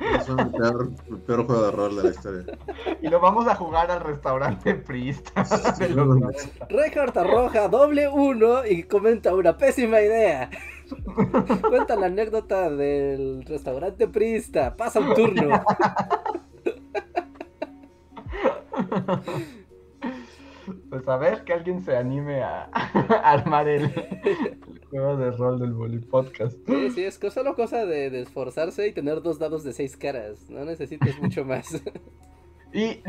[0.00, 2.58] Es el peor, el peor juego de rol de la historia.
[3.02, 5.44] y lo vamos a jugar al restaurante Priista
[5.78, 6.66] 90.
[6.70, 10.48] Reinhardt arroja doble uno y comenta una pésima idea.
[11.68, 14.74] Cuenta la anécdota del restaurante Prista.
[14.74, 15.62] Pasa un turno.
[20.88, 25.58] Pues a ver que alguien se anime a, a armar el, el juego de rol
[25.58, 26.56] del Bully Podcast.
[26.66, 30.48] Sí, sí, es solo cosa de, de esforzarse y tener dos dados de seis caras.
[30.48, 31.82] No necesitas mucho más.
[32.72, 33.02] Y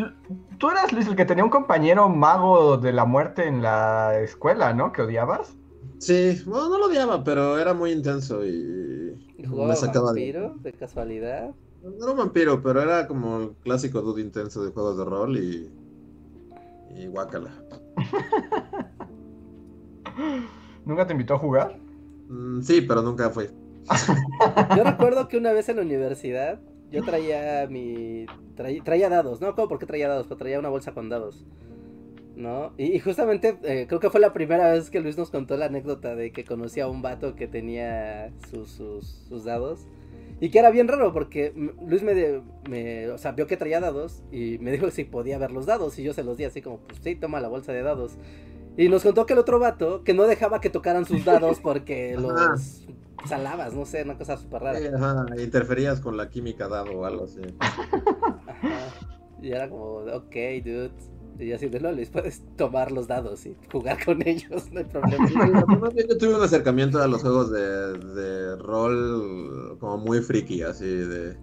[0.57, 4.73] tú eras, Luis, el que tenía un compañero mago de la muerte en la escuela,
[4.73, 4.91] ¿no?
[4.91, 5.55] Que odiabas.
[5.99, 9.15] Sí, bueno, no lo odiaba, pero era muy intenso y
[9.47, 10.21] ¿Jugaba me sacaba de...
[10.21, 11.53] vampiro de casualidad?
[11.83, 15.37] No era un vampiro, pero era como el clásico dude intenso de juegos de rol
[15.37, 15.71] y...
[16.95, 17.51] Y guácala.
[20.85, 21.79] ¿Nunca te invitó a jugar?
[22.27, 23.49] Mm, sí, pero nunca fue.
[24.77, 26.59] Yo recuerdo que una vez en la universidad
[26.91, 28.25] yo traía mi.
[28.55, 29.55] Traía, traía dados, ¿no?
[29.55, 30.27] ¿Cómo por qué traía dados?
[30.27, 31.45] Pero traía una bolsa con dados.
[32.35, 32.73] ¿No?
[32.77, 35.65] Y, y justamente eh, creo que fue la primera vez que Luis nos contó la
[35.65, 39.87] anécdota de que conocía a un vato que tenía sus, sus, sus dados.
[40.41, 41.53] Y que era bien raro porque
[41.87, 45.37] Luis me, de- me- o sea, vio que traía dados y me dijo si podía
[45.37, 47.71] ver los dados y yo se los di así como, pues sí, toma la bolsa
[47.71, 48.17] de dados.
[48.75, 52.17] Y nos contó que el otro vato que no dejaba que tocaran sus dados porque
[52.17, 52.33] los
[53.27, 54.79] salabas, no sé, una cosa súper rara.
[54.95, 57.41] Ajá, interferías con la química dado o algo así.
[57.59, 58.69] Ajá.
[59.41, 60.91] Y era como, ok, dude.
[61.39, 65.29] Y así de Lolis, puedes tomar los dados y jugar con ellos, no hay problema.
[65.81, 70.61] Más bien Yo tuve un acercamiento a los juegos de, de rol como muy friki,
[70.63, 71.37] así de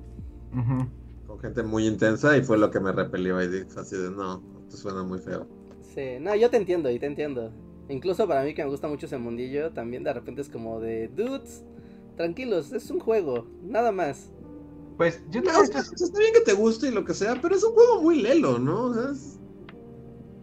[1.26, 4.42] con gente muy intensa y fue lo que me repelió y dije así de no,
[4.64, 5.48] esto suena muy feo.
[5.80, 7.52] Sí, no, yo te entiendo y te entiendo.
[7.88, 11.08] Incluso para mí que me gusta mucho ese mundillo, también de repente es como de,
[11.08, 11.64] dudes,
[12.16, 14.32] tranquilos, es un juego, nada más.
[14.96, 17.40] Pues yo No, también o sea, está bien que te guste y lo que sea,
[17.40, 18.86] pero es un juego muy lelo, ¿no?
[18.86, 19.37] O sea, es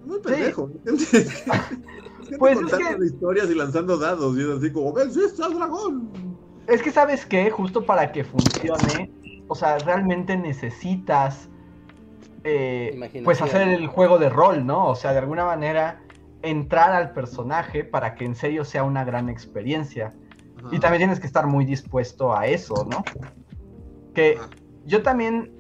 [0.05, 0.69] muy pendejo.
[0.85, 5.21] Gente Pues es contando que- historias y lanzando dados y es así como, ven, sí,
[5.25, 6.09] está el dragón.
[6.67, 9.11] Es que sabes que justo para que funcione,
[9.47, 11.49] o sea, realmente necesitas
[12.43, 14.87] eh, pues hacer el juego de rol, ¿no?
[14.87, 16.01] O sea, de alguna manera
[16.41, 20.13] entrar al personaje para que en serio sea una gran experiencia.
[20.59, 20.69] Ajá.
[20.71, 23.03] Y también tienes que estar muy dispuesto a eso, ¿no?
[24.13, 24.49] Que Ajá.
[24.85, 25.51] yo también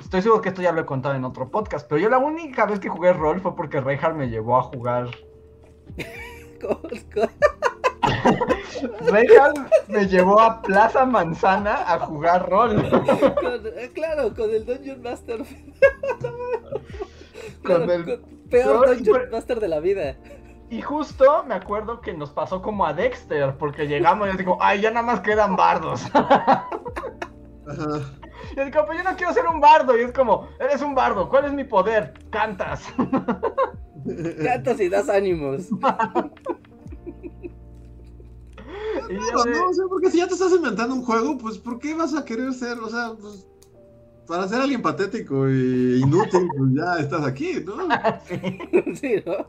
[0.00, 2.66] estoy seguro que esto ya lo he contado en otro podcast, pero yo la única
[2.66, 5.08] vez que jugué rol fue porque Reinhardt me llevó a jugar
[9.10, 9.58] Reinhardt
[9.88, 12.88] me llevó a Plaza Manzana a jugar rol.
[12.90, 15.40] con- eh, claro, con el Dungeon Master.
[17.64, 18.20] Con Claro, el con-
[18.50, 20.16] peor peor- Dungeon Master de la vida.
[20.70, 24.58] Y justo me acuerdo que nos pasó como a Dexter, porque llegamos y yo digo,
[24.60, 26.04] ay, ya nada más quedan bardos.
[26.14, 26.68] Ajá.
[28.52, 29.96] Y yo digo, pues yo no quiero ser un bardo.
[29.98, 32.14] Y es como, eres un bardo, ¿cuál es mi poder?
[32.30, 32.82] Cantas.
[34.44, 35.68] Cantas y das ánimos.
[39.08, 41.58] Y Claro, de- no, o sea, porque si ya te estás inventando un juego, pues
[41.58, 43.46] ¿por qué vas a querer ser, o sea, pues
[44.26, 47.74] para ser alguien patético y inútil, pues ya estás aquí, ¿no?
[48.94, 49.48] sí, ¿no?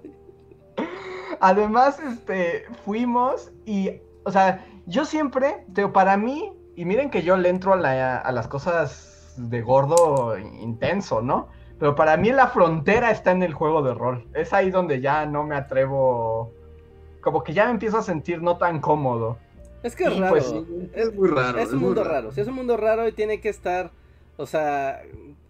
[1.40, 3.92] Además, este, fuimos y,
[4.24, 8.32] o sea, yo siempre, para mí, y miren que yo le entro a, la- a
[8.32, 11.48] las cosas de gordo intenso, ¿no?
[11.80, 14.28] Pero para mí la frontera está en el juego de rol.
[14.34, 16.52] Es ahí donde ya no me atrevo,
[17.22, 19.38] como que ya me empiezo a sentir no tan cómodo.
[19.82, 20.30] Es que es raro.
[20.36, 20.54] pues,
[20.94, 21.58] Es muy raro.
[21.58, 22.32] Es un mundo raro.
[22.32, 23.90] Sí, es un mundo raro y tiene que estar,
[24.38, 25.02] o sea,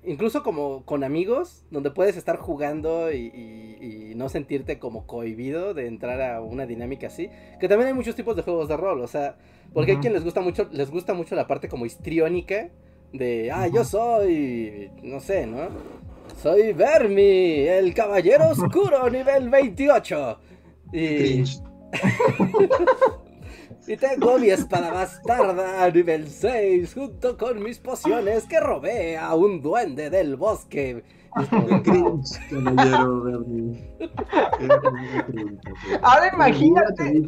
[0.04, 5.74] incluso como con amigos, donde puedes estar jugando y, y- y no sentirte como cohibido
[5.74, 7.30] de entrar a una dinámica así.
[7.60, 9.38] Que también hay muchos tipos de juegos de rol, o sea,
[9.74, 10.02] porque hay Ujú.
[10.02, 12.70] quien les gusta mucho, les gusta mucho la parte como histriónica
[13.14, 15.68] de, ah, yo soy, no sé, ¿no?
[16.42, 20.40] Soy Vermi, el caballero oscuro nivel 28.
[20.94, 21.44] Y.
[23.92, 29.36] y tengo mi espada bastarda a nivel 6 junto con mis pociones que robé a
[29.36, 31.04] un duende del bosque.
[31.84, 33.44] Cringe, caballero
[36.02, 37.22] Ahora imagínate,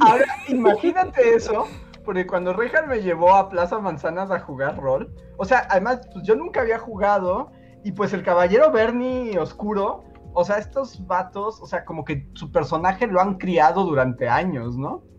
[0.00, 1.66] ahora imagínate eso,
[2.06, 6.24] porque cuando Reinhardt me llevó a Plaza Manzanas a jugar rol, o sea, además, pues
[6.24, 7.52] yo nunca había jugado,
[7.84, 12.50] y pues el caballero Bernie Oscuro, o sea, estos vatos, o sea, como que su
[12.50, 15.10] personaje lo han criado durante años, ¿no?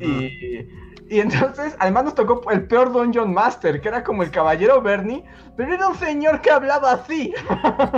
[0.00, 0.68] Y,
[1.08, 5.24] y entonces, además nos tocó el peor Dungeon Master, que era como el caballero Bernie,
[5.56, 7.32] pero era un señor que hablaba así.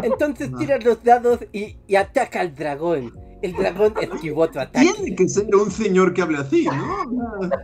[0.03, 0.59] Entonces No.
[0.59, 3.13] tira los dados y, y ataca al dragón.
[3.41, 4.93] El dragón esquivó tu ataque.
[4.95, 7.03] Tiene que ser un señor que hable así, ¿no?
[7.41, 7.59] O sea,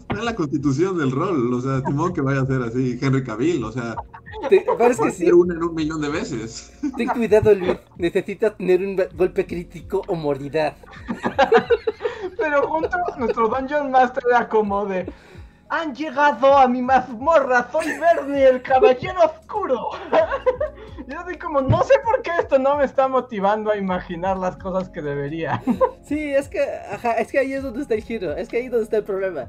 [0.00, 2.98] Está en la constitución del rol, o sea, de modo que vaya a ser así
[3.00, 3.94] Henry Cavill, o sea,
[4.48, 6.72] Te- es que sí, ser una en un millón de veces.
[6.96, 7.76] ten cuidado, Luis.
[7.98, 10.76] Necesitas tener un golpe crítico o moridad.
[12.38, 15.12] Pero junto nuestro Dungeon Master era como de.
[15.70, 19.90] Han llegado a mi mazmorra, soy Bernie, el caballero oscuro.
[21.06, 24.56] Yo así como, no sé por qué esto no me está motivando a imaginar las
[24.56, 25.62] cosas que debería.
[26.02, 26.64] Sí, es que,
[27.18, 29.04] es que ahí es donde está el giro, es que ahí es donde está el
[29.04, 29.48] problema.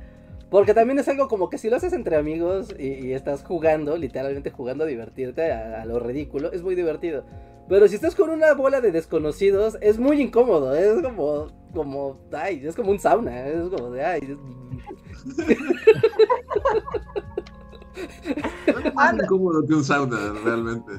[0.49, 4.51] Porque también es algo como que si lo haces entre amigos y, estás jugando, literalmente
[4.51, 7.23] jugando a divertirte a lo ridículo, es muy divertido.
[7.69, 12.65] Pero si estás con una bola de desconocidos, es muy incómodo, es como, como, ay,
[12.65, 14.37] es como un sauna, es como de, ay,
[18.65, 20.93] Es más incómodo que un sauna, realmente.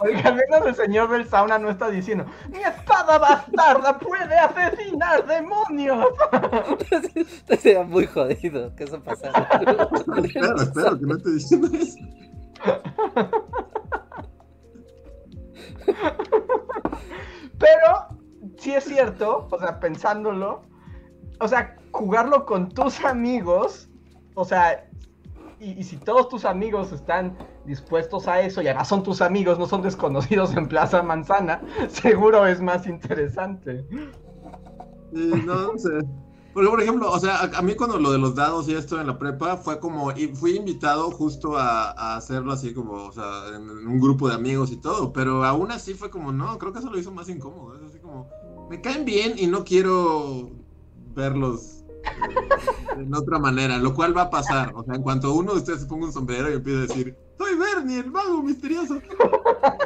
[0.00, 5.26] Oiga, al menos el señor del sauna no está diciendo, mi espada bastarda puede asesinar
[5.26, 6.06] demonios.
[7.60, 9.48] sería muy jodido que eso pasara.
[10.24, 11.98] Espero, espero que no esté diciendo eso.
[18.82, 20.62] Es cierto, o sea, pensándolo,
[21.40, 23.88] o sea, jugarlo con tus amigos,
[24.34, 24.88] o sea,
[25.60, 29.66] y, si todos tus amigos están dispuestos a eso y además son tus amigos, no
[29.66, 33.86] son desconocidos en Plaza Manzana, seguro es más interesante.
[35.14, 35.90] Eh, no, sé.
[36.52, 39.00] Porque, por ejemplo, o sea, a, a mí cuando lo de los dados y esto
[39.00, 43.12] en la prepa fue como, y fui invitado justo a, a hacerlo así como, o
[43.12, 46.58] sea, en, en un grupo de amigos y todo, pero aún así fue como, no,
[46.58, 47.78] creo que eso lo hizo más incómodo.
[48.64, 50.50] Es me caen bien y no quiero
[51.14, 54.72] verlos eh, en otra manera, lo cual va a pasar.
[54.74, 57.16] O sea, en cuanto uno de ustedes se ponga un sombrero y empiece a decir,
[57.38, 58.94] soy Bernie, el mago misterioso,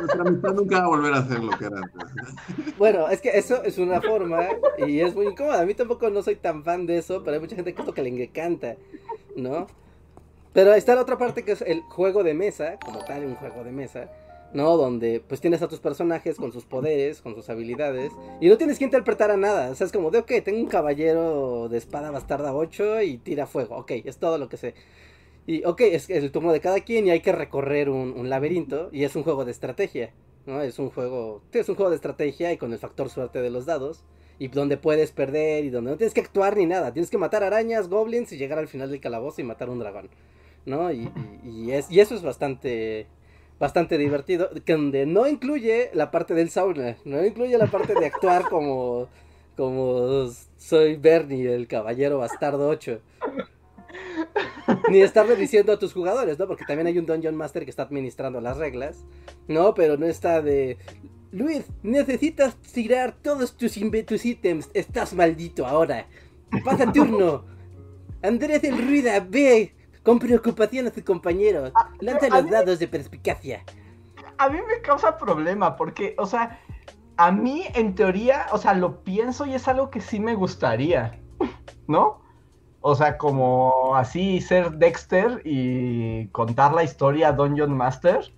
[0.01, 2.74] nuestra amistad nunca va a volver a ser lo que era antes.
[2.78, 4.40] Bueno, es que eso es una forma
[4.86, 5.61] y es muy incómoda.
[5.61, 7.94] A mí tampoco no soy tan fan de eso, pero hay mucha gente que esto
[7.94, 8.77] que le encanta,
[9.35, 9.66] ¿no?
[10.53, 13.62] Pero está la otra parte que es el juego de mesa, como tal, un juego
[13.62, 14.11] de mesa,
[14.52, 14.77] ¿no?
[14.77, 18.78] Donde pues tienes a tus personajes con sus poderes, con sus habilidades, y no tienes
[18.78, 19.70] que interpretar a nada.
[19.70, 23.47] O sea, es como de, ok, tengo un caballero de espada bastarda 8 y tira
[23.47, 24.74] fuego, ok, es todo lo que sé.
[25.47, 29.05] Y ok, es, el turno de cada quien y hay que recorrer un, laberinto y
[29.05, 30.12] es un juego de estrategia,
[30.44, 30.60] ¿no?
[30.60, 33.66] Es un juego, es un juego de estrategia y con el factor suerte de los
[33.66, 34.05] dados.
[34.39, 36.93] Y donde puedes perder y donde no tienes que actuar ni nada.
[36.93, 40.10] Tienes que matar arañas, goblins y llegar al final del calabozo y matar un dragón.
[40.66, 40.93] ¿No?
[40.93, 41.10] Y-
[41.43, 43.06] y es, y eso es bastante
[43.59, 44.51] bastante divertido.
[44.66, 46.97] Donde no incluye la parte del sauna.
[47.05, 49.09] No incluye la parte de actuar como.
[49.57, 50.28] Como
[50.59, 53.01] soy Bernie, el caballero bastardo 8.
[54.91, 56.47] Ni estarle diciendo a tus jugadores, ¿no?
[56.47, 59.05] Porque también hay un Dungeon Master que está administrando las reglas.
[59.49, 60.77] No, pero no está de.
[61.33, 64.70] Luis, necesitas tirar todos tus, tus ítems.
[64.74, 66.07] Estás maldito ahora.
[66.65, 67.45] Pasa turno.
[68.23, 69.76] Andrés el Ruida, ve
[70.07, 71.73] con preocupación a su compañero.
[72.01, 73.65] Lanza a los mí- dados de perspicacia.
[74.39, 76.61] A mí me causa problema porque, o sea,
[77.16, 81.19] a mí en teoría, o sea, lo pienso y es algo que sí me gustaría,
[81.89, 82.23] ¿no?
[82.83, 88.33] O sea, como así ser Dexter y contar la historia Dungeon Master.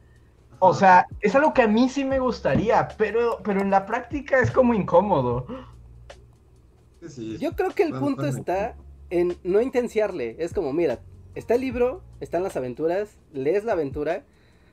[0.60, 4.38] O sea, es algo que a mí sí me gustaría, pero, pero en la práctica
[4.40, 5.46] es como incómodo.
[7.06, 7.36] Sí.
[7.38, 8.74] Yo creo que el Bueno, punto está
[9.10, 10.36] en no intenciarle.
[10.38, 10.98] Es como, mira,
[11.38, 14.24] está el libro, están las aventuras, lees la aventura.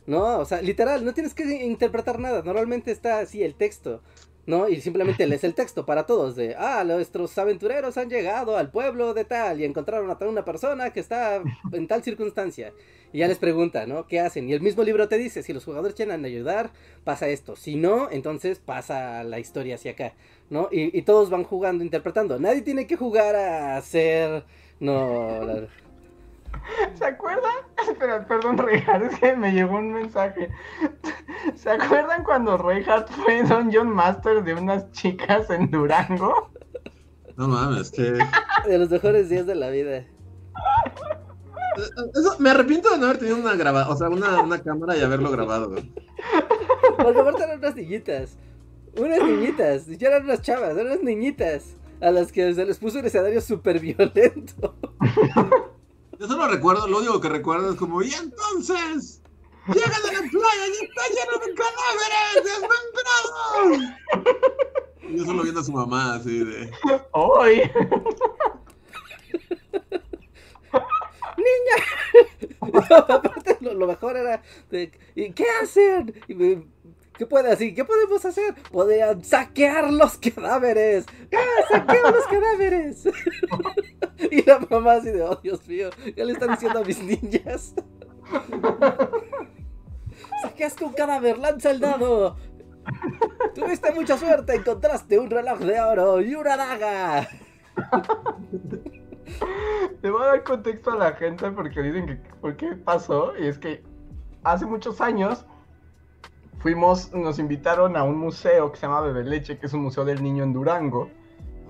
[0.08, 2.42] No, o sea, literal, no tienes que interpretar nada.
[2.44, 4.02] Normalmente está así el texto.
[4.48, 4.70] ¿No?
[4.70, 9.16] Y simplemente lees el texto para todos de, ah, nuestros aventureros han llegado al pueblo
[9.16, 12.72] de tal y encontraron a tal una persona que está en tal circunstancia.
[13.12, 14.06] Y ya les pregunta, ¿no?
[14.06, 14.48] ¿Qué hacen?
[14.48, 16.70] Y el mismo libro te dice, si los jugadores quieren ayudar,
[17.04, 17.56] pasa esto.
[17.56, 20.14] Si no, entonces pasa la historia hacia acá,
[20.52, 20.70] ¿no?
[20.72, 22.38] Y, y todos van jugando, interpretando.
[22.38, 24.44] Nadie tiene que jugar a ser...
[24.80, 25.68] No...
[26.96, 27.54] ¿Se acuerdan?
[27.90, 30.50] Espera, perdón, Reinhardt, es que me llegó un mensaje.
[31.56, 36.52] ¿Se acuerdan cuando Reinhardt fue Dungeon Master de unas chicas en Durango?
[37.38, 38.18] No mames, que.
[38.66, 40.06] De los mejores días de la vida.
[42.14, 45.02] Eso, me arrepiento de no haber tenido una grabada, o sea, una, una cámara y
[45.02, 45.70] haberlo grabado.
[45.70, 45.92] güey.
[46.98, 48.38] Porque aparte eran unas niñitas.
[48.98, 49.88] Unas niñitas.
[49.88, 51.76] Ya eran unas chavas, eran unas niñitas.
[52.02, 54.76] A las que se les puso un escenario súper violento.
[56.20, 59.22] Yo solo recuerdo, lo único que recuerdo es como, y entonces,
[59.68, 62.44] llegan a la playa y está lleno de cadáveres
[63.64, 63.94] desmembrados.
[65.10, 66.72] Y yo solo viendo a su mamá así de.
[67.12, 67.62] ¡Hoy!
[72.90, 76.14] aparte lo, lo mejor era de, ¿y qué hacen?
[76.28, 76.64] Y me-
[77.18, 77.74] ¿Qué puede así?
[77.74, 78.54] ¿Qué podemos hacer?
[78.74, 81.06] Podrían saquear los cadáveres.
[81.34, 83.04] ¡Ah, saqueo los cadáveres!
[84.18, 87.74] y la mamá así de, oh Dios mío, ya le están diciendo a mis niñas.
[90.42, 92.38] Saqueaste un cadáver, lanza el dado.
[93.54, 97.28] Tuviste mucha suerte, encontraste un reloj de oro y una daga.
[100.02, 103.34] Te voy a dar contexto a la gente porque dicen que por qué pasó.
[103.38, 103.84] Y es que
[104.44, 105.46] hace muchos años
[106.60, 110.22] fuimos, nos invitaron a un museo que se llama Bebeleche, que es un museo del
[110.22, 111.10] niño en Durango.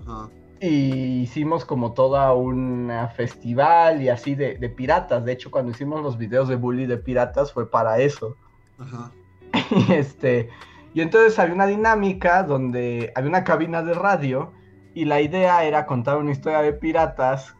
[0.02, 0.30] Ajá.
[0.62, 5.26] Y hicimos como toda una festival y así de, de piratas.
[5.26, 8.36] De hecho, cuando hicimos los videos de bully de piratas fue para eso.
[8.80, 9.12] Ajá.
[9.72, 10.50] Y este,
[10.94, 14.54] y entonces había una dinámica donde había una cabina de radio
[14.94, 17.56] y la idea era contar una historia de piratas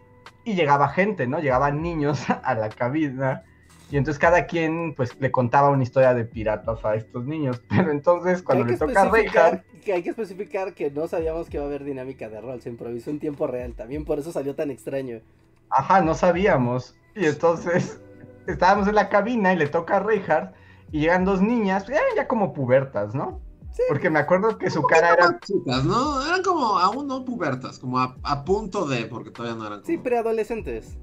[0.46, 1.40] y llegaba gente, ¿no?
[1.40, 3.44] Llegaban niños a la cabina
[3.92, 7.62] y entonces cada quien pues le contaba una historia de piratas a estos niños.
[7.70, 11.58] Pero entonces cuando le toca a Reinhardt, que hay que especificar que no sabíamos que
[11.58, 14.56] iba a haber dinámica de rol, se improvisó en tiempo real, también por eso salió
[14.56, 15.22] tan extraño.
[15.70, 16.96] ajá, no sabíamos.
[17.16, 18.02] Y entonces
[18.48, 20.54] estábamos en la cabina y le toca a Reinhardt
[20.92, 23.42] y llegan dos niñas, ya, ya como pubertas, ¿no?
[23.90, 25.38] Porque me acuerdo que su cara era.
[25.42, 26.26] chicas, ¿no?
[26.26, 29.84] Eran como aún no pubertas, como a, a punto de, porque todavía no eran.
[29.84, 30.98] Sí, como- preadolescentes.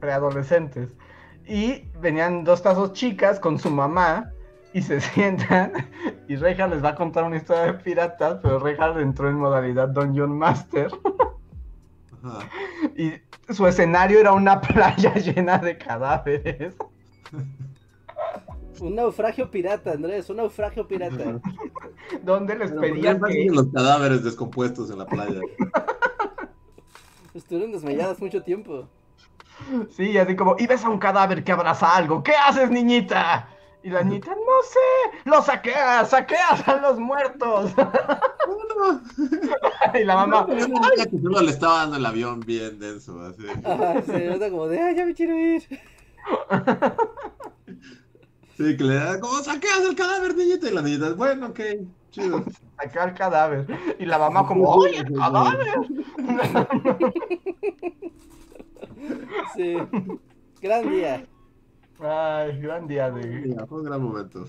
[0.00, 0.88] preadolescentes.
[1.46, 4.32] Y venían dos tazos chicas con su mamá
[4.72, 5.72] y se sientan
[6.28, 9.88] y Reinhardt les va a contar una historia de piratas, pero Reinhardt entró en modalidad
[9.88, 10.90] Dungeon Master
[12.22, 12.48] Ajá.
[12.96, 13.12] y
[13.52, 16.74] su escenario era una playa llena de cadáveres.
[18.80, 21.40] Un naufragio pirata, Andrés, un naufragio pirata.
[22.22, 23.50] Donde les Pero pedían ¿por qué que...
[23.50, 25.40] los cadáveres descompuestos en la playa.
[27.32, 28.86] Estuvieron desmayadas mucho tiempo.
[29.90, 33.48] Sí, así como, y ves a un cadáver que abraza algo, ¿qué haces, niñita?
[33.82, 37.72] Y la niñita, no sé, lo saqueas, saqueas a los muertos.
[37.76, 39.00] No,
[40.00, 42.78] y la mamá, no, yo no sabía que solo le estaba dando el avión bien
[42.78, 43.46] denso, así.
[43.64, 45.62] Ajá, se nota como de, ah, ya me quiero ir.
[48.56, 51.60] Sí, que le da como saqueas el cadáver, niñita, y la niñita, bueno, ok,
[52.10, 52.44] chido.
[52.76, 53.66] saca el cadáver.
[53.98, 55.74] Y la mamá como, ¡oye, el cadáver!
[59.56, 59.76] Sí.
[60.60, 61.26] Gran día.
[62.00, 63.54] Ay, gran día de...
[63.68, 64.44] Fue un gran momento.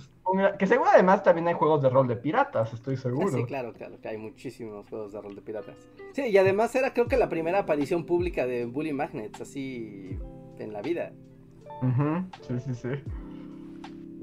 [0.59, 3.29] Que seguro además también hay juegos de rol de piratas, estoy Ah, seguro.
[3.29, 5.75] sí, claro, claro, que hay muchísimos juegos de rol de piratas.
[6.13, 10.17] Sí, y además era creo que la primera aparición pública de Bully Magnets, así
[10.59, 11.13] en la vida.
[11.81, 12.89] Ujú, Sí, sí, sí.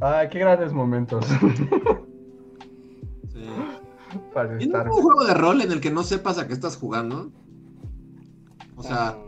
[0.01, 1.25] Ay, qué grandes momentos
[3.33, 3.47] Sí.
[4.35, 4.87] para ¿Y no estar.
[4.89, 7.31] es un juego de rol en el que no sepas a qué estás jugando?
[8.77, 9.19] O sea, Ah,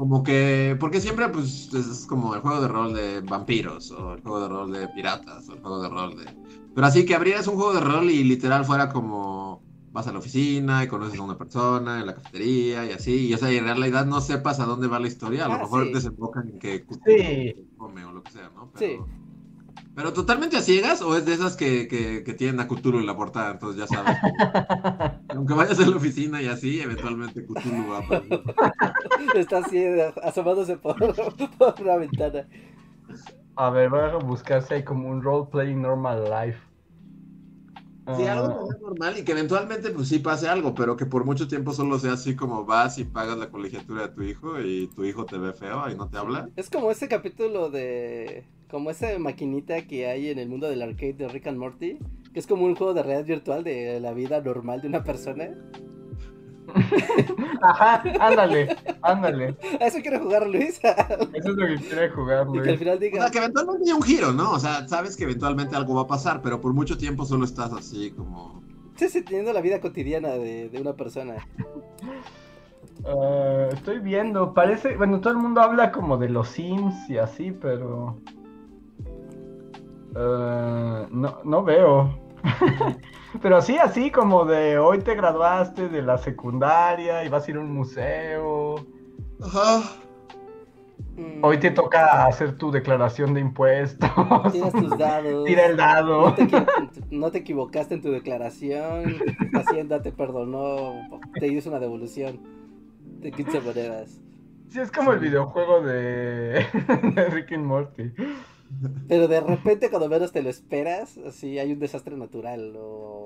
[0.00, 0.78] como que.
[0.80, 4.48] Porque siempre, pues, es como el juego de rol de vampiros, o el juego de
[4.48, 6.24] rol de piratas, o el juego de rol de.
[6.74, 9.62] Pero así que abrieras un juego de rol y literal fuera como.
[9.92, 13.26] Vas a la oficina y conoces a una persona en la cafetería y así.
[13.26, 15.44] Y o sea, y en realidad no sepas a dónde va la historia.
[15.44, 15.92] A lo Ah, mejor sí.
[15.92, 17.54] desembocan en que Sí.
[17.76, 18.70] come o lo que sea, ¿no?
[18.78, 18.96] Sí.
[20.00, 23.06] Pero, totalmente a ciegas o es de esas que, que, que tienen a Cthulhu en
[23.06, 24.18] la portada, entonces ya sabes.
[24.20, 24.30] que-
[25.36, 28.42] aunque vayas a la oficina y así, eventualmente Cthulhu va a aparecer.
[29.34, 29.84] Está así
[30.22, 30.96] asomándose por,
[31.58, 32.46] por la ventana.
[33.56, 36.60] A ver, voy a buscar si hay como un role-playing normal life.
[38.12, 41.24] Sí, Ah, algo como normal y que eventualmente pues sí pase algo, pero que por
[41.24, 44.88] mucho tiempo solo sea así como vas y pagas la colegiatura de tu hijo y
[44.88, 46.50] tu hijo te ve feo y no te habla.
[46.56, 48.46] Es como ese capítulo de.
[48.70, 51.98] Como esa maquinita que hay en el mundo del arcade de Rick and Morty.
[52.32, 55.50] Que es como un juego de realidad virtual de la vida normal de una persona.
[57.62, 59.56] Ajá, ándale, ándale.
[59.80, 60.78] A eso quiero jugar, Luis.
[61.34, 62.78] Eso es lo que quiere jugar, y que al Luis.
[62.78, 63.20] final O diga.
[63.22, 64.52] sea, que eventualmente hay un giro, ¿no?
[64.52, 67.72] O sea, sabes que eventualmente algo va a pasar, pero por mucho tiempo solo estás
[67.72, 68.62] así como...
[68.96, 71.44] Sí, sí, teniendo la vida cotidiana de, de una persona.
[73.04, 77.50] Ah, estoy viendo, parece, bueno, todo el mundo habla como de los Sims y así,
[77.50, 78.18] pero
[80.16, 82.18] ah, no, no veo.
[83.42, 87.56] pero sí, así como de hoy te graduaste de la secundaria y vas a ir
[87.56, 88.76] a un museo.
[89.42, 89.82] Ajá.
[91.16, 94.10] Mm, Hoy te toca hacer tu declaración de impuestos.
[94.52, 95.44] Tiras tus dados.
[95.46, 96.34] Tira el No dado.
[96.34, 96.48] te,
[97.10, 99.16] no te equivocaste en tu declaración.
[99.54, 100.92] Hacienda te perdonó.
[101.38, 102.40] Te hizo una devolución
[103.20, 104.20] de 15 monedas.
[104.68, 106.64] Sí, es como el videojuego de,
[107.14, 108.12] de Rick and Morty.
[109.08, 112.74] Pero de repente, cuando menos te lo esperas, así hay un desastre natural.
[112.76, 113.24] O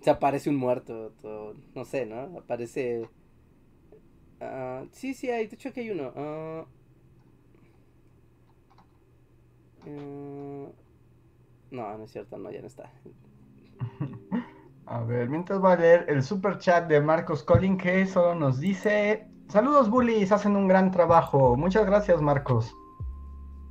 [0.00, 1.12] se aparece un muerto.
[1.22, 2.38] o no sé, ¿no?
[2.38, 3.08] Aparece.
[4.40, 5.46] ah, sí, sí, hay.
[5.46, 6.12] De hecho, aquí hay uno.
[6.16, 6.64] ah,
[9.86, 10.72] eh,
[11.70, 12.90] no, no es cierto, no, ya no está.
[14.86, 18.58] A ver, mientras voy a leer el super chat de Marcos Collin que solo nos
[18.58, 21.56] dice: Saludos, bullies, hacen un gran trabajo.
[21.56, 22.74] Muchas gracias, Marcos.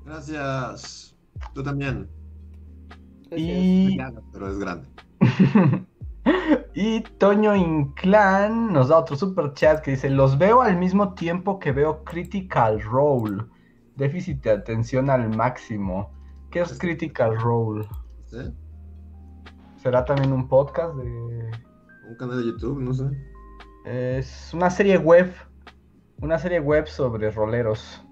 [0.06, 1.07] Gracias.
[1.58, 2.08] Tú también.
[3.36, 3.98] Y,
[4.32, 4.88] Pero es grande.
[6.76, 11.58] y Toño Inclán nos da otro super chat que dice: Los veo al mismo tiempo
[11.58, 13.44] que veo Critical Role.
[13.96, 16.12] Déficit de atención al máximo.
[16.52, 17.88] ¿Qué es Critical Role?
[18.26, 18.38] ¿Sí?
[19.78, 21.50] ¿Será también un podcast de.?
[22.08, 23.06] Un canal de YouTube, no sé.
[23.84, 25.34] Es una serie web.
[26.22, 28.07] Una serie web sobre roleros.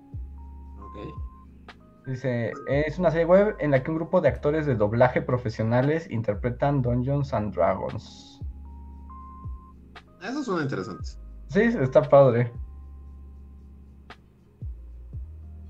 [2.05, 6.09] Dice, es una serie web en la que un grupo de actores de doblaje profesionales
[6.11, 8.39] interpretan Dungeons and Dragons.
[10.21, 11.03] Eso suena interesante.
[11.49, 12.51] Sí, está padre.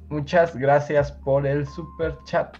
[0.09, 2.55] Muchas gracias por el super chat.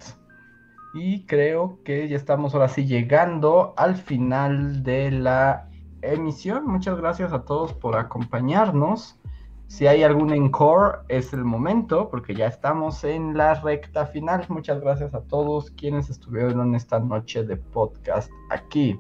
[0.93, 5.69] Y creo que ya estamos ahora sí llegando al final de la
[6.01, 6.65] emisión.
[6.65, 9.19] Muchas gracias a todos por acompañarnos.
[9.67, 14.45] Si hay algún encore, es el momento, porque ya estamos en la recta final.
[14.49, 18.99] Muchas gracias a todos quienes estuvieron esta noche de podcast aquí.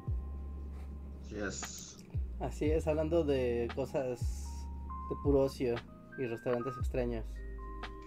[1.29, 2.03] Yes.
[2.39, 4.19] Así es, hablando de cosas
[5.09, 5.75] de puro ocio
[6.17, 7.25] y restaurantes extraños.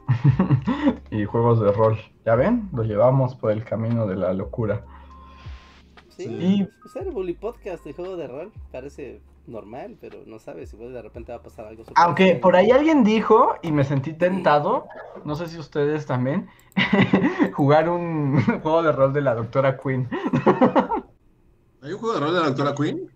[1.11, 1.99] y juegos de rol.
[2.25, 2.69] ¿Ya ven?
[2.73, 4.85] Lo llevamos por el camino de la locura.
[6.09, 6.69] Sí, Sí.
[6.83, 11.03] pues el Bully Podcast de juego de rol parece normal, pero no sabes, igual de
[11.03, 11.85] repente va a pasar algo.
[11.95, 14.87] Aunque por ahí alguien dijo, y me sentí tentado,
[15.25, 16.49] no sé si ustedes también,
[17.55, 20.09] jugar un juego de rol de la doctora Queen.
[21.83, 23.11] ¿Hay un juego de rol de la doctora Queen?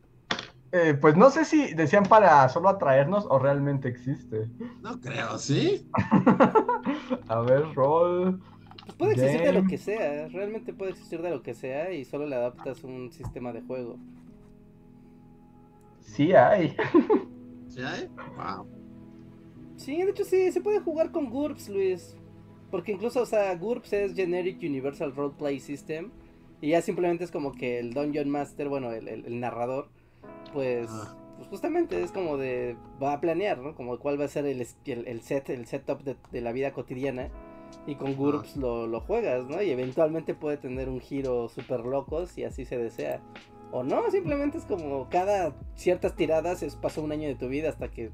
[0.72, 4.48] Eh, pues no sé si decían para solo atraernos o realmente existe.
[4.80, 5.86] No creo, ¿sí?
[7.28, 8.40] A ver, rol.
[8.86, 12.04] Pues puede existir de lo que sea, realmente puede existir de lo que sea y
[12.04, 13.98] solo le adaptas un sistema de juego.
[16.02, 16.74] Sí hay.
[17.68, 18.08] ¿Sí hay?
[18.36, 18.66] Wow.
[19.76, 22.16] Sí, de hecho sí, se puede jugar con GURPS, Luis.
[22.70, 26.10] Porque incluso, o sea, GURPS es Generic Universal Roleplay System.
[26.60, 29.88] Y ya simplemente es como que el Dungeon Master, bueno, el, el- el narrador,
[30.52, 31.16] pues, Ah.
[31.36, 33.74] pues justamente es como de, va a planear, ¿no?
[33.74, 36.72] Como cuál va a ser el, el, el set, el setup de, de la vida
[36.72, 37.30] cotidiana.
[37.86, 39.60] Y con GURPS lo, lo juegas, ¿no?
[39.60, 43.20] Y eventualmente puede tener un giro súper loco si así se desea.
[43.72, 47.70] O no, simplemente es como cada ciertas tiradas es pasó un año de tu vida
[47.70, 48.12] hasta que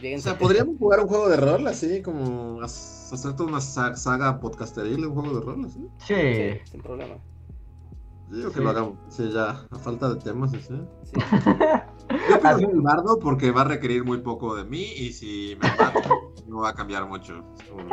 [0.00, 3.60] lleguen O sea, podríamos jugar un juego de rol así, como as- hacer toda una
[3.60, 5.80] sa- saga podcasteril, un juego de rol así.
[5.98, 6.14] Sí.
[6.14, 7.16] Sí, sin problema.
[8.30, 8.62] Yo digo que Sí.
[8.64, 8.94] lo hagamos.
[9.08, 10.62] Sí, ya, a falta de temas, así.
[11.02, 11.12] Sí.
[12.30, 15.56] Yo quiero ser el bardo porque va a requerir muy poco de mí y si
[15.60, 16.00] me mato,
[16.46, 17.42] no va a cambiar mucho.
[17.68, 17.88] Como-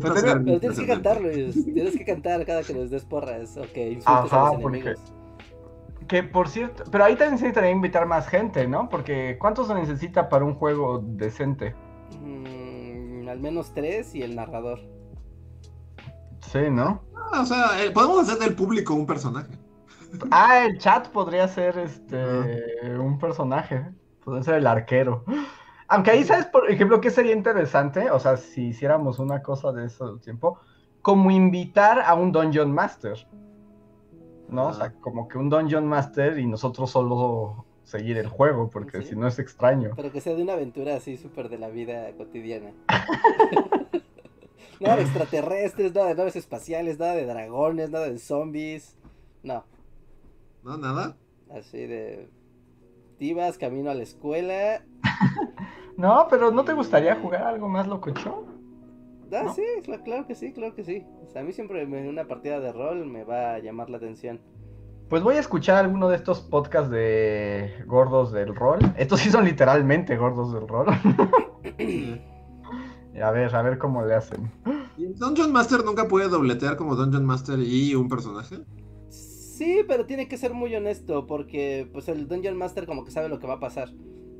[0.00, 1.64] Pero Pero tienes que cantar, Luis.
[1.64, 4.78] Tienes que cantar cada que les des porras o que insultes Ajá, a los porque-
[4.78, 5.12] enemigos.
[6.08, 8.88] Que por cierto, pero ahí también se necesitaría invitar más gente, ¿no?
[8.88, 11.74] Porque ¿cuánto se necesita para un juego decente?
[12.20, 14.80] Mm, al menos tres y el narrador.
[16.40, 17.02] Sí, ¿no?
[17.32, 19.50] Ah, o sea, eh, podemos hacer del público un personaje.
[20.30, 23.84] Ah, el chat podría ser este un personaje.
[24.24, 25.24] Podría ser el arquero.
[25.88, 28.10] Aunque ahí, ¿sabes, por ejemplo, qué sería interesante?
[28.10, 30.58] O sea, si hiciéramos una cosa de ese tiempo,
[31.02, 33.26] como invitar a un Dungeon Master.
[34.48, 34.68] ¿No?
[34.68, 39.08] O sea, como que un Dungeon Master y nosotros solo seguir el juego, porque Sí.
[39.10, 39.90] si no es extraño.
[39.96, 42.72] Pero que sea de una aventura así súper de la vida cotidiana.
[44.80, 48.96] nada de extraterrestres, nada de naves espaciales, nada de dragones, nada de zombies.
[49.42, 49.64] No,
[50.64, 50.76] ¿No?
[50.76, 51.16] ¿Nada?
[51.56, 52.28] así de...
[53.18, 54.82] Ibas camino a la escuela.
[55.96, 58.55] No, pero ¿no te gustaría jugar algo más locochón?
[59.32, 59.54] Ah, ¿No?
[59.54, 61.04] sí, cla- claro que sí, claro que sí.
[61.26, 63.96] O sea, a mí siempre me- una partida de rol me va a llamar la
[63.96, 64.40] atención.
[65.08, 68.78] Pues voy a escuchar alguno de estos podcasts de gordos del rol.
[68.96, 70.86] Estos sí son literalmente gordos del rol.
[71.78, 72.20] Y
[73.22, 74.50] a ver, a ver cómo le hacen.
[74.96, 78.56] ¿Y el Dungeon Master nunca puede dobletear como Dungeon Master y un personaje?
[79.08, 83.28] Sí, pero tiene que ser muy honesto porque pues el Dungeon Master como que sabe
[83.28, 83.88] lo que va a pasar,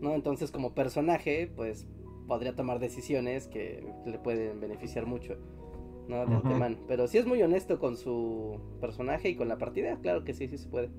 [0.00, 0.14] ¿no?
[0.14, 1.86] Entonces como personaje pues
[2.26, 5.36] podría tomar decisiones que le pueden beneficiar mucho,
[6.08, 6.26] ¿no?
[6.26, 6.76] De antemano.
[6.88, 10.48] Pero si es muy honesto con su personaje y con la partida, claro que sí,
[10.48, 10.90] sí se puede.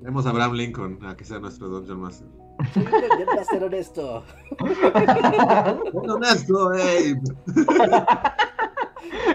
[0.00, 2.28] Tenemos a Abraham Lincoln a que sea nuestro Dungeon Master.
[2.74, 4.24] Dungeon Master honesto.
[5.92, 7.14] Honesto, ey.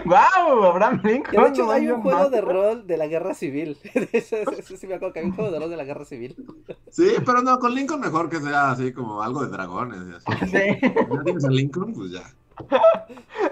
[0.04, 0.64] ¡Wow!
[0.64, 1.42] Abraham Lincoln.
[1.44, 3.76] de hecho hay un juego de rol de la guerra civil.
[4.12, 6.04] Eso, eso- eso sí me acuerdo que hay un juego de rol de la guerra
[6.04, 6.36] civil.
[6.90, 10.46] Sí, pero no, con Lincoln mejor que sea así como algo de dragones y así.
[10.46, 10.78] Sí.
[10.82, 12.22] Ya tienes a Lincoln, pues ya.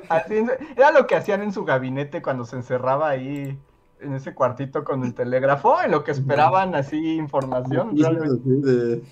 [0.09, 0.35] Así
[0.77, 3.57] era lo que hacían en su gabinete cuando se encerraba ahí
[4.01, 7.95] en ese cuartito con el telégrafo, en lo que esperaban así información.
[7.95, 9.03] De-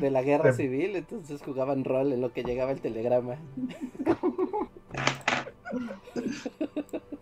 [0.00, 3.36] De la guerra civil, entonces jugaban rol en lo que llegaba el telegrama.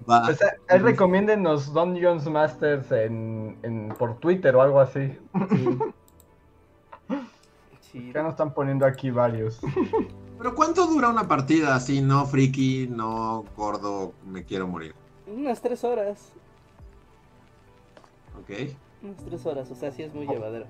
[0.08, 0.28] Va.
[0.68, 5.18] Ahí recomiéndenos Dungeons Masters en, en- por Twitter o algo así.
[7.80, 8.10] Sí.
[8.14, 9.60] Ya nos están poniendo aquí varios.
[10.36, 12.00] Pero ¿cuánto dura una partida así?
[12.02, 14.94] No friki, no gordo, me quiero morir.
[15.26, 16.32] Unas tres horas.
[18.38, 18.70] Ok.
[19.02, 20.66] Unas tres horas, o sea, sí es muy llevadero.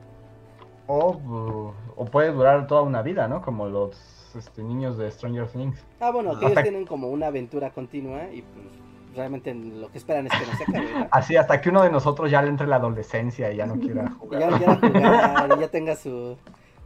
[0.86, 3.42] O, o puede durar toda una vida, ¿no?
[3.42, 3.96] Como los
[4.36, 5.84] este, niños de Stranger Things.
[6.00, 8.66] Ah, bueno, que ellos tienen como una aventura continua y pues
[9.14, 11.08] realmente lo que esperan es que no se acabe, ¿no?
[11.12, 14.10] Así hasta que uno de nosotros ya le entre la adolescencia y ya no quiera
[14.18, 14.40] jugar.
[14.40, 16.36] ya, ya jugar, y ya tenga su...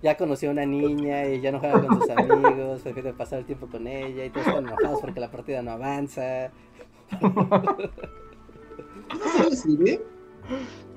[0.02, 3.44] Ya conoció a una niña y ya no juega con sus amigos, prefiere pasar el
[3.44, 6.50] tiempo con ella y todos están enojados porque la partida no avanza.
[9.08, 10.00] ¿No se sigue?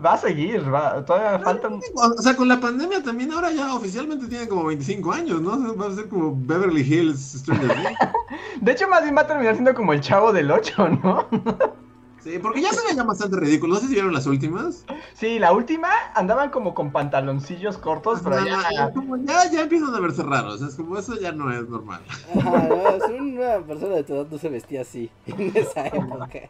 [0.04, 1.80] Va a seguir, va, todavía faltan.
[1.94, 5.76] O sea, con la pandemia también ahora ya oficialmente tiene como 25 años, ¿no?
[5.78, 8.00] Va a ser como Beverly Hills Stranger Things.
[8.62, 11.28] De hecho, más bien va a terminar siendo como el chavo del 8, ¿no?
[12.26, 13.76] Sí, porque ya se veían bastante ridículos.
[13.76, 14.84] No sé si vieron las últimas.
[15.14, 18.92] Sí, la última andaban como con pantaloncillos cortos, pero ya.
[18.96, 20.60] como ya, ya empiezan a verse raros.
[20.64, 22.02] Es como eso ya no es normal.
[22.36, 26.50] Ajá, no, si una persona de tu edad no se vestía así en esa época.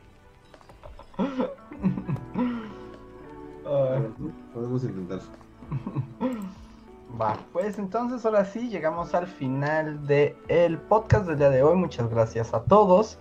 [4.53, 5.19] Podemos intentar.
[7.19, 11.75] Va, pues entonces ahora sí llegamos al final del el podcast del día de hoy.
[11.75, 13.19] Muchas gracias a todos.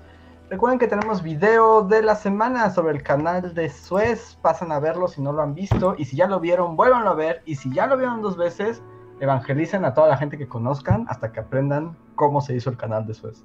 [0.50, 4.36] Recuerden que tenemos video de la semana sobre el canal de Suez.
[4.42, 5.94] Pasen a verlo si no lo han visto.
[5.96, 7.42] Y si ya lo vieron, vuélvanlo a ver.
[7.46, 8.82] Y si ya lo vieron dos veces,
[9.20, 13.06] evangelicen a toda la gente que conozcan hasta que aprendan cómo se hizo el canal
[13.06, 13.44] de Suez.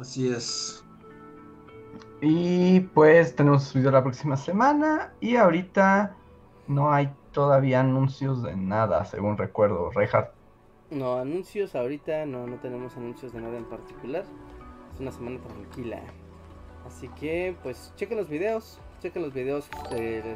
[0.00, 0.84] Así es.
[2.20, 5.12] Y pues tenemos video la próxima semana.
[5.20, 6.14] Y ahorita
[6.68, 9.90] no hay todavía anuncios de nada, según recuerdo.
[9.90, 10.32] Reinhardt.
[10.90, 14.24] No, anuncios ahorita, no, no tenemos anuncios de nada en particular.
[14.92, 16.02] Es una semana tranquila.
[16.86, 18.80] Así que, pues, chequen los videos.
[19.00, 20.34] Chequen los videos de,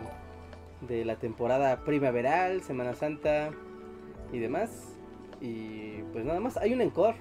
[0.81, 3.51] de la temporada primaveral, Semana Santa
[4.32, 4.97] y demás.
[5.40, 7.16] Y pues nada más, hay un encore.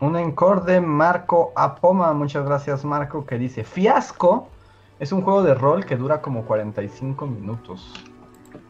[0.00, 2.12] Un encore de Marco Apoma.
[2.12, 4.48] Muchas gracias, Marco, que dice: Fiasco
[4.98, 7.92] es un juego de rol que dura como 45 minutos.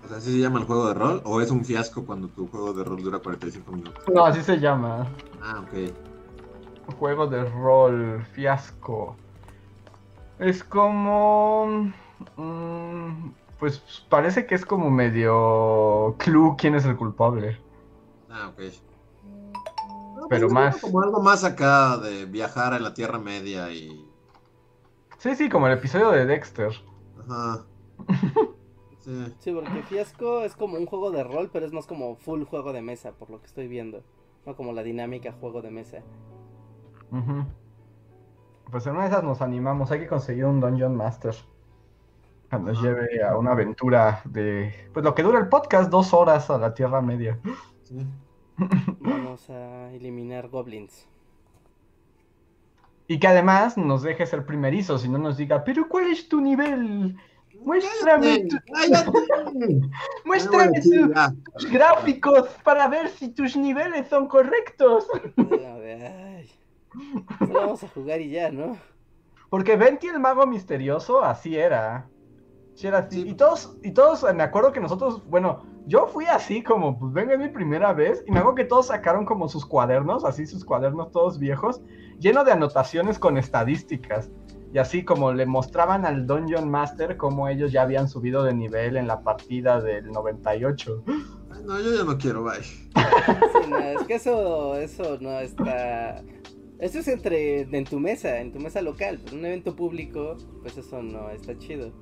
[0.05, 1.23] O sea, ¿así se llama el juego de rol?
[1.25, 4.05] ¿O es un fiasco cuando tu juego de rol dura 45 minutos?
[4.13, 5.07] No, así se llama.
[5.43, 5.93] Ah, ok.
[6.99, 9.17] Juego de rol, fiasco.
[10.39, 11.93] Es como.
[12.37, 16.15] mm, pues parece que es como medio.
[16.19, 17.59] Clue quién es el culpable.
[18.31, 18.88] Ah, ok.
[20.29, 24.05] Pero pues, más- Como algo más acá de viajar a la Tierra Media y.
[25.19, 26.73] Sí, sí, como el episodio de Dexter.
[27.29, 27.65] Ajá.
[29.01, 29.35] Sí.
[29.39, 32.75] Sí, porque Fiasco es como un juego de rol, pero es más como full juego
[32.75, 34.03] de mesa, por lo que estoy viendo.
[34.45, 35.99] No como la dinámica juego de mesa.
[37.11, 37.45] Ujú.
[38.71, 39.91] Pues en una de esas nos animamos.
[39.93, 41.35] Hay que conseguir un Dungeon Master.
[42.51, 44.75] Que nos lleve a una aventura de.
[44.93, 47.39] Pues lo que dura el podcast, dos horas a la Tierra Media.
[47.85, 48.07] sí.
[48.59, 51.07] Vamos a eliminar goblins.
[53.07, 56.41] Y que además nos deje ser primerizo, si no nos diga, pero ¿cuál es tu
[56.41, 57.17] nivel?
[57.65, 58.57] Muéstrame, tu-
[60.25, 65.07] muéstrame tus gráficos para ver si tus niveles son correctos.
[67.39, 68.77] Solo vamos a jugar y ya, ¿no?
[69.49, 72.11] Porque Venti el mago misterioso así era.
[72.79, 73.23] Sí era así.
[73.23, 73.29] Sí.
[73.31, 77.33] Y todos, y todos, me acuerdo que nosotros, bueno, yo fui así como, pues venga,
[77.33, 78.23] es mi primera vez.
[78.25, 81.83] Y me acuerdo que todos sacaron como sus cuadernos, así sus cuadernos todos viejos,
[82.21, 84.31] lleno de anotaciones con estadísticas.
[84.73, 88.97] Y así como le mostraban al Dungeon Master cómo ellos ya habían subido de nivel
[88.97, 91.03] en la partida del 98.
[91.09, 92.63] Ay, No, yo ya no quiero, bye.
[92.63, 96.23] Sí, no, es que eso, eso no está.
[96.79, 100.37] Eso es entre en tu mesa, en tu mesa local, pero en un evento público,
[100.63, 101.93] pues eso no está chido.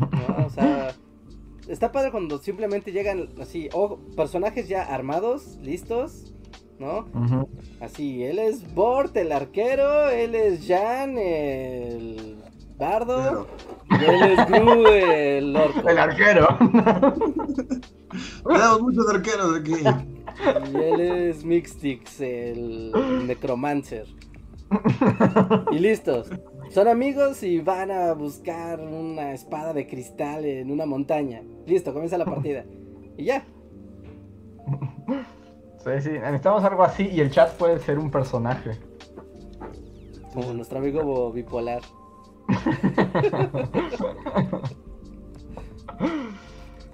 [0.00, 0.46] ¿No?
[0.46, 0.94] O sea,
[1.68, 6.34] está padre cuando simplemente llegan así, o personajes ya armados, listos,
[6.78, 7.06] ¿no?
[7.80, 12.36] Así, él es Bort, el arquero, él es Jan, el
[12.78, 13.46] bardo,
[13.88, 15.88] Pero, y él es Gru, el orco.
[15.88, 16.48] El arquero.
[18.46, 19.74] tenemos muchos arqueros aquí.
[20.72, 22.92] Y él es Mixtix, el
[23.26, 24.06] necromancer.
[25.70, 26.28] Y listos.
[26.70, 31.42] Son amigos y van a buscar una espada de cristal en una montaña.
[31.66, 32.64] Listo, comienza la partida.
[33.16, 33.44] Y ya.
[35.86, 38.72] Sí, sí, necesitamos algo así y el chat puede ser un personaje.
[40.34, 41.80] Como nuestro amigo bipolar.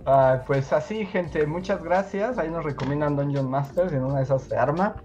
[0.05, 2.36] Ah, pues así, gente, muchas gracias.
[2.36, 4.97] Ahí nos recomiendan Dungeon Masters, en una de esas se arma.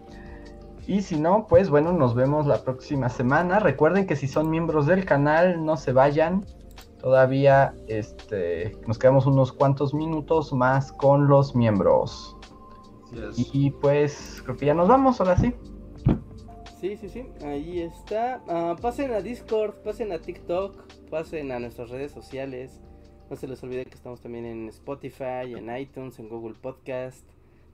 [0.88, 3.59] Y si no, pues bueno, nos vemos la próxima semana.
[3.59, 6.45] Recuerden que si son miembros del canal, no se vayan.
[7.01, 12.38] Todavía este, nos quedamos unos cuantos minutos más con los miembros.
[13.35, 15.53] Y pues creo que ya nos vamos, ahora sí.
[16.80, 17.26] Sí, sí, sí.
[17.43, 18.41] Ahí está.
[18.47, 22.80] Ah, pasen a Discord, pasen a TikTok, pasen a nuestras redes sociales.
[23.30, 27.26] No se les olvide que estamos también en Spotify, en iTunes, en Google Podcast.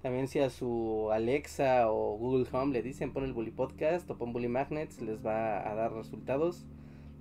[0.03, 4.17] También si a su Alexa o Google Home le dicen pon el Bully Podcast o
[4.17, 6.65] pon Bully Magnets, les va a dar resultados,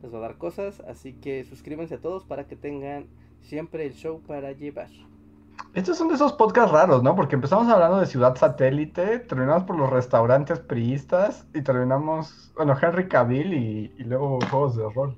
[0.02, 0.80] les va a dar cosas.
[0.80, 3.06] Así que suscríbanse a todos para que tengan
[3.40, 4.88] siempre el show para llevar.
[5.74, 7.14] Estos son de esos podcasts raros, ¿no?
[7.14, 13.06] Porque empezamos hablando de Ciudad Satélite, terminamos por los restaurantes priistas y terminamos, bueno, Henry
[13.06, 15.16] Cavill y, y luego juegos de rol.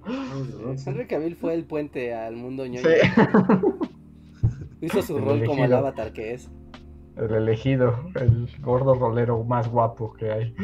[0.87, 2.87] Henry Cavill fue el puente al mundo ñoño.
[2.87, 3.23] Sí,
[4.83, 6.51] Hizo su rol como el avatar que es.
[7.17, 10.55] El elegido, el gordo rolero más guapo que hay.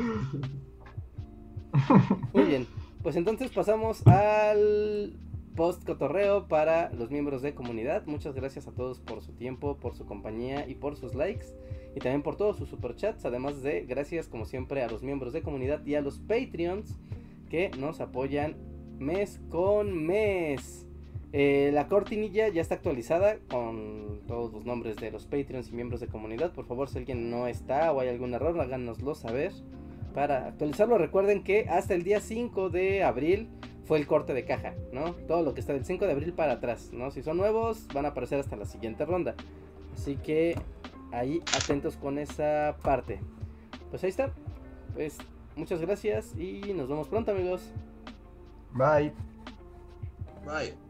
[2.33, 2.67] Muy bien.
[3.03, 5.15] Pues entonces pasamos al
[5.57, 8.05] post cotorreo para los miembros de comunidad.
[8.07, 11.47] Muchas gracias a todos por su tiempo, por su compañía y por sus likes.
[11.95, 13.25] Y también por todos sus superchats.
[13.25, 16.99] Además de gracias como siempre a los miembros de comunidad y a los Patreons
[17.49, 18.57] que nos apoyan
[18.99, 20.87] mes con mes.
[21.33, 26.01] Eh, la cortinilla ya está actualizada con todos los nombres de los Patreons y miembros
[26.01, 26.53] de comunidad.
[26.53, 29.53] Por favor, si alguien no está o hay algún error, háganoslo saber.
[30.15, 33.49] Para actualizarlo, recuerden que hasta el día 5 de abril
[33.85, 35.15] fue el corte de caja, ¿no?
[35.15, 37.13] Todo lo que está del 5 de abril para atrás, ¿no?
[37.13, 39.37] Si son nuevos, van a aparecer hasta la siguiente ronda.
[39.95, 40.57] Así que
[41.13, 43.21] ahí atentos con esa parte.
[43.91, 44.33] Pues ahí está.
[44.95, 45.19] Pues
[45.57, 47.73] muchas gracias y nos vemos pronto, amigos.
[48.73, 49.13] Bye.
[50.45, 50.90] Bye.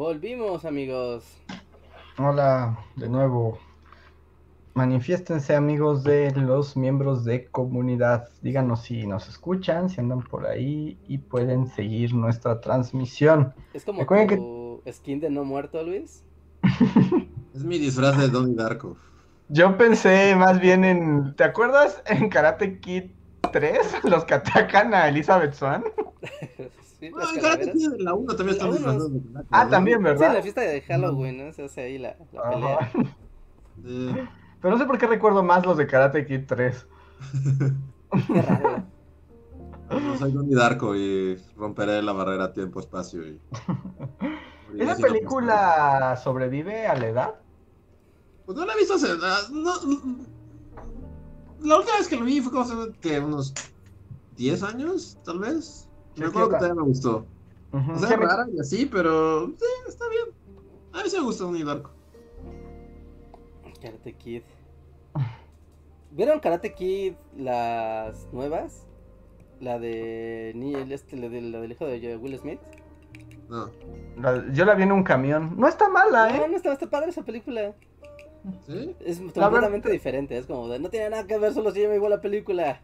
[0.00, 1.26] Volvimos, amigos.
[2.16, 3.58] Hola, de nuevo.
[4.72, 8.30] Manifiéstense, amigos de los miembros de comunidad.
[8.40, 13.52] Díganos si nos escuchan, si andan por ahí y pueden seguir nuestra transmisión.
[13.74, 16.24] Es como que- tu skin de no muerto, Luis.
[17.54, 18.96] Es mi disfraz de Donnie Darko.
[19.50, 21.36] Yo pensé más bien en.
[21.36, 23.10] ¿Te acuerdas en Karate Kid
[23.52, 24.04] 3?
[24.04, 25.84] Los que atacan a Elizabeth Swan.
[27.00, 27.72] Sí, No, en Karate.
[27.72, 29.08] Kid, la 1 también está uno.
[29.08, 29.20] de
[29.50, 29.70] Ah, ¿no?
[29.70, 30.34] también, Sí, en ¿verdad?
[30.34, 31.52] la fiesta de Halloween, ¿no?
[31.52, 32.92] Se hace ahí la, la pelea.
[33.82, 34.14] Sí.
[34.60, 36.86] Pero no sé por qué recuerdo más los de Karate Kid 3.
[38.26, 38.84] Qué raro.
[39.90, 43.22] No soy Donnie Darko y romperé la barrera tiempo-espacio.
[44.72, 44.82] Y...
[44.82, 47.34] ¿Esa película sobrevive a la edad?
[48.46, 49.08] Pues no la he visto hace.
[49.20, 49.72] ah, No,
[51.60, 53.52] la última vez que lo vi fue como hace que unos
[54.36, 55.89] 10 años, tal vez.
[56.20, 57.26] Me acuerdo que todavía me gustó.
[57.72, 57.92] Ujú.
[57.92, 60.24] O Sí, sea, rara y así, pero sí, está bien.
[60.92, 61.90] A mí sí me gusta Donnie Darko.
[63.80, 64.42] Karate Kid.
[66.10, 68.86] ¿Vieron Karate Kid las nuevas?
[69.60, 72.60] La de ni el este, la, de- la del hijo de Will Smith.
[73.48, 73.70] No.
[74.16, 75.54] la- yo la vi en un camión.
[75.58, 76.48] No está mala, No, ¿eh?
[76.48, 77.74] no está, está padre esa película.
[78.66, 78.94] ¿Sí?
[79.00, 80.36] Es completamente diferente.
[80.38, 82.80] Es como de no tiene nada que ver, solo se llama igual la película.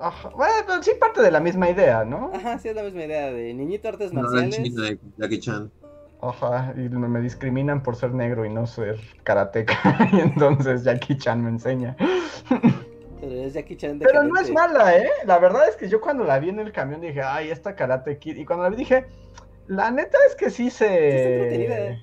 [0.00, 2.30] Ajá, Bueno, sí parte de la misma idea, ¿no?
[2.34, 4.74] Ajá, sí es la misma idea de niñito artes No, marciales.
[4.74, 5.70] De Jackie Chan.
[6.20, 9.76] Ajá, y me discriminan por ser negro y no ser karateca.
[10.12, 11.96] y entonces Jackie Chan me enseña.
[13.20, 15.08] Pero es Jackie Chan Pero no es mala, ¿eh?
[15.24, 18.18] La verdad es que yo cuando la vi en el camión dije, ay, esta Karate
[18.18, 18.36] Kid.
[18.36, 19.06] Y cuando la vi dije,
[19.66, 21.76] la neta es que sí está entretenida.
[21.76, 21.98] se...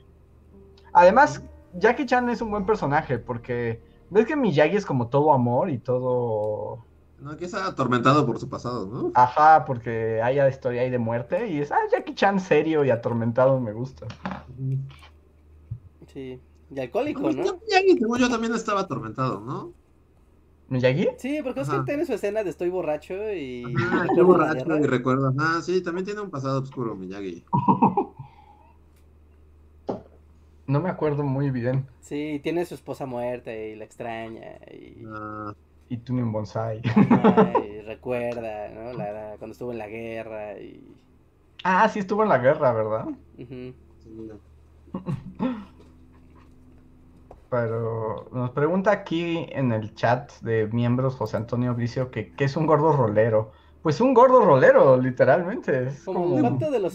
[0.94, 1.44] Además,
[1.74, 5.78] Jackie Chan es un buen personaje porque ves que Miyagi es como todo amor y
[5.78, 6.86] todo...
[7.26, 9.12] No, que está atormentado por su pasado, ¿no?
[9.16, 13.60] Ajá, porque hay historia ahí de muerte y es, ah, Jackie Chan serio y atormentado
[13.60, 14.06] me gusta.
[16.14, 16.40] Sí.
[16.70, 17.44] Y alcohólico, Pues, ¿no?
[17.66, 19.74] Miyagi, según yo, también estaba atormentado, ¿no?
[20.70, 21.08] ¿Miyagi?
[21.18, 21.86] Sí, porque es que Ajá.
[21.86, 23.64] tiene su escena de estoy borracho y.
[23.76, 25.34] Ah, qué la borracho y recuerdo.
[25.40, 27.44] Ah, sí, también tiene un pasado oscuro, Miyagi.
[30.68, 31.86] No me acuerdo muy bien.
[32.02, 35.54] Sí, tiene su esposa muerta y la extraña y, Ah,
[35.90, 36.82] Y tú en Bonsai.
[36.84, 38.94] y recuerda, ¿no?
[38.94, 40.84] La, la- cuando estuvo en la guerra y.
[41.64, 43.06] Ah, sí estuvo en la guerra, ¿verdad?
[43.38, 43.76] Sí.
[47.50, 52.58] Pero nos pregunta aquí en el chat de miembros José Antonio Bricio que qué es
[52.58, 53.52] un gordo rolero.
[53.82, 55.88] Pues un gordo rolero, literalmente.
[55.88, 56.60] Es Como como...
[56.72, 56.94] de los.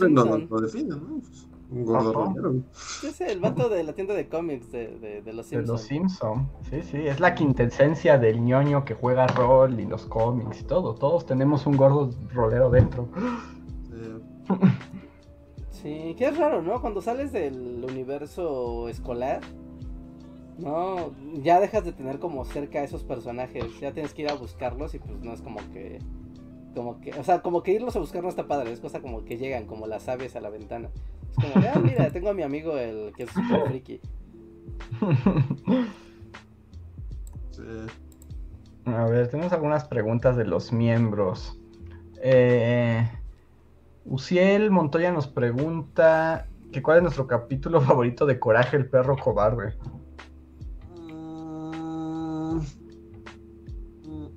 [1.70, 2.34] Un gordo Ajá.
[2.34, 2.64] rolero.
[3.02, 5.68] Es el vato de la tienda de cómics de, de, de los De Simpsons.
[5.68, 6.52] los Simpson.
[6.62, 10.94] Sí, sí, es la quintesencia del ñoño que juega rol y los cómics y todo.
[10.96, 13.10] Todos tenemos un gordo rolero dentro.
[13.88, 14.20] Sí.
[15.70, 16.80] Sí, que es raro, ¿no?
[16.80, 19.40] Cuando sales del universo escolar,
[20.58, 24.34] no, ya dejas de tener como cerca a esos personajes, ya tienes que ir a
[24.34, 25.98] buscarlos y pues no es como que
[26.74, 29.24] Como que, o sea, como que irlos a buscar no está padre, es cosa como
[29.24, 30.90] que llegan como las aves a la ventana.
[31.30, 34.00] Es como, ah, mira, tengo a mi amigo el que es super friki.
[37.52, 37.62] Sí.
[38.86, 41.58] A ver, tenemos algunas preguntas de los miembros.
[42.22, 43.08] Eh,
[44.04, 49.74] Uciel Montoya nos pregunta que cuál es nuestro capítulo favorito de Coraje el perro cobarde.
[50.96, 52.60] Mm,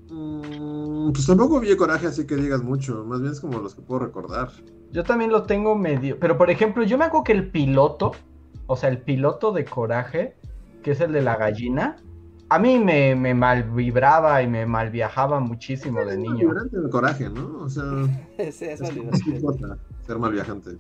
[0.10, 3.03] mm, Pues tampoco vi coraje, así que digas mucho.
[3.06, 4.49] Más bien es como los que puedo recordar.
[4.94, 6.20] Yo también lo tengo medio.
[6.20, 8.11] Pero por ejemplo, yo me acuerdo que el piloto,
[8.68, 10.38] o sea, el piloto de Coraje,
[10.84, 11.98] que es el de la gallina,
[12.49, 16.38] a mí me, me mal vibraba y me mal viajaba muchísimo de Es niño.
[16.38, 17.64] vibrante el coraje, ¿no?
[17.64, 17.84] O sea,
[18.38, 19.45] Sí, es es es
[20.06, 20.78] ser mal viajante.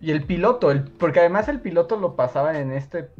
[0.00, 3.10] Y el piloto, el, porque además el piloto lo pasaba en este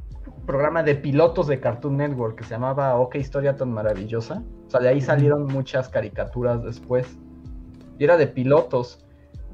[0.46, 4.42] programa de pilotos de Cartoon Network que se llamaba Oh, qué historia tan maravillosa.
[4.66, 7.06] O sea, de ahí salieron muchas caricaturas después.
[7.98, 9.04] Y era de pilotos.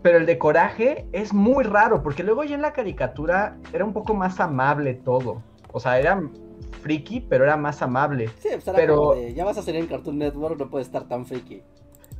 [0.02, 3.92] Pero el de Coraje es muy raro, porque luego ya en la caricatura era un
[3.92, 5.42] poco más amable todo.
[5.72, 6.22] O sea, era
[6.82, 8.28] friki, pero era más amable.
[8.38, 10.86] Sí, pues era Pero- como de, ya vas a salir en Cartoon Network, no puedes
[10.86, 11.62] estar tan friki.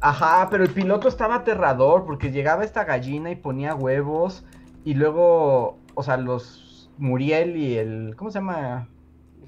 [0.01, 4.45] Ajá, pero el piloto estaba aterrador porque llegaba esta gallina y ponía huevos
[4.85, 8.89] y luego, o sea, los Muriel y el, ¿cómo se llama?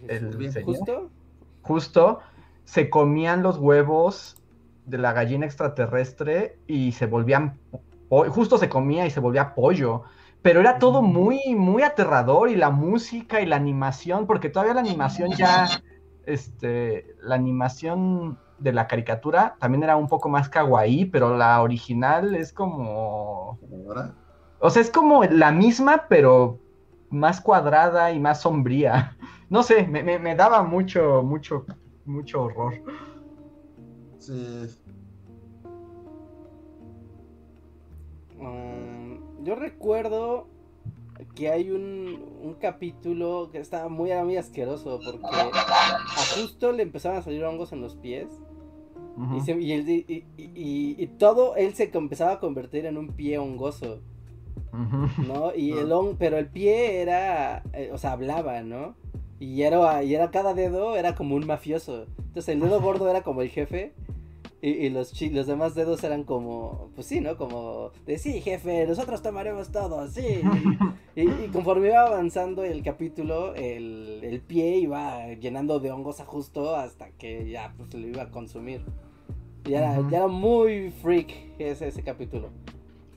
[0.09, 0.67] El Bien, señor.
[0.77, 1.11] Justo,
[1.63, 2.19] Justo,
[2.65, 4.37] se comían los huevos
[4.87, 7.59] de la gallina extraterrestre y se volvían,
[8.11, 10.03] justo se comía y se volvía pollo.
[10.43, 14.81] Pero era todo muy, muy aterrador y la música y la animación, porque todavía la
[14.81, 15.83] animación ya,
[16.23, 22.35] este, la animación de la caricatura también era un poco más kawaii, pero la original
[22.35, 23.63] es como,
[24.59, 26.63] o sea, es como la misma, pero
[27.11, 29.17] más cuadrada y más sombría.
[29.51, 31.67] No sé, me, me- me daba mucho, mucho,
[32.05, 32.81] mucho horror.
[34.19, 34.80] sí.
[39.43, 40.47] Yo recuerdo
[41.35, 47.19] que hay un, un capítulo que estaba muy, muy asqueroso porque a justo le empezaban
[47.19, 48.27] a salir hongos en los pies
[49.37, 54.01] y, se- y el- y- todo él se empezaba a convertir en un pie hongoso.
[55.27, 55.53] ¿no?
[55.55, 58.95] Y el hon- pero el pie era, eh, o sea, hablaba, ¿no?
[59.41, 62.07] Y era, y era cada dedo era como un mafioso.
[62.19, 63.93] Entonces el dedo gordo era como el jefe.
[64.63, 67.37] Y, y los, los demás dedos eran como, pues sí, ¿no?
[67.37, 70.23] Como de sí, jefe, nosotros tomaremos todo, sí.
[71.17, 76.25] Y, y conforme iba avanzando el capítulo, el, el pie iba llenando de hongos a
[76.25, 78.83] justo hasta que ya pues lo iba a consumir.
[79.65, 80.11] Y era, Ujú.
[80.11, 82.49] ya era muy freak ese, ese capítulo.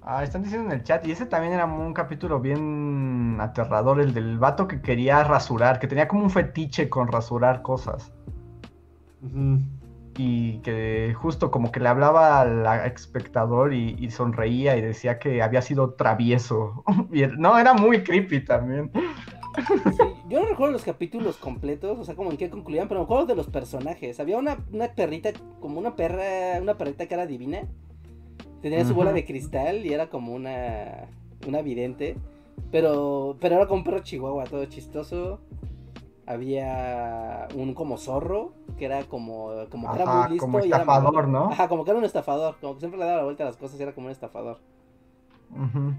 [0.01, 4.13] Ah, están diciendo en el chat, y ese también era un capítulo bien aterrador, el
[4.13, 8.11] del vato que quería rasurar, que tenía como un fetiche con rasurar cosas.
[9.21, 9.59] Ujú.
[10.15, 15.41] Y que justo como que le hablaba al espectador y, y sonreía y decía que
[15.41, 16.83] había sido travieso.
[17.37, 18.91] No, era muy creepy también.
[19.55, 23.03] Sí, yo no recuerdo los capítulos completos, o sea, como en qué concluían, pero me
[23.05, 24.19] acuerdo de los personajes.
[24.19, 27.67] Había una, una perrita, como una perra, una perrita que era divina.
[28.61, 31.07] Tenía su bola de cristal y era como una,
[31.47, 32.15] una vidente.
[32.71, 35.39] Pero, pero era como un perro chihuahua, todo chistoso.
[36.25, 40.45] Había un como zorro, que era como, como que era Ajá, muy listo.
[40.45, 41.27] como y era estafador.
[41.27, 41.51] ¿no?
[41.51, 43.57] Ajá, como que era un estafador, como que siempre le daba la vuelta a las
[43.57, 44.59] cosas y era como un estafador.
[45.51, 45.93] Ujú.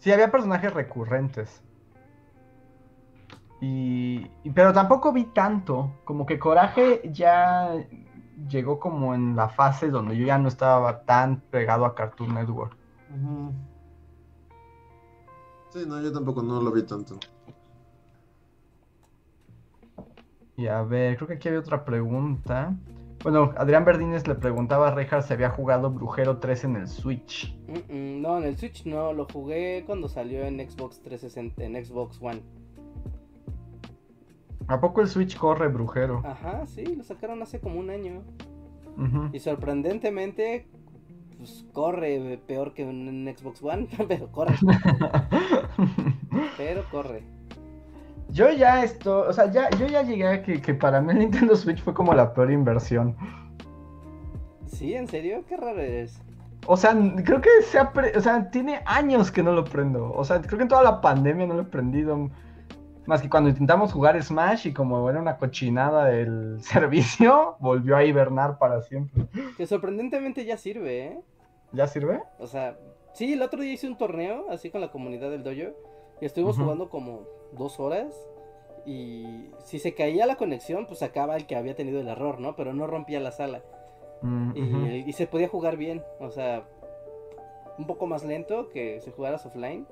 [0.00, 1.62] Sí, había personajes recurrentes.
[3.60, 5.90] Y, y- pero tampoco vi tanto.
[6.04, 7.72] Como que Coraje ya
[8.48, 12.76] llegó como en la fase donde yo ya no estaba tan pegado a Cartoon Network.
[13.14, 13.52] Ujú.
[15.70, 17.16] Sí, no, yo tampoco no lo vi tanto.
[20.56, 22.76] Y a ver, creo que aquí había otra pregunta.
[23.22, 27.56] Bueno, Adrián Verdines le preguntaba a Reinhardt si había jugado Brujero 3 en el Switch.
[27.68, 31.84] Mm, mm, no, en el Switch no, lo jugué cuando salió en Xbox 360, en
[31.84, 32.42] Xbox One.
[34.66, 36.22] ¿A poco el Switch corre Brujero?
[36.24, 38.22] Ajá, sí, lo sacaron hace como un año.
[39.32, 40.66] Y sorprendentemente,
[41.38, 44.54] pues corre peor que un Xbox One, pero corre,
[46.56, 47.22] pero corre.
[48.32, 51.18] Yo ya esto, o sea, ya, yo ya llegué a que, que para mí el
[51.18, 53.14] Nintendo Switch fue como la peor inversión.
[54.66, 54.94] ¿Sí?
[54.94, 55.44] ¿En serio?
[55.48, 56.20] Qué raro eres.
[56.66, 60.12] O sea, creo que se ha pre- o sea, tiene años que no lo prendo.
[60.12, 62.30] O sea, creo que en toda la pandemia no lo he prendido.
[63.04, 68.04] Más que cuando intentamos jugar Smash y como era una cochinada el servicio, volvió a
[68.04, 69.24] hibernar para siempre.
[69.56, 71.20] Que sorprendentemente ya sirve, ¿eh?
[71.72, 72.20] ¿Ya sirve?
[72.38, 72.78] O sea,
[73.12, 75.74] sí, el otro día hice un torneo así con la comunidad del dojo.
[76.22, 78.14] Y estuvimos jugando como dos horas.
[78.86, 82.54] Y si se caía la conexión, pues acaba el que había tenido el error, ¿no?
[82.54, 83.62] Pero no rompía la sala.
[84.22, 84.52] Mm,
[85.04, 86.62] y, se podía jugar bien, o sea,
[87.76, 89.84] un poco más lento que si jugaras offline,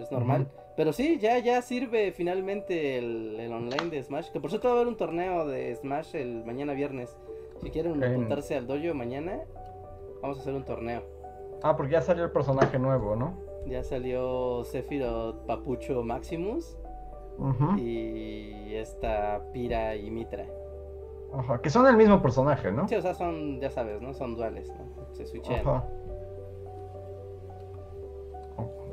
[0.00, 0.48] es normal.
[0.76, 4.74] Pero sí, ya, ya sirve finalmente el, el online de Smash, que por cierto va
[4.74, 7.16] a haber un torneo de Smash el mañana viernes.
[7.62, 8.10] Si quieren Ok.
[8.10, 9.42] apuntarse al dojo mañana,
[10.22, 11.04] vamos a hacer un torneo.
[11.62, 13.47] Ah, porque ya salió el personaje nuevo, ¿no?
[13.68, 16.76] Ya salió Sephiroth Papucho Maximus
[17.38, 17.76] Ujú.
[17.78, 20.46] y esta Pira y Mitra.
[21.34, 22.88] Ajá, que son el mismo personaje, ¿no?
[22.88, 24.14] Sí, o sea, son, ya sabes, ¿no?
[24.14, 25.14] Son duales, ¿no?
[25.14, 25.60] Se switchean.
[25.60, 25.84] Ajá.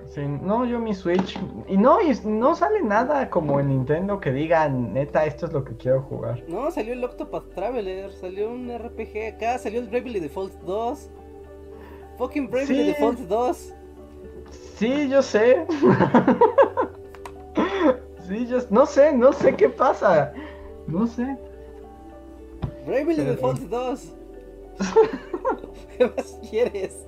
[0.08, 1.38] Sí, no, yo mi Switch.
[1.68, 5.64] Y no, y no sale nada como en Nintendo que digan, neta, esto es lo
[5.66, 6.44] que quiero jugar.
[6.48, 11.10] No, salió el Octopath Traveler, salió un RPG acá, salió el Bravely Default 2.
[12.18, 12.88] Fucking Bravely Sí.
[12.88, 13.74] Default 2.
[14.76, 15.66] Sí, yo sé.
[18.28, 20.34] sí, yo no sé, no sé qué pasa.
[20.88, 21.38] No sé.
[22.86, 24.14] Bravely Pero- Default 2.
[25.98, 27.06] ¿Qué más quieres?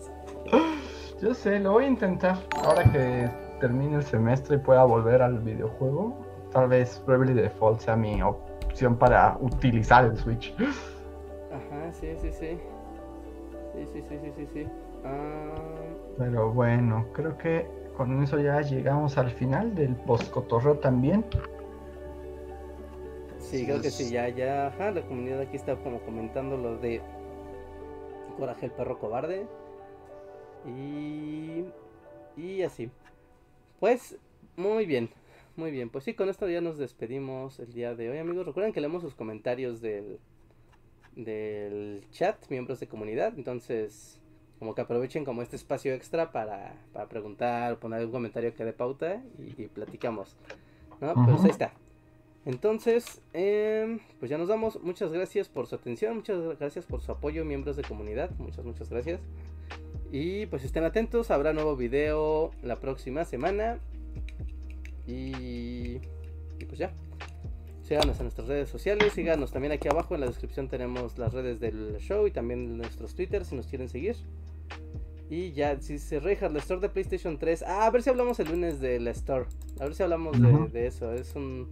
[1.21, 2.37] Yo sé, lo voy a intentar.
[2.63, 3.29] Ahora que
[3.59, 6.15] termine el semestre y pueda volver al videojuego,
[6.53, 10.55] tal vez Bravely Default sea mi opción para utilizar el Switch.
[11.51, 12.57] Ajá, sí, sí, sí.
[13.73, 14.67] Sí, sí, sí, sí, sí, sí.
[15.03, 15.53] Ah,
[16.17, 21.25] Pero bueno, creo que con eso ya llegamos al final del postcotorreo también.
[23.39, 24.67] sí, creo que sí, ya, ya.
[24.67, 27.01] Ajá, la comunidad aquí está como comentando lo de
[28.37, 29.47] Coraje el perro cobarde.
[30.65, 31.65] Y.
[32.35, 32.91] Y así.
[33.79, 34.17] Pues,
[34.55, 35.09] muy bien.
[35.55, 38.45] Muy bien, pues sí, con esto ya nos despedimos el día de hoy, amigos.
[38.45, 40.19] Recuerden que leemos sus comentarios del,
[41.15, 43.33] del chat, miembros de comunidad.
[43.37, 44.16] Entonces,
[44.59, 48.73] como que aprovechen como este espacio extra para, para preguntar, poner un comentario que dé
[48.73, 50.35] pauta y, y platicamos.
[50.99, 51.13] ¿No?
[51.13, 51.43] Pues Ujú.
[51.43, 51.73] ahí está.
[52.45, 54.81] Entonces, em, pues ya nos vamos.
[54.81, 58.31] Muchas gracias por su atención, muchas gracias por su apoyo, miembros de comunidad.
[58.37, 59.19] Muchas, muchas gracias.
[60.11, 63.79] Y pues estén atentos, habrá nuevo video la próxima semana.
[65.05, 65.97] Y,
[66.59, 66.93] y pues ya.
[67.83, 71.61] Síganos en nuestras redes sociales, síganos también aquí abajo en la descripción tenemos las redes
[71.61, 74.15] del show y también nuestros Twitter si nos quieren seguir.
[75.29, 77.63] Y ya, si se Reinhardt, la store de PlayStation 3.
[77.67, 79.45] Ah, a ver si hablamos el lunes de la store.
[79.79, 81.11] A ver si hablamos de, de eso.
[81.13, 81.67] Es un,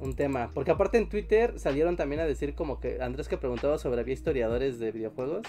[0.00, 0.50] un tema.
[0.54, 4.14] Porque aparte en Twitter salieron también a decir como que Andrés que preguntaba sobre había
[4.14, 5.46] historiadores de videojuegos.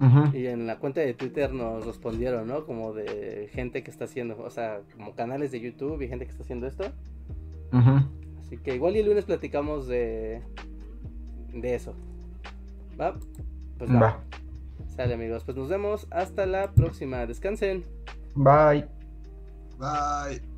[0.00, 0.36] Ujú.
[0.36, 2.66] Y en la cuenta de Twitter nos respondieron, ¿no?
[2.66, 6.30] Como de gente que está haciendo, o sea, como canales de YouTube y gente que
[6.30, 6.84] está haciendo esto.
[7.72, 8.06] Ujú.
[8.40, 10.42] Así que igual y el lunes platicamos de,
[11.52, 11.94] de eso.
[13.00, 13.18] ¿Va?
[13.78, 14.00] Pues va.
[14.00, 14.24] Va.
[14.96, 17.26] Sale amigos, pues nos vemos hasta la próxima.
[17.26, 17.84] Descansen.
[18.34, 18.86] Bye.
[19.78, 20.55] Bye.